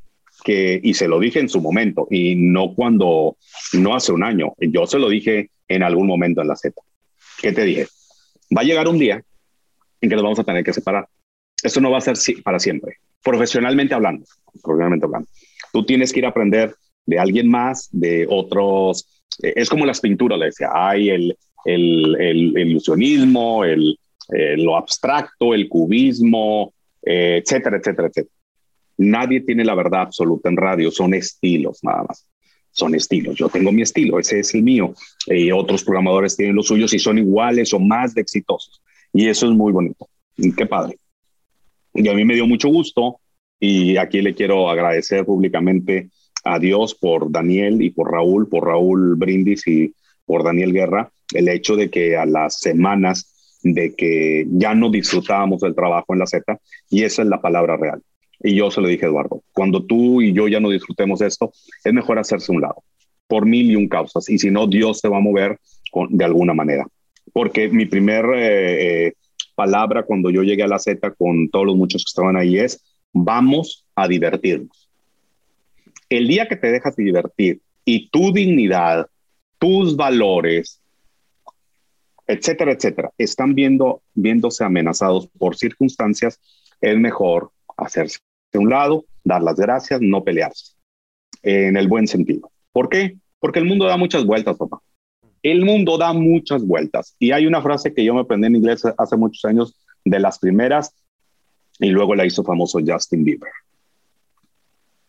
que, 0.45 0.79
y 0.81 0.93
se 0.93 1.07
lo 1.07 1.19
dije 1.19 1.39
en 1.39 1.49
su 1.49 1.59
momento, 1.59 2.07
y 2.11 2.35
no 2.35 2.75
cuando, 2.75 3.35
no 3.73 3.95
hace 3.95 4.11
un 4.11 4.23
año, 4.23 4.53
yo 4.59 4.85
se 4.85 4.99
lo 4.99 5.09
dije 5.09 5.49
en 5.67 5.81
algún 5.81 6.05
momento 6.05 6.41
en 6.41 6.47
la 6.47 6.55
Z. 6.55 6.79
¿Qué 7.41 7.51
te 7.51 7.63
dije? 7.63 7.87
Va 8.55 8.61
a 8.61 8.63
llegar 8.63 8.87
un 8.87 8.99
día 8.99 9.23
en 9.99 10.09
que 10.09 10.15
nos 10.15 10.23
vamos 10.23 10.39
a 10.39 10.43
tener 10.43 10.63
que 10.63 10.71
separar. 10.71 11.07
Esto 11.63 11.81
no 11.81 11.89
va 11.89 11.97
a 11.97 12.01
ser 12.01 12.15
para 12.43 12.59
siempre, 12.59 12.97
profesionalmente 13.23 13.95
hablando, 13.95 14.23
profesionalmente 14.61 15.05
hablando. 15.07 15.27
Tú 15.73 15.83
tienes 15.83 16.13
que 16.13 16.19
ir 16.19 16.25
a 16.27 16.29
aprender 16.29 16.75
de 17.07 17.17
alguien 17.17 17.49
más, 17.49 17.89
de 17.91 18.27
otros. 18.29 19.23
Eh, 19.41 19.53
es 19.55 19.67
como 19.67 19.85
las 19.85 19.99
pinturas, 19.99 20.37
le 20.37 20.45
decía, 20.45 20.69
hay 20.73 21.09
el, 21.09 21.35
el, 21.65 22.15
el, 22.21 22.69
ilusionismo, 22.69 23.65
el, 23.65 23.97
eh, 24.29 24.57
lo 24.57 24.77
abstracto, 24.77 25.55
el 25.55 25.67
cubismo, 25.67 26.71
eh, 27.01 27.41
etcétera, 27.43 27.77
etcétera, 27.77 28.09
etcétera. 28.09 28.34
Nadie 28.97 29.41
tiene 29.41 29.65
la 29.65 29.75
verdad 29.75 30.01
absoluta 30.01 30.49
en 30.49 30.57
radio, 30.57 30.91
son 30.91 31.13
estilos 31.13 31.79
nada 31.83 32.03
más. 32.07 32.27
Son 32.71 32.93
estilos. 32.93 33.35
Yo 33.35 33.47
tengo 33.47 33.71
mi 33.71 33.81
estilo, 33.81 34.19
ese 34.19 34.39
es 34.39 34.53
el 34.53 34.63
mío. 34.63 34.93
Y 35.27 35.51
otros 35.51 35.83
programadores 35.83 36.35
tienen 36.35 36.55
los 36.55 36.67
suyos 36.67 36.93
y 36.93 36.99
son 36.99 37.17
iguales 37.17 37.73
o 37.73 37.79
más 37.79 38.13
de 38.13 38.21
exitosos. 38.21 38.81
Y 39.13 39.27
eso 39.27 39.49
es 39.49 39.53
muy 39.53 39.71
bonito. 39.71 40.09
Qué 40.57 40.65
padre. 40.65 40.97
Y 41.93 42.07
a 42.09 42.13
mí 42.13 42.25
me 42.25 42.33
dio 42.33 42.45
mucho 42.45 42.67
gusto 42.67 43.21
y 43.59 43.95
aquí 43.95 44.21
le 44.21 44.35
quiero 44.35 44.69
agradecer 44.69 45.25
públicamente 45.25 46.09
a 46.43 46.59
Dios 46.59 46.95
por 46.95 47.31
Daniel 47.31 47.81
y 47.81 47.89
por 47.89 48.11
Raúl, 48.11 48.49
por 48.49 48.65
Raúl 48.65 49.15
Brindis 49.15 49.65
y 49.67 49.93
por 50.25 50.43
Daniel 50.43 50.73
Guerra, 50.73 51.11
el 51.33 51.47
hecho 51.47 51.75
de 51.75 51.89
que 51.89 52.17
a 52.17 52.25
las 52.25 52.59
semanas 52.59 53.59
de 53.63 53.95
que 53.95 54.45
ya 54.49 54.75
no 54.75 54.91
disfrutábamos 54.91 55.61
del 55.61 55.73
trabajo 55.73 56.13
en 56.13 56.19
la 56.19 56.27
Z, 56.27 56.59
y 56.89 57.03
esa 57.03 57.23
es 57.23 57.27
la 57.27 57.41
palabra 57.41 57.77
real. 57.77 58.01
Y 58.41 58.55
yo 58.55 58.71
se 58.71 58.81
lo 58.81 58.87
dije, 58.87 59.05
Eduardo, 59.05 59.43
cuando 59.53 59.83
tú 59.83 60.21
y 60.21 60.33
yo 60.33 60.47
ya 60.47 60.59
no 60.59 60.69
disfrutemos 60.69 61.21
esto, 61.21 61.51
es 61.83 61.93
mejor 61.93 62.19
hacerse 62.19 62.51
un 62.51 62.61
lado, 62.61 62.83
por 63.27 63.45
mil 63.45 63.71
y 63.71 63.75
un 63.75 63.87
causas. 63.87 64.29
Y 64.29 64.37
si 64.37 64.51
no, 64.51 64.67
Dios 64.67 65.01
te 65.01 65.07
va 65.07 65.17
a 65.17 65.21
mover 65.21 65.59
de 66.09 66.25
alguna 66.25 66.53
manera. 66.53 66.85
Porque 67.33 67.69
mi 67.69 67.85
primer 67.85 68.25
eh, 68.35 69.07
eh, 69.07 69.13
palabra 69.55 70.03
cuando 70.03 70.29
yo 70.29 70.43
llegué 70.43 70.63
a 70.63 70.67
la 70.67 70.79
Z 70.79 71.11
con 71.11 71.49
todos 71.49 71.65
los 71.65 71.75
muchos 71.75 72.03
que 72.03 72.09
estaban 72.09 72.35
ahí 72.35 72.57
es, 72.57 72.83
vamos 73.13 73.85
a 73.95 74.07
divertirnos. 74.07 74.89
El 76.09 76.27
día 76.27 76.47
que 76.47 76.55
te 76.55 76.71
dejas 76.71 76.95
de 76.95 77.03
divertir 77.03 77.61
y 77.83 78.09
tu 78.09 78.31
dignidad, 78.31 79.07
tus 79.57 79.95
valores, 79.95 80.81
etcétera, 82.27 82.73
etcétera, 82.73 83.11
están 83.17 83.55
viendo, 83.55 84.01
viéndose 84.13 84.63
amenazados 84.63 85.27
por 85.37 85.55
circunstancias, 85.55 86.39
es 86.81 86.97
mejor 86.97 87.51
hacerse 87.77 88.19
de 88.51 88.59
un 88.59 88.69
lado, 88.69 89.05
dar 89.23 89.41
las 89.41 89.55
gracias, 89.55 89.99
no 90.01 90.23
pelearse, 90.23 90.73
en 91.43 91.77
el 91.77 91.87
buen 91.87 92.07
sentido. 92.07 92.51
¿Por 92.71 92.89
qué? 92.89 93.17
Porque 93.39 93.59
el 93.59 93.65
mundo 93.65 93.85
da 93.85 93.97
muchas 93.97 94.25
vueltas, 94.25 94.57
papá. 94.57 94.79
El 95.43 95.63
mundo 95.63 95.97
da 95.97 96.13
muchas 96.13 96.65
vueltas. 96.65 97.15
Y 97.19 97.31
hay 97.31 97.45
una 97.45 97.61
frase 97.61 97.93
que 97.93 98.03
yo 98.03 98.13
me 98.13 98.21
aprendí 98.21 98.47
en 98.47 98.55
inglés 98.55 98.83
hace 98.97 99.15
muchos 99.15 99.45
años, 99.45 99.75
de 100.03 100.19
las 100.19 100.39
primeras, 100.39 100.93
y 101.79 101.89
luego 101.89 102.15
la 102.15 102.25
hizo 102.25 102.43
famoso 102.43 102.79
Justin 102.85 103.23
Bieber. 103.23 103.51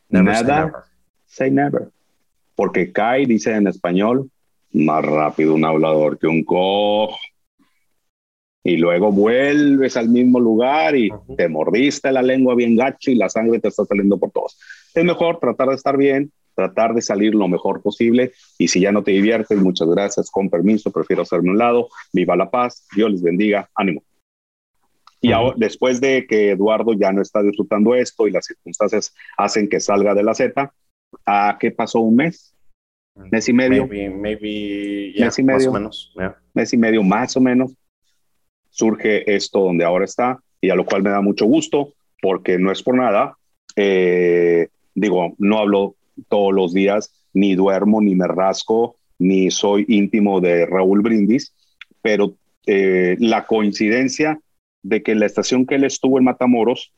Nada, 0.08 0.84
say 1.26 1.50
never. 1.50 1.90
Porque 2.54 2.92
cae, 2.92 3.26
dice 3.26 3.52
en 3.52 3.66
español, 3.66 4.30
más 4.72 5.04
rápido 5.04 5.54
un 5.54 5.64
hablador 5.64 6.18
que 6.18 6.26
un 6.26 6.44
cojo. 6.44 7.16
Y 8.68 8.78
luego 8.78 9.12
vuelves 9.12 9.96
al 9.96 10.08
mismo 10.08 10.40
lugar 10.40 10.96
y 10.96 11.08
te 11.36 11.48
mordiste 11.48 12.10
la 12.10 12.20
lengua 12.20 12.56
bien 12.56 12.74
gacho 12.74 13.12
y 13.12 13.14
la 13.14 13.28
sangre 13.28 13.60
te 13.60 13.68
está 13.68 13.84
saliendo 13.84 14.18
por 14.18 14.32
todos. 14.32 14.58
Es 14.92 15.04
mejor 15.04 15.38
tratar 15.38 15.68
de 15.68 15.76
estar 15.76 15.96
bien, 15.96 16.32
tratar 16.52 16.92
de 16.92 17.00
salir 17.00 17.32
lo 17.32 17.46
mejor 17.46 17.80
posible. 17.80 18.32
Y 18.58 18.66
si 18.66 18.80
ya 18.80 18.90
no 18.90 19.04
te 19.04 19.12
diviertes, 19.12 19.56
muchas 19.58 19.88
gracias, 19.88 20.32
con 20.32 20.50
permiso, 20.50 20.90
prefiero 20.90 21.22
hacerme 21.22 21.50
un 21.50 21.58
lado. 21.58 21.90
Viva 22.12 22.34
la 22.34 22.50
paz, 22.50 22.84
Dios 22.96 23.12
les 23.12 23.22
bendiga, 23.22 23.70
ánimo. 23.72 24.02
Y 25.20 25.30
ahora, 25.30 25.54
después 25.56 26.00
de 26.00 26.26
que 26.26 26.50
Eduardo 26.50 26.92
ya 26.92 27.12
no 27.12 27.22
está 27.22 27.42
disfrutando 27.42 27.94
esto 27.94 28.26
y 28.26 28.32
las 28.32 28.46
circunstancias 28.46 29.14
hacen 29.36 29.68
que 29.68 29.78
salga 29.78 30.12
de 30.12 30.24
la 30.24 30.34
Z, 30.34 30.72
¿a 31.24 31.56
qué 31.60 31.70
pasó 31.70 32.00
un 32.00 32.16
mes? 32.16 32.52
Mes 33.14 33.48
y 33.48 33.52
medio. 33.52 33.86
Maybe, 33.86 34.10
mes 35.20 35.38
y 35.38 35.42
medio. 35.44 35.54
Más 35.54 35.66
o 35.68 35.72
menos. 35.72 36.14
Mes 36.52 36.72
y 36.72 36.76
medio, 36.76 37.04
más 37.04 37.36
o 37.36 37.40
menos. 37.40 37.72
Surge 38.76 39.34
esto 39.34 39.60
donde 39.60 39.86
ahora 39.86 40.04
está 40.04 40.38
y 40.60 40.68
a 40.68 40.74
lo 40.74 40.84
cual 40.84 41.02
me 41.02 41.08
da 41.08 41.22
mucho 41.22 41.46
gusto 41.46 41.94
porque 42.20 42.58
no 42.58 42.70
es 42.70 42.82
por 42.82 42.94
nada. 42.94 43.38
Eh, 43.74 44.68
digo, 44.94 45.34
no 45.38 45.58
hablo 45.58 45.94
todos 46.28 46.52
los 46.52 46.74
días, 46.74 47.10
ni 47.32 47.54
duermo, 47.54 48.02
ni 48.02 48.14
me 48.14 48.26
rasco, 48.26 48.96
ni 49.18 49.50
soy 49.50 49.86
íntimo 49.88 50.42
de 50.42 50.66
Raúl 50.66 51.00
Brindis, 51.00 51.54
pero 52.02 52.34
eh, 52.66 53.16
la 53.18 53.46
coincidencia 53.46 54.38
de 54.82 55.02
que 55.02 55.14
la 55.14 55.24
estación 55.24 55.64
que 55.64 55.76
él 55.76 55.84
estuvo 55.84 56.18
en 56.18 56.24
Matamoros, 56.24 56.92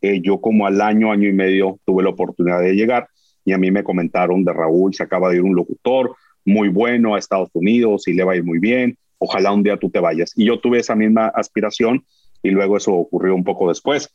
eh, 0.00 0.20
yo 0.22 0.40
como 0.40 0.64
al 0.64 0.80
año, 0.80 1.10
año 1.10 1.28
y 1.28 1.32
medio 1.32 1.80
tuve 1.84 2.04
la 2.04 2.10
oportunidad 2.10 2.60
de 2.60 2.74
llegar 2.74 3.08
y 3.44 3.52
a 3.52 3.58
mí 3.58 3.72
me 3.72 3.82
comentaron 3.82 4.44
de 4.44 4.52
Raúl, 4.52 4.94
se 4.94 5.02
acaba 5.02 5.30
de 5.30 5.36
ir 5.36 5.42
un 5.42 5.56
locutor 5.56 6.14
muy 6.44 6.68
bueno 6.68 7.14
a 7.16 7.18
Estados 7.18 7.50
Unidos 7.52 8.06
y 8.06 8.12
le 8.12 8.22
va 8.22 8.34
a 8.34 8.36
ir 8.36 8.44
muy 8.44 8.60
bien, 8.60 8.96
ojalá 9.18 9.52
un 9.52 9.62
día 9.62 9.76
tú 9.76 9.90
te 9.90 10.00
vayas. 10.00 10.32
Y 10.36 10.46
yo 10.46 10.60
tuve 10.60 10.78
esa 10.78 10.94
misma 10.94 11.28
aspiración 11.28 12.04
y 12.42 12.50
luego 12.50 12.76
eso 12.76 12.92
ocurrió 12.92 13.34
un 13.34 13.44
poco 13.44 13.68
después. 13.68 14.14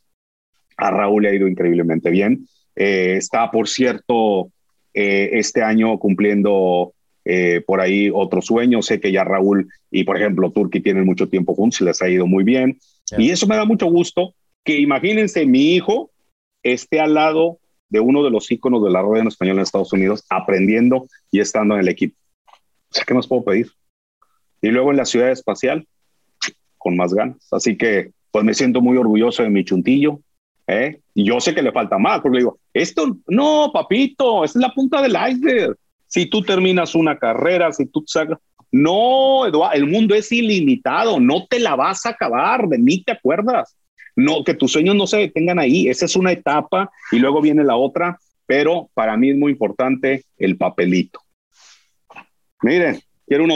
A 0.78 0.92
Raúl 0.92 1.24
le 1.24 1.30
ha 1.30 1.34
ido 1.34 1.48
increíblemente 1.48 2.10
bien 2.10 2.48
eh, 2.80 3.18
está, 3.18 3.52
por 3.52 3.68
cierto, 3.68 4.52
eh, 4.94 5.32
este 5.34 5.62
año 5.62 6.00
cumpliendo 6.00 6.94
eh, 7.26 7.62
por 7.68 7.82
ahí 7.82 8.10
otro 8.12 8.42
sueño. 8.42 8.82
Sé 8.82 9.02
que 9.02 9.12
ya 9.12 9.26
Raúl 9.26 9.70
y, 9.92 10.06
por 10.06 10.18
ejemplo, 10.18 10.52
Turki 10.52 10.80
tienen 10.80 11.06
mucho 11.06 11.28
tiempo 11.28 11.54
juntos 11.54 11.82
y 11.82 11.84
les 11.84 12.02
ha 12.02 12.10
ido 12.10 12.26
muy 12.26 12.46
bien. 12.46 12.80
Y 13.18 13.32
eso 13.32 13.48
me 13.48 13.58
da 13.58 13.66
mucho 13.66 13.88
gusto, 13.88 14.34
que 14.64 14.80
imagínense 14.80 15.46
mi 15.46 15.74
hijo 15.74 16.12
esté 16.64 17.00
al 17.00 17.16
lado 17.16 17.60
de 17.90 18.00
uno 18.00 18.24
de 18.24 18.30
los 18.30 18.50
íconos 18.52 18.84
de 18.84 18.92
la 18.92 19.02
radio 19.02 19.18
en 19.18 19.28
español 19.28 19.58
en 19.58 19.64
Estados 19.64 19.92
Unidos, 19.92 20.24
aprendiendo 20.30 21.08
y 21.32 21.40
estando 21.40 21.74
en 21.74 21.82
el 21.82 21.90
equipo. 21.90 22.16
O 22.48 22.94
sea, 22.94 23.04
¿qué 23.04 23.14
más 23.14 23.28
puedo 23.28 23.44
pedir? 23.44 23.72
Y 24.62 24.70
luego 24.70 24.92
en 24.92 24.98
la 24.98 25.06
ciudad 25.06 25.32
espacial, 25.32 25.88
con 26.78 26.96
más 26.96 27.14
ganas. 27.14 27.38
Así 27.52 27.78
que, 27.78 28.12
pues 28.32 28.44
me 28.44 28.54
siento 28.54 28.82
muy 28.82 28.98
orgulloso 28.98 29.44
de 29.44 29.50
mi 29.50 29.64
chuntillo, 29.64 30.20
¿eh? 30.68 31.00
Y 31.14 31.26
yo 31.26 31.40
sé 31.40 31.54
que 31.54 31.62
le 31.62 31.72
falta 31.72 31.98
más, 31.98 32.22
porque 32.22 32.40
digo, 32.40 32.60
esto 32.74 33.18
no, 33.28 33.72
papito, 33.74 34.44
es 34.44 34.56
la 34.56 34.74
punta 34.74 35.02
del 35.02 35.18
iceberg. 35.30 35.76
Si 36.08 36.26
tú 36.26 36.42
terminas 36.42 36.96
una 36.96 37.18
carrera, 37.18 37.72
si 37.72 37.86
tú 37.86 38.04
sacas, 38.06 38.40
no, 38.72 39.48
Eduardo, 39.48 39.74
el 39.74 39.88
mundo 39.88 40.16
es 40.16 40.32
ilimitado, 40.32 41.20
no 41.20 41.46
te 41.48 41.60
la 41.60 41.76
vas 41.76 42.06
a 42.06 42.10
acabar, 42.10 42.68
de 42.68 42.78
mí 42.78 43.04
te 43.04 43.12
acuerdas. 43.12 43.76
No, 44.16 44.44
que 44.44 44.54
tus 44.54 44.72
sueños 44.72 44.96
no 44.96 45.08
se 45.08 45.18
detengan 45.18 45.60
ahí, 45.60 45.88
esa 45.88 46.06
es 46.06 46.16
una 46.16 46.32
etapa 46.32 46.92
y 47.12 47.20
luego 47.20 47.42
viene 47.42 47.64
la 47.64 47.78
otra, 47.78 48.20
pero 48.46 48.90
para 48.94 49.16
mí 49.16 49.30
es 49.30 49.38
muy 49.38 49.54
importante 49.54 50.26
el 50.38 50.58
papelito. 50.58 51.22
Miren, 52.62 53.00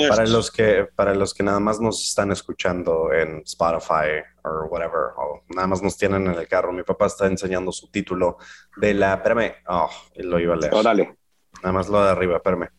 para 0.10 0.26
Los 0.26 0.52
que, 0.52 0.88
para 0.96 1.16
los 1.16 1.34
que 1.34 1.44
nada 1.44 1.60
más 1.60 1.80
nos 1.80 2.08
están 2.08 2.32
escuchando 2.32 3.12
en 3.12 3.42
Spotify 3.46 4.22
o 4.44 4.68
whatever, 4.70 5.14
o 5.18 5.44
nada 5.50 5.68
más 5.68 5.82
nos 5.82 5.98
tienen 5.98 6.28
en 6.28 6.34
el 6.36 6.48
carro, 6.48 6.72
mi 6.72 6.84
papá 6.84 7.08
está 7.08 7.26
enseñando 7.26 7.72
su 7.72 7.90
título 7.90 8.38
de 8.78 8.94
la. 8.94 9.16
Espérame, 9.16 9.56
oh, 9.68 9.90
lo 10.18 10.40
iba 10.40 10.54
a 10.54 10.58
leer. 10.58 10.74
Órale. 10.74 11.18
Nada 11.62 11.74
más 11.74 11.90
lo 11.90 12.04
de 12.04 12.12
arriba, 12.12 12.38
espérame. 12.38 12.70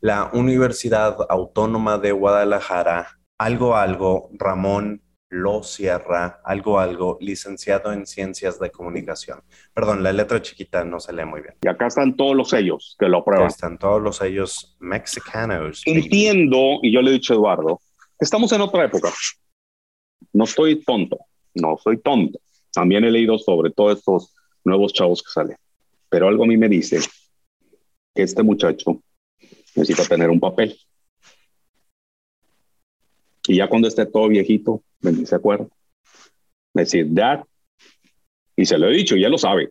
La 0.00 0.30
Universidad 0.32 1.16
Autónoma 1.28 1.98
de 1.98 2.12
Guadalajara, 2.12 3.18
algo, 3.38 3.76
algo, 3.76 4.30
Ramón 4.32 5.02
lo 5.30 5.62
cierra, 5.62 6.40
algo, 6.44 6.78
algo, 6.78 7.18
licenciado 7.20 7.92
en 7.92 8.06
Ciencias 8.06 8.58
de 8.58 8.70
Comunicación. 8.70 9.42
Perdón, 9.74 10.02
la 10.02 10.12
letra 10.12 10.40
chiquita 10.40 10.84
no 10.84 11.00
se 11.00 11.12
lee 11.12 11.24
muy 11.24 11.42
bien. 11.42 11.54
Y 11.62 11.68
acá 11.68 11.86
están 11.86 12.16
todos 12.16 12.34
los 12.34 12.50
sellos 12.50 12.96
que 12.98 13.08
lo 13.08 13.24
prueban. 13.24 13.46
están 13.46 13.78
todos 13.78 14.00
los 14.00 14.16
sellos 14.16 14.76
mexicanos. 14.80 15.82
Entiendo, 15.84 16.78
y 16.82 16.92
yo 16.92 17.02
le 17.02 17.10
he 17.10 17.14
dicho 17.14 17.34
a 17.34 17.36
Eduardo, 17.36 17.80
estamos 18.18 18.50
en 18.52 18.62
otra 18.62 18.84
época. 18.84 19.12
No 20.32 20.44
estoy 20.44 20.82
tonto, 20.82 21.18
no 21.54 21.76
soy 21.82 21.98
tonto. 21.98 22.38
También 22.72 23.04
he 23.04 23.10
leído 23.10 23.38
sobre 23.38 23.70
todos 23.70 23.98
estos 23.98 24.34
nuevos 24.64 24.92
chavos 24.92 25.22
que 25.22 25.30
salen. 25.30 25.56
Pero 26.08 26.28
algo 26.28 26.44
a 26.44 26.46
mí 26.46 26.56
me 26.56 26.68
dice 26.68 27.00
que 28.14 28.22
este 28.22 28.42
muchacho 28.42 29.02
necesita 29.74 30.04
tener 30.04 30.30
un 30.30 30.40
papel. 30.40 30.78
Y 33.48 33.56
ya 33.56 33.68
cuando 33.68 33.88
esté 33.88 34.04
todo 34.04 34.28
viejito, 34.28 34.82
se 35.24 35.34
acuerda. 35.34 35.66
Decir, 36.74 37.06
Dad, 37.08 37.44
y 38.54 38.66
se 38.66 38.76
lo 38.76 38.88
he 38.88 38.92
dicho, 38.92 39.16
ya 39.16 39.30
lo 39.30 39.38
sabe. 39.38 39.70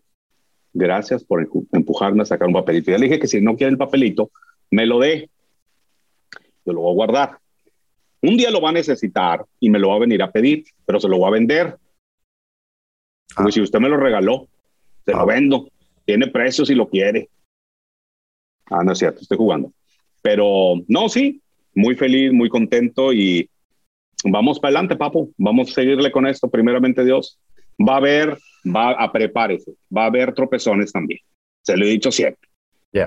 Gracias 0.73 1.23
por 1.23 1.47
empujarme 1.71 2.23
a 2.23 2.25
sacar 2.25 2.47
un 2.47 2.55
papelito. 2.55 2.89
Ya 2.89 2.97
le 2.97 3.05
dije 3.05 3.19
que 3.19 3.27
si 3.27 3.39
no 3.39 3.55
quiere 3.55 3.71
el 3.71 3.77
papelito, 3.77 4.31
me 4.71 4.87
lo 4.87 4.99
dé. 4.99 5.29
Yo 6.65 6.73
lo 6.73 6.81
voy 6.81 6.91
a 6.91 6.95
guardar. 6.95 7.39
Un 8.23 8.35
día 8.35 8.49
lo 8.49 8.61
va 8.61 8.69
a 8.69 8.73
necesitar 8.73 9.45
y 9.59 9.69
me 9.69 9.77
lo 9.77 9.89
va 9.89 9.95
a 9.95 9.99
venir 9.99 10.23
a 10.23 10.31
pedir, 10.31 10.65
pero 10.83 10.99
se 10.99 11.07
lo 11.07 11.19
voy 11.19 11.27
a 11.27 11.31
vender. 11.31 11.77
Porque 13.35 13.49
ah. 13.49 13.51
si 13.51 13.61
usted 13.61 13.79
me 13.79 13.89
lo 13.89 13.97
regaló, 13.97 14.47
se 15.05 15.11
lo 15.11 15.19
ah. 15.19 15.25
vendo. 15.25 15.69
Tiene 16.03 16.27
precio 16.27 16.65
si 16.65 16.73
lo 16.73 16.89
quiere. 16.89 17.29
Ah, 18.71 18.83
no 18.83 18.93
es 18.93 18.97
cierto, 18.97 19.21
estoy 19.21 19.37
jugando. 19.37 19.71
Pero 20.23 20.81
no, 20.87 21.09
sí, 21.09 21.41
muy 21.75 21.95
feliz, 21.95 22.33
muy 22.33 22.49
contento 22.49 23.13
y 23.13 23.47
vamos 24.23 24.59
para 24.59 24.69
adelante, 24.69 24.95
papo, 24.95 25.29
vamos 25.37 25.69
a 25.69 25.73
seguirle 25.73 26.11
con 26.11 26.27
esto, 26.27 26.49
primeramente 26.49 27.03
Dios. 27.03 27.39
Va 27.79 27.93
a 27.93 27.97
haber, 27.97 28.37
va 28.65 28.91
a 28.91 29.11
prepárese, 29.11 29.73
va 29.95 30.03
a 30.03 30.07
haber 30.07 30.33
tropezones 30.33 30.91
también, 30.91 31.19
se 31.61 31.77
lo 31.77 31.85
he 31.85 31.89
dicho 31.89 32.11
siempre. 32.11 32.47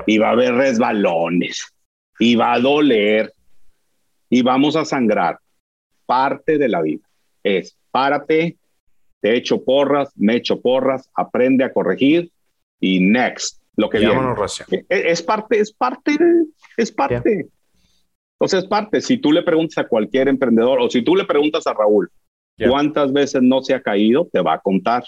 Y 0.07 0.19
va 0.19 0.29
a 0.29 0.33
haber 0.33 0.55
resbalones, 0.55 1.75
y 2.21 2.37
va 2.37 2.53
a 2.53 2.61
doler, 2.61 3.33
y 4.29 4.43
vamos 4.43 4.77
a 4.77 4.85
sangrar. 4.85 5.39
Parte 6.07 6.59
de 6.59 6.69
la 6.69 6.83
vida 6.83 7.03
es 7.43 7.77
párate, 7.91 8.57
te 9.21 9.37
echo 9.37 9.63
porras, 9.65 10.13
me 10.17 10.37
echo 10.37 10.61
porras, 10.61 11.11
aprende 11.15 11.65
a 11.65 11.73
corregir 11.73 12.31
y 12.79 13.01
next, 13.01 13.61
lo 13.77 13.91
que 13.91 13.99
viene. 13.99 14.21
Es, 14.45 14.85
es, 14.89 15.23
parte, 15.23 15.59
es 15.59 15.73
parte, 15.73 16.17
es 16.77 16.93
parte. 16.93 17.49
Entonces, 18.41 18.67
parte, 18.69 19.03
si 19.03 19.19
tú 19.19 19.33
le 19.33 19.43
preguntas 19.43 19.77
a 19.79 19.87
cualquier 19.87 20.29
emprendedor 20.29 20.81
o 20.81 20.89
si 20.89 21.03
tú 21.03 21.15
le 21.15 21.25
preguntas 21.25 21.67
a 21.67 21.75
Raúl 21.75 22.11
cuántas 22.69 23.13
veces 23.13 23.43
no 23.43 23.63
se 23.63 23.75
ha 23.75 23.81
caído, 23.81 24.29
te 24.33 24.41
va 24.41 24.55
a 24.55 24.59
contar. 24.59 25.05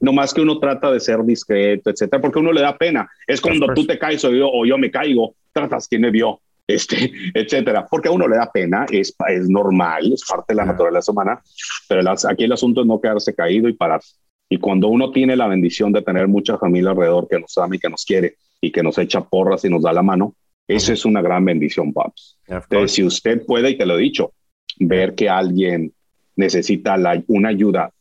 No 0.00 0.12
más 0.12 0.34
que 0.34 0.40
uno 0.40 0.58
trata 0.58 0.90
de 0.90 1.00
ser 1.00 1.22
discreto, 1.24 1.90
etcétera, 1.90 2.20
porque 2.20 2.40
uno 2.40 2.52
le 2.52 2.60
da 2.60 2.76
pena. 2.76 3.08
Es 3.26 3.40
cuando 3.40 3.72
tú 3.74 3.86
te 3.86 3.98
caes 3.98 4.24
o 4.24 4.30
yo, 4.32 4.48
o 4.48 4.66
yo 4.66 4.76
me 4.76 4.90
caigo, 4.90 5.34
tratas 5.52 5.88
quién 5.88 6.02
me 6.02 6.10
vio, 6.10 6.40
este, 6.66 7.12
etcétera, 7.34 7.86
porque 7.88 8.08
a 8.08 8.12
uno 8.12 8.28
le 8.28 8.36
da 8.36 8.50
pena, 8.50 8.86
es, 8.90 9.14
es 9.28 9.48
normal, 9.48 10.12
es 10.12 10.24
parte 10.28 10.52
de 10.52 10.56
la 10.56 10.66
naturaleza 10.66 11.12
humana, 11.12 11.40
pero 11.88 12.02
aquí 12.28 12.44
el 12.44 12.52
asunto 12.52 12.80
es 12.80 12.86
no 12.86 13.00
quedarse 13.00 13.34
caído 13.34 13.68
y 13.68 13.72
parar. 13.72 14.00
Y 14.48 14.58
cuando 14.58 14.88
uno 14.88 15.12
tiene 15.12 15.36
la 15.36 15.46
bendición 15.46 15.92
de 15.92 16.02
tener 16.02 16.26
mucha 16.26 16.58
familia 16.58 16.90
alrededor 16.90 17.28
que 17.28 17.38
nos 17.38 17.56
ama 17.56 17.76
y 17.76 17.78
que 17.78 17.88
nos 17.88 18.04
quiere 18.04 18.34
y 18.60 18.72
que 18.72 18.82
nos 18.82 18.98
echa 18.98 19.22
porras 19.22 19.64
y 19.64 19.70
nos 19.70 19.82
da 19.82 19.92
la 19.92 20.02
mano, 20.02 20.34
Eso 20.70 20.92
es 20.92 21.04
una 21.04 21.20
gran 21.20 21.44
bendición, 21.44 21.92
Pops. 21.92 22.38
Entonces, 22.46 22.92
si 22.92 23.02
usted 23.02 23.44
puede, 23.44 23.70
y 23.70 23.78
te 23.78 23.84
lo 23.84 23.98
he 23.98 24.02
dicho, 24.02 24.34
ver 24.78 25.16
que 25.16 25.28
alguien 25.28 25.92
necesita 26.36 26.96
una 27.26 27.48
ayuda 27.48 27.92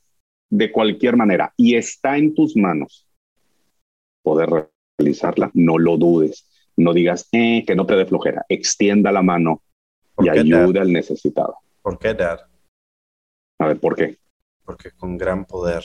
de 0.52 0.72
cualquier 0.72 1.16
manera 1.16 1.52
y 1.58 1.76
está 1.76 2.18
en 2.18 2.36
tus 2.36 2.56
manos 2.56 3.08
poder 4.22 4.72
realizarla, 4.98 5.50
no 5.56 5.80
lo 5.80 5.98
dudes. 5.98 6.46
No 6.78 6.94
digas 6.94 7.28
eh, 7.32 7.64
que 7.66 7.76
no 7.76 7.86
te 7.86 7.96
dé 7.96 8.06
flojera. 8.06 8.46
Extienda 8.48 9.12
la 9.12 9.24
mano 9.24 9.64
y 10.20 10.30
ayude 10.30 10.80
al 10.80 10.94
necesitado. 10.94 11.56
¿Por 11.82 11.98
qué, 11.98 12.14
Dad? 12.14 12.40
A 13.60 13.68
ver, 13.68 13.80
¿por 13.80 13.96
qué? 13.96 14.18
Porque 14.64 14.92
con 14.92 15.18
gran 15.18 15.46
poder 15.46 15.84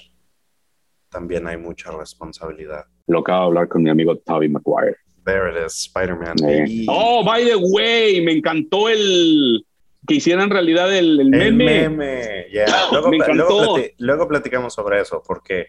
también 1.08 1.46
hay 1.46 1.56
mucha 1.56 1.90
responsabilidad. 1.92 2.84
Lo 3.06 3.20
acabo 3.20 3.40
de 3.40 3.46
hablar 3.46 3.68
con 3.68 3.82
mi 3.82 3.90
amigo 3.90 4.18
Tobey 4.18 4.48
Maguire. 4.48 4.98
There 5.24 5.48
it 5.48 5.56
is, 5.56 5.72
Spider-Man. 5.74 6.36
Oh, 6.88 7.24
by 7.24 7.44
the 7.44 7.56
way, 7.56 8.20
me 8.20 8.32
encantó 8.32 8.88
el 8.88 9.64
que 10.06 10.14
hiciera 10.16 10.42
en 10.42 10.50
realidad 10.50 10.94
el, 10.94 11.18
el 11.18 11.30
meme. 11.30 11.84
El 11.84 11.90
meme, 11.90 12.46
yeah. 12.50 12.66
luego, 12.92 13.08
me 13.08 13.16
encantó. 13.16 13.76
Luego, 13.98 14.28
platicamos 14.28 14.74
sobre 14.74 15.00
eso, 15.00 15.22
porque, 15.26 15.68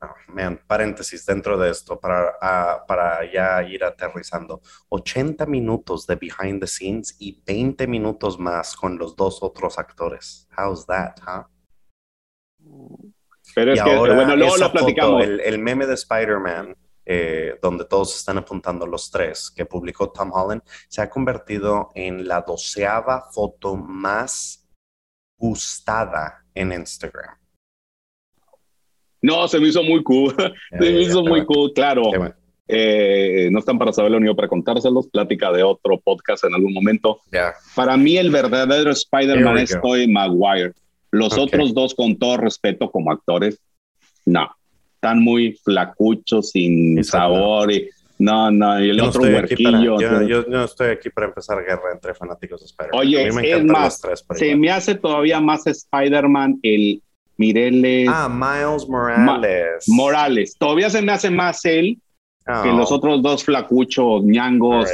oh, 0.00 0.56
paréntesis 0.68 1.26
dentro 1.26 1.58
de 1.58 1.70
esto, 1.70 1.98
para, 1.98 2.30
uh, 2.40 2.86
para 2.86 3.30
ya 3.30 3.62
ir 3.64 3.82
aterrizando. 3.82 4.60
80 4.90 5.46
minutos 5.46 6.06
de 6.06 6.14
behind 6.14 6.60
the 6.60 6.68
scenes 6.68 7.16
y 7.18 7.42
20 7.44 7.88
minutos 7.88 8.38
más 8.38 8.76
con 8.76 8.98
los 8.98 9.16
dos 9.16 9.42
otros 9.42 9.78
actores. 9.78 10.48
How's 10.56 10.86
that, 10.86 11.14
huh? 11.26 11.44
Pero 13.54 13.72
es 13.72 13.82
que, 13.82 13.96
bueno, 13.96 14.36
luego 14.36 14.56
lo 14.56 14.70
platicamos. 14.70 15.24
el, 15.24 15.40
el 15.40 15.58
meme 15.58 15.86
de 15.86 15.94
Spider-Man 15.94 16.76
eh, 17.04 17.58
donde 17.60 17.84
todos 17.84 18.14
están 18.16 18.38
apuntando 18.38 18.86
los 18.86 19.10
tres, 19.10 19.50
que 19.50 19.66
publicó 19.66 20.10
Tom 20.10 20.30
Holland, 20.32 20.62
se 20.88 21.02
ha 21.02 21.10
convertido 21.10 21.90
en 21.94 22.28
la 22.28 22.42
doceava 22.42 23.28
foto 23.32 23.76
más 23.76 24.68
gustada 25.36 26.44
en 26.54 26.72
Instagram. 26.72 27.36
No, 29.20 29.48
se 29.48 29.58
me 29.58 29.68
hizo 29.68 29.82
muy 29.82 30.02
cool. 30.02 30.34
se 30.70 30.78
me 30.78 31.00
hizo 31.00 31.22
muy 31.22 31.44
cool, 31.44 31.72
claro. 31.74 32.02
Eh, 32.68 33.48
no 33.50 33.58
están 33.58 33.78
para 33.78 33.92
saberlo 33.92 34.20
ni 34.20 34.32
para 34.34 34.48
contárselos. 34.48 35.08
Plática 35.08 35.50
de 35.50 35.62
otro 35.62 36.00
podcast 36.00 36.44
en 36.44 36.54
algún 36.54 36.72
momento. 36.72 37.20
Para 37.74 37.96
mí, 37.96 38.16
el 38.16 38.30
verdadero 38.30 38.90
Spider-Man 38.90 39.58
es 39.58 39.78
Tobey 39.80 40.08
Maguire. 40.08 40.72
Los 41.10 41.36
otros 41.36 41.74
dos, 41.74 41.94
con 41.94 42.16
todo 42.16 42.36
respeto 42.36 42.90
como 42.90 43.10
actores, 43.12 43.60
no 44.24 44.48
están 45.02 45.20
muy 45.20 45.58
flacuchos, 45.64 46.50
sin 46.50 47.02
sabor. 47.02 47.72
Y, 47.72 47.90
no, 48.18 48.52
no, 48.52 48.80
y 48.80 48.90
el 48.90 49.00
otro 49.00 49.22
huerquillo. 49.22 49.98
yo, 49.98 50.44
no 50.46 50.64
estoy 50.64 50.90
aquí 50.90 51.10
para 51.10 51.26
empezar 51.26 51.58
guerra 51.60 51.90
entre 51.92 52.14
fanáticos 52.14 52.60
de 52.60 52.66
Spider-Man. 52.66 53.00
Oye, 53.00 53.26
es 53.26 53.64
más, 53.64 54.00
se 54.36 54.54
me 54.54 54.70
hace 54.70 54.94
todavía 54.94 55.40
más 55.40 55.66
Spider-Man 55.66 56.60
el 56.62 57.02
Mireles. 57.36 58.08
Ah, 58.08 58.28
Miles 58.28 58.88
Morales. 58.88 59.88
Morales. 59.88 60.56
Todavía 60.56 60.88
se 60.88 61.02
me 61.02 61.10
hace 61.10 61.30
más 61.30 61.64
él 61.64 61.98
que 62.46 62.68
oh. 62.70 62.76
los 62.76 62.92
otros 62.92 63.22
dos 63.22 63.44
flacuchos, 63.44 64.22
ñangos, 64.22 64.88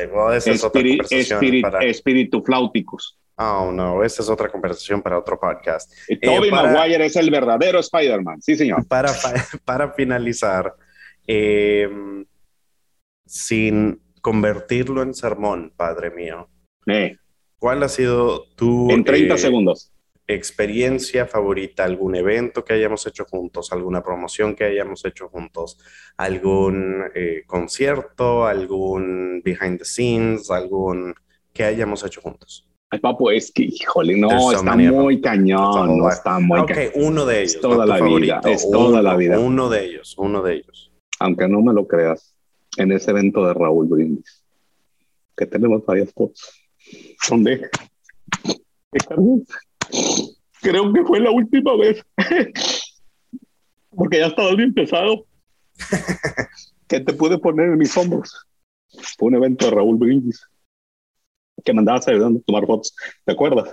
espíritu 1.81 2.43
flauticos. 2.43 3.19
Oh, 3.41 3.71
no, 3.71 4.03
esa 4.03 4.21
es 4.21 4.29
otra 4.29 4.49
conversación 4.49 5.01
para 5.01 5.17
otro 5.17 5.39
podcast. 5.39 5.93
Y 6.09 6.19
Toby 6.19 6.49
eh, 6.49 6.51
Maguire 6.51 7.07
es 7.07 7.15
el 7.15 7.31
verdadero 7.31 7.79
Spider-Man, 7.79 8.43
sí, 8.43 8.57
señor. 8.57 8.85
Para, 8.89 9.13
para 9.65 9.93
finalizar, 9.93 10.75
em, 11.25 12.27
sin 13.25 14.03
convertirlo 14.21 15.03
en 15.03 15.15
sermón, 15.15 15.73
padre 15.77 16.11
mío, 16.11 16.49
eh. 16.87 17.17
¿cuál 17.61 17.85
ha 17.85 17.89
sido 17.89 18.43
tu... 18.57 18.91
En 18.91 19.05
30 19.05 19.35
eh, 19.35 19.39
segundos. 19.39 19.93
Experiencia 20.27 21.25
favorita, 21.27 21.85
algún 21.85 22.17
evento 22.17 22.65
que 22.65 22.73
hayamos 22.73 23.07
hecho 23.07 23.25
juntos, 23.25 23.71
alguna 23.71 24.03
promoción 24.03 24.57
que 24.57 24.65
hayamos 24.65 25.05
hecho 25.05 25.29
juntos, 25.29 25.79
algún 26.17 27.05
concierto, 27.47 28.47
algún 28.47 29.43
behind 29.45 29.79
the 29.79 29.85
scenes, 29.85 30.51
algún 30.51 31.15
que 31.53 31.63
hayamos 31.63 32.05
hecho 32.05 32.21
juntos. 32.21 32.68
Ay, 32.91 33.01
papu, 33.01 33.29
es 33.29 33.53
que, 33.53 33.65
híjole, 33.65 34.17
no, 34.17 34.51
está 34.51 34.75
muy 34.75 35.21
cañón, 35.21 35.99
no 35.99 36.09
está 36.09 36.39
muy 36.39 36.61
Ok, 36.61 36.73
uno 36.95 37.27
de 37.27 37.41
ellos. 37.41 37.55
Es 37.57 37.61
toda 37.61 37.85
la 37.85 38.01
vida, 38.01 38.41
es 38.47 38.71
toda 38.71 39.03
la 39.03 39.15
vida. 39.15 39.39
Uno 39.39 39.69
de 39.69 39.85
ellos, 39.85 40.15
uno 40.17 40.43
de 40.43 40.55
ellos. 40.55 40.91
Aunque 41.19 41.49
no 41.49 41.61
me 41.61 41.75
lo 41.75 41.87
creas, 41.87 42.35
en 42.79 42.93
ese 42.93 43.11
evento 43.11 43.47
de 43.47 43.53
Raúl 43.53 43.89
Brindis, 43.89 44.43
que 45.37 45.45
tenemos 45.45 45.85
varias 45.85 46.13
fotos, 46.13 46.41
donde 47.29 47.69
creo 50.63 50.93
que 50.93 51.05
fue 51.05 51.21
la 51.21 51.31
última 51.31 51.77
vez, 51.77 52.03
porque 53.91 54.21
ya 54.21 54.29
estaba 54.29 54.55
bien 54.55 54.73
pesado, 54.73 55.27
que 56.89 57.01
te 57.01 57.13
pude 57.13 57.37
poner 57.37 57.67
en 57.67 57.79
mis 57.79 57.95
hombros. 57.99 58.47
Fue 59.19 59.29
un 59.29 59.35
evento 59.35 59.67
de 59.67 59.73
Raúl 59.73 59.99
Brindis 59.99 60.49
que 61.65 61.73
me 61.73 61.81
andabas 61.81 62.09
ayudando 62.09 62.41
a 62.41 62.43
tomar 62.43 62.67
fotos, 62.67 62.95
¿te 63.25 63.33
acuerdas? 63.33 63.73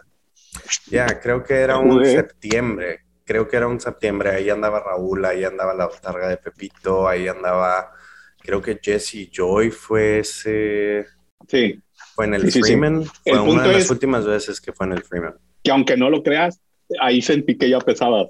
Ya, 0.88 1.06
creo 1.20 1.44
que 1.44 1.54
era 1.54 1.78
un 1.78 2.04
septiembre, 2.06 3.02
creo 3.24 3.48
que 3.48 3.58
era 3.58 3.68
un 3.68 3.80
septiembre, 3.80 4.30
ahí 4.30 4.50
andaba 4.50 4.80
Raúl, 4.80 5.26
ahí 5.26 5.44
andaba 5.44 5.74
la 5.74 5.90
targa 5.90 6.30
de 6.30 6.38
Pepito, 6.38 7.08
ahí 7.08 7.28
andaba, 7.28 7.92
creo 8.40 8.62
que 8.62 8.80
Jesse 8.82 9.30
Joy 9.32 9.72
fue 9.72 10.20
ese... 10.20 11.06
Sí. 11.48 11.80
Fue 12.16 12.26
en 12.26 12.34
el 12.36 12.52
Freeman, 12.52 13.04
fue 13.24 13.40
una 13.40 13.64
de 13.64 13.74
las 13.74 13.90
últimas 13.90 14.26
veces 14.26 14.62
que 14.62 14.72
fue 14.72 14.86
en 14.86 14.94
el 14.94 15.04
Freeman. 15.04 15.36
Que 15.64 15.72
aunque 15.72 15.98
no 15.98 16.10
lo 16.10 16.24
creas, 16.24 16.62
ahí 17.02 17.22
sentí 17.22 17.58
que 17.58 17.70
ya 17.70 17.80
pesaba, 17.80 18.30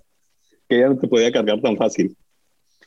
que 0.68 0.80
ya 0.80 0.88
no 0.88 0.98
te 0.98 1.08
podía 1.08 1.32
cargar 1.32 1.62
tan 1.62 1.78
fácil. 1.78 2.16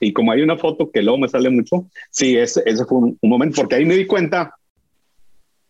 Y 0.01 0.13
como 0.13 0.33
hay 0.33 0.43
una 0.43 0.57
foto 0.57 0.91
que 0.91 1.03
luego 1.03 1.19
me 1.19 1.29
sale 1.29 1.51
mucho, 1.51 1.89
sí, 2.11 2.37
ese, 2.37 2.63
ese 2.67 2.85
fue 2.85 2.99
un, 2.99 3.19
un 3.21 3.31
momento, 3.31 3.63
porque 3.63 3.77
ahí 3.77 3.85
me 3.85 3.97
di 3.97 4.07
cuenta 4.07 4.58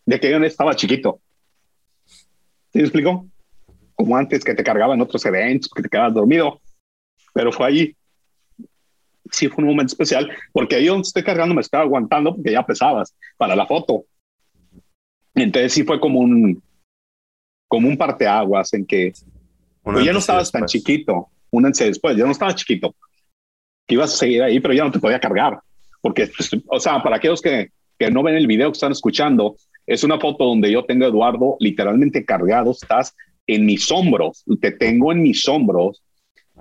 de 0.08 0.18
que 0.18 0.30
yo 0.30 0.42
estaba 0.42 0.74
chiquito. 0.74 1.20
¿Sí 2.72 2.78
me 2.78 2.84
explico? 2.84 3.26
Como 3.94 4.16
antes 4.16 4.42
que 4.42 4.54
te 4.54 4.64
cargaban 4.64 5.02
otros 5.02 5.22
eventos, 5.26 5.68
que 5.68 5.82
te 5.82 5.88
quedabas 5.90 6.14
dormido. 6.14 6.62
Pero 7.34 7.52
fue 7.52 7.66
allí. 7.66 7.96
Sí, 9.30 9.48
fue 9.48 9.62
un 9.64 9.68
momento 9.68 9.92
especial, 9.92 10.30
porque 10.50 10.76
ahí 10.76 10.86
donde 10.86 11.06
estoy 11.06 11.22
cargando 11.22 11.54
me 11.54 11.60
estaba 11.60 11.84
aguantando 11.84 12.34
porque 12.34 12.52
ya 12.52 12.64
pesabas 12.64 13.14
para 13.36 13.54
la 13.54 13.66
foto. 13.66 14.06
Entonces 15.34 15.74
sí 15.74 15.84
fue 15.84 16.00
como 16.00 16.20
un, 16.20 16.62
como 17.68 17.86
un 17.86 17.98
parteaguas 17.98 18.72
en 18.72 18.86
que 18.86 19.12
pues 19.82 20.06
ya 20.06 20.12
no 20.14 20.20
estabas 20.20 20.50
tan 20.50 20.64
chiquito. 20.64 21.28
Un 21.50 21.66
antes 21.66 21.86
después, 21.86 22.16
ya 22.16 22.24
no 22.24 22.32
estaba 22.32 22.54
chiquito. 22.54 22.96
Que 23.86 23.96
ibas 23.96 24.14
a 24.14 24.16
seguir 24.16 24.42
ahí, 24.42 24.58
pero 24.58 24.72
ya 24.72 24.84
no 24.84 24.90
te 24.90 25.00
podía 25.00 25.20
cargar. 25.20 25.60
Porque, 26.00 26.28
pues, 26.28 26.50
o 26.66 26.80
sea, 26.80 27.02
para 27.02 27.16
aquellos 27.16 27.42
que, 27.42 27.72
que 27.98 28.10
no 28.10 28.22
ven 28.22 28.36
el 28.36 28.46
video 28.46 28.70
que 28.70 28.76
están 28.76 28.92
escuchando, 28.92 29.56
es 29.88 30.04
una 30.04 30.20
foto 30.20 30.44
donde 30.44 30.70
yo 30.70 30.84
tengo 30.84 31.06
a 31.06 31.08
Eduardo 31.08 31.56
literalmente 31.60 32.24
cargado, 32.24 32.72
estás 32.72 33.16
en 33.46 33.64
mis 33.64 33.90
hombros, 33.90 34.44
te 34.60 34.70
tengo 34.70 35.12
en 35.12 35.22
mis 35.22 35.48
hombros, 35.48 36.02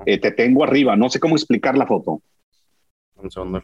eh, 0.05 0.17
te 0.17 0.31
tengo 0.31 0.63
arriba, 0.63 0.95
no 0.95 1.09
sé 1.09 1.19
cómo 1.19 1.35
explicar 1.35 1.77
la 1.77 1.85
foto, 1.85 2.21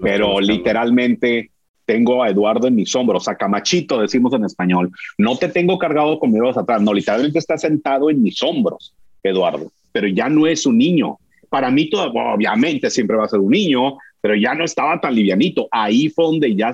pero 0.01 0.41
literalmente 0.41 1.51
tengo 1.86 2.24
a 2.24 2.30
Eduardo 2.30 2.68
en 2.68 2.76
mis 2.76 2.93
hombros, 2.93 3.30
a 3.30 3.38
Camachito 3.38 4.01
decimos 4.01 4.34
en 4.34 4.43
español, 4.43 4.91
no 5.18 5.38
te 5.38 5.47
tengo 5.47 5.78
cargado 5.80 6.20
con 6.20 6.32
mis 6.32 6.41
brazos 6.41 6.64
atrás, 6.64 6.82
no, 6.82 6.93
literalmente 6.93 7.39
está 7.39 7.57
sentado 7.57 8.09
en 8.09 8.22
mis 8.22 8.43
hombros, 8.43 8.93
Eduardo, 9.24 9.72
pero 9.93 10.07
ya 10.09 10.28
no 10.28 10.45
es 10.45 10.66
un 10.66 10.78
niño. 10.78 11.18
Para 11.47 11.72
mí, 11.72 11.89
todo, 11.89 12.11
obviamente, 12.11 12.89
siempre 12.89 13.16
va 13.16 13.26
a 13.26 13.30
ser 13.30 13.39
un 13.39 13.51
niño, 13.51 13.97
pero 14.20 14.36
ya 14.36 14.55
no 14.55 14.66
estaba 14.66 14.99
tan 14.99 15.14
livianito. 15.14 15.68
Ahí 15.70 16.09
fue 16.09 16.26
donde 16.26 16.55
ya, 16.55 16.74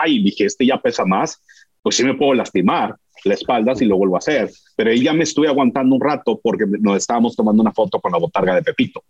ay, 0.00 0.22
dije, 0.22 0.44
este 0.44 0.64
ya 0.64 0.80
pesa 0.80 1.04
más 1.04 1.42
pues 1.84 1.96
sí 1.96 2.02
me 2.02 2.14
puedo 2.14 2.32
lastimar 2.32 2.96
la 3.24 3.34
espalda 3.34 3.74
si 3.74 3.84
lo 3.84 3.98
vuelvo 3.98 4.16
a 4.16 4.18
hacer. 4.18 4.50
Pero 4.74 4.90
ahí 4.90 5.04
ya 5.04 5.12
me 5.12 5.24
estuve 5.24 5.48
aguantando 5.48 5.94
un 5.94 6.00
rato 6.00 6.40
porque 6.42 6.64
nos 6.80 6.96
estábamos 6.96 7.36
tomando 7.36 7.60
una 7.60 7.72
foto 7.72 8.00
con 8.00 8.10
la 8.10 8.18
botarga 8.18 8.54
de 8.54 8.62
Pepito. 8.62 9.04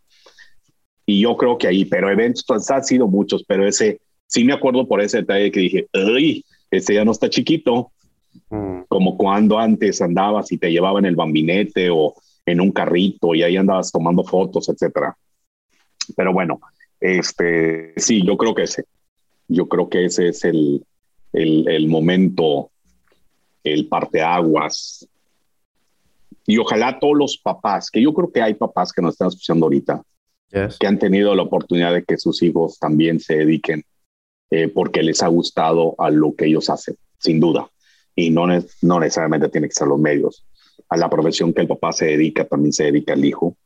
Y 1.06 1.20
yo 1.20 1.36
creo 1.36 1.56
que 1.56 1.68
ahí, 1.68 1.84
pero 1.84 2.10
eventos 2.10 2.44
pues, 2.44 2.68
han 2.72 2.84
sido 2.84 3.06
muchos, 3.06 3.44
pero 3.46 3.64
ese 3.64 4.00
sí 4.26 4.42
me 4.42 4.52
acuerdo 4.52 4.88
por 4.88 5.00
ese 5.00 5.18
detalle 5.18 5.52
que 5.52 5.60
dije, 5.60 5.86
¡ay! 5.92 6.44
Ese 6.68 6.94
ya 6.94 7.04
no 7.04 7.12
está 7.12 7.30
chiquito. 7.30 7.92
Mm. 8.50 8.80
Como 8.88 9.16
cuando 9.16 9.56
antes 9.56 10.02
andabas 10.02 10.50
y 10.50 10.58
te 10.58 10.72
llevaban 10.72 11.04
el 11.04 11.14
bambinete 11.14 11.90
o 11.90 12.14
en 12.44 12.60
un 12.60 12.72
carrito 12.72 13.36
y 13.36 13.44
ahí 13.44 13.56
andabas 13.56 13.92
tomando 13.92 14.24
fotos, 14.24 14.68
etcétera. 14.68 15.16
Pero 16.16 16.32
bueno, 16.32 16.60
este 16.98 17.92
sí, 17.96 18.26
yo 18.26 18.36
creo 18.36 18.52
que 18.52 18.64
ese, 18.64 18.84
yo 19.46 19.68
creo 19.68 19.88
que 19.88 20.06
ese 20.06 20.28
es 20.30 20.44
el, 20.44 20.84
el, 21.34 21.68
el 21.68 21.88
momento, 21.88 22.70
el 23.62 23.88
parteaguas. 23.88 25.06
Y 26.46 26.58
ojalá 26.58 26.98
todos 26.98 27.16
los 27.16 27.36
papás, 27.38 27.90
que 27.90 28.00
yo 28.00 28.14
creo 28.14 28.30
que 28.32 28.40
hay 28.40 28.54
papás 28.54 28.92
que 28.92 29.02
nos 29.02 29.14
están 29.14 29.28
escuchando 29.28 29.66
ahorita, 29.66 30.02
que 30.78 30.86
han 30.86 30.98
tenido 30.98 31.34
la 31.34 31.42
oportunidad 31.42 31.92
de 31.92 32.04
que 32.04 32.16
sus 32.16 32.42
hijos 32.42 32.78
también 32.78 33.18
se 33.18 33.38
dediquen 33.38 33.82
eh, 34.50 34.68
porque 34.68 35.02
les 35.02 35.20
ha 35.22 35.26
gustado 35.26 35.96
a 35.98 36.10
lo 36.10 36.34
que 36.36 36.46
ellos 36.46 36.70
hacen, 36.70 36.96
sin 37.18 37.40
duda. 37.40 37.68
y 38.14 38.30
no, 38.30 38.46
no 38.82 39.00
necesariamente 39.00 39.48
tiene 39.48 39.68
que 39.68 39.74
ser 39.74 39.88
los 39.88 39.98
medios. 39.98 40.46
A 40.88 40.96
la 40.96 41.10
profesión 41.10 41.52
que 41.52 41.62
el 41.62 41.66
papá 41.66 41.92
se 41.92 42.06
dedica, 42.06 42.44
también 42.44 42.72
se 42.72 42.84
dedica 42.84 43.14
el 43.14 43.24
hijo, 43.24 43.56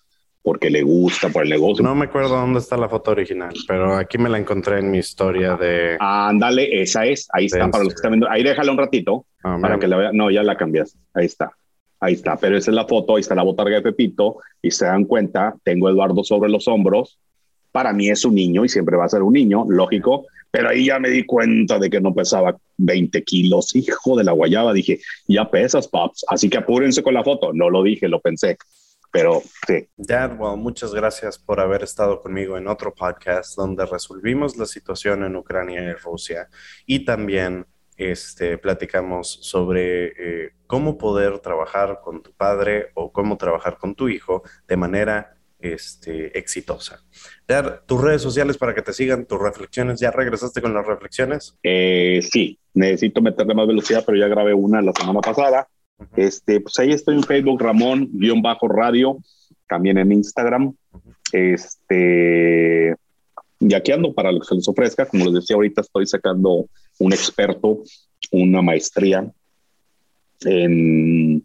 porque 0.43 0.71
le 0.71 0.83
gusta, 0.83 1.29
por 1.29 1.43
el 1.43 1.51
negocio. 1.51 1.85
No 1.85 1.95
me 1.95 2.07
acuerdo 2.07 2.31
dónde 2.31 2.61
está 2.61 2.77
la 2.77 2.89
foto 2.89 3.11
original, 3.11 3.53
pero 3.67 3.97
aquí 3.97 4.19
me 4.19 4.29
la 4.29 4.39
encontré 4.39 4.79
en 4.79 4.91
mi 4.91 4.99
historia 4.99 5.57
de... 5.57 5.97
Ándale, 6.01 6.81
esa 6.81 7.05
es, 7.05 7.29
ahí 7.33 7.47
está, 7.47 7.71
para 7.71 7.85
los 7.85 7.93
que 7.93 7.99
están 7.99 8.13
viendo. 8.13 8.31
Ahí 8.31 8.43
déjala 8.43 8.73
un 8.73 8.79
ratito, 8.79 9.27
ah, 9.45 9.59
para 9.61 9.79
que 9.79 9.89
la 9.89 9.97
vean. 9.97 10.17
No, 10.17 10.31
ya 10.31 10.43
la 10.43 10.57
cambias, 10.57 10.97
ahí 11.15 11.27
está. 11.27 11.53
Ahí 12.01 12.15
está, 12.15 12.37
pero 12.37 12.57
esa 12.57 12.71
es 12.71 12.75
la 12.77 12.87
foto, 12.87 13.17
ahí 13.17 13.21
está 13.21 13.35
la 13.35 13.43
botarga 13.43 13.77
de 13.77 13.83
Pepito, 13.83 14.37
y 14.63 14.71
se 14.71 14.87
dan 14.87 15.05
cuenta, 15.05 15.55
tengo 15.65 15.89
a 15.89 15.91
Eduardo 15.91 16.23
sobre 16.23 16.49
los 16.49 16.69
hombros, 16.69 17.19
para 17.73 17.93
mí 17.93 18.09
es 18.09 18.25
un 18.25 18.37
niño 18.37 18.65
y 18.65 18.69
siempre 18.69 18.97
va 18.97 19.05
a 19.05 19.09
ser 19.09 19.23
un 19.23 19.33
niño, 19.33 19.65
lógico, 19.69 20.27
pero 20.51 20.69
ahí 20.69 20.87
ya 20.87 20.99
me 20.99 21.11
di 21.11 21.25
cuenta 21.25 21.79
de 21.79 21.91
que 21.91 22.01
no 22.01 22.15
pesaba 22.15 22.57
20 22.77 23.23
kilos, 23.25 23.75
hijo 23.75 24.17
de 24.17 24.25
la 24.25 24.33
guayaba, 24.33 24.73
dije, 24.73 25.01
ya 25.27 25.51
pesas, 25.51 25.89
Pops, 25.89 26.25
así 26.29 26.49
que 26.49 26.59
apúrense 26.59 27.03
con 27.03 27.15
la 27.15 27.25
foto, 27.25 27.53
no 27.53 27.69
lo 27.69 27.83
dije, 27.83 28.09
lo 28.09 28.21
pensé, 28.21 28.57
pero 29.11 29.43
sí. 29.67 29.89
Dad, 29.97 30.39
well, 30.39 30.57
muchas 30.57 30.95
gracias 30.95 31.39
por 31.39 31.61
haber 31.61 31.83
estado 31.83 32.21
conmigo 32.21 32.57
en 32.57 32.69
otro 32.69 32.95
podcast 32.95 33.57
donde 33.57 33.87
resolvimos 33.87 34.57
la 34.57 34.67
situación 34.67 35.25
en 35.25 35.37
Ucrania 35.37 35.83
y 35.83 35.93
Rusia 35.93 36.49
y 36.87 37.05
también 37.05 37.67
este, 37.97 38.59
platicamos 38.59 39.41
sobre 39.43 40.07
eh, 40.07 40.53
cómo 40.67 40.97
poder 40.99 41.41
trabajar 41.41 42.01
con 42.03 42.23
tu 42.23 42.33
padre 42.33 42.91
o 42.95 43.13
cómo 43.13 43.37
trabajar 43.37 43.77
con 43.77 43.95
tu 43.95 44.09
hijo 44.09 44.43
de 44.69 44.77
manera 44.77 45.35
este, 45.59 46.39
exitosa. 46.39 47.03
Dar 47.47 47.83
tus 47.87 48.01
redes 48.01 48.23
sociales 48.23 48.57
para 48.57 48.75
que 48.75 48.83
te 48.83 48.93
sigan, 48.93 49.27
tus 49.27 49.41
reflexiones. 49.41 49.99
¿Ya 50.01 50.11
regresaste 50.11 50.63
con 50.63 50.73
las 50.75 50.87
reflexiones? 50.87 51.59
Eh, 51.63 52.21
sí, 52.23 52.59
necesito 52.75 53.21
meterle 53.21 53.55
más 53.55 53.67
velocidad, 53.67 54.05
pero 54.07 54.17
ya 54.17 54.29
grabé 54.29 54.55
una 54.55 54.81
la 54.81 54.93
semana 54.93 55.21
pasada. 55.21 55.69
Este, 56.17 56.61
pues 56.61 56.79
ahí 56.79 56.93
estoy 56.93 57.17
en 57.17 57.23
Facebook, 57.23 57.61
Ramón-radio, 57.61 59.19
también 59.69 59.99
en 59.99 60.13
Instagram. 60.13 60.75
Este, 61.33 62.95
y 63.61 63.75
aquí 63.75 63.93
ando 63.93 64.15
para 64.15 64.33
lo 64.33 64.41
que 64.41 64.47
se 64.47 64.55
les 64.55 64.69
ofrezca. 64.69 65.07
Como 65.07 65.25
les 65.27 65.35
decía 65.35 65.57
ahorita, 65.57 65.81
estoy 65.81 66.07
sacando 66.07 66.67
un 66.99 67.13
experto, 67.13 67.83
una 68.31 68.63
maestría 68.63 69.31
en 70.45 71.45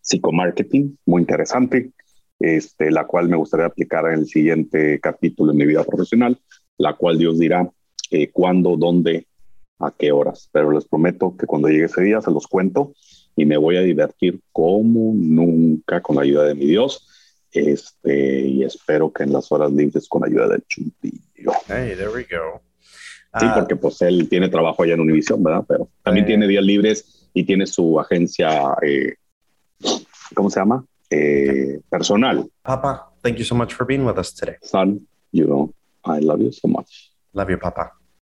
psicomarketing, 0.00 0.98
muy 1.06 1.22
interesante, 1.22 1.92
este, 2.38 2.90
la 2.90 3.06
cual 3.06 3.28
me 3.28 3.36
gustaría 3.36 3.66
aplicar 3.66 4.06
en 4.06 4.20
el 4.20 4.26
siguiente 4.26 5.00
capítulo 5.00 5.52
de 5.52 5.58
mi 5.58 5.66
vida 5.66 5.82
profesional, 5.82 6.38
la 6.76 6.94
cual 6.94 7.18
Dios 7.18 7.38
dirá 7.38 7.70
eh, 8.10 8.30
cuándo, 8.30 8.76
dónde, 8.76 9.26
a 9.78 9.90
qué 9.96 10.12
horas. 10.12 10.50
Pero 10.52 10.70
les 10.72 10.84
prometo 10.84 11.36
que 11.36 11.46
cuando 11.46 11.68
llegue 11.68 11.86
ese 11.86 12.02
día 12.02 12.20
se 12.20 12.30
los 12.30 12.46
cuento 12.46 12.92
y 13.36 13.46
me 13.46 13.56
voy 13.56 13.76
a 13.76 13.82
divertir 13.82 14.40
como 14.52 15.12
nunca 15.14 16.00
con 16.00 16.16
la 16.16 16.22
ayuda 16.22 16.44
de 16.44 16.54
mi 16.54 16.66
Dios. 16.66 17.08
Este, 17.52 18.40
y 18.40 18.64
espero 18.64 19.12
que 19.12 19.22
en 19.22 19.32
las 19.32 19.50
horas 19.52 19.72
libres 19.72 20.08
con 20.08 20.22
la 20.22 20.26
ayuda 20.26 20.48
del 20.48 20.64
chuntillo. 20.66 21.52
Hey, 21.68 21.94
there 21.96 22.10
we 22.10 22.24
go. 22.24 22.60
Sí, 23.38 23.46
ah. 23.46 23.54
porque 23.54 23.76
pues 23.76 24.00
él 24.02 24.28
tiene 24.28 24.48
trabajo 24.48 24.82
allá 24.82 24.94
en 24.94 25.00
Univision, 25.00 25.42
¿verdad? 25.42 25.64
Pero 25.66 25.88
también 26.02 26.26
tiene 26.26 26.46
días 26.46 26.64
libres 26.64 27.28
y 27.32 27.44
tiene 27.44 27.66
su 27.66 27.98
agencia, 27.98 28.76
eh, 28.82 29.14
¿cómo 30.34 30.50
se 30.50 30.60
llama? 30.60 30.84
Eh, 31.10 31.80
personal. 31.90 32.48
Papa, 32.62 33.12
thank 33.22 33.36
you 33.36 33.44
so 33.44 33.54
much 33.54 33.74
for 33.74 33.86
being 33.86 34.04
with 34.04 34.18
us 34.18 34.32
today. 34.32 34.56
Son, 34.62 35.06
you 35.32 35.46
know, 35.46 35.74
I 36.04 36.20
love 36.20 36.40
you 36.40 36.52
so 36.52 36.68
much. 36.68 37.12
Love 37.32 37.50
you, 37.50 37.58
Papa. 37.58 37.92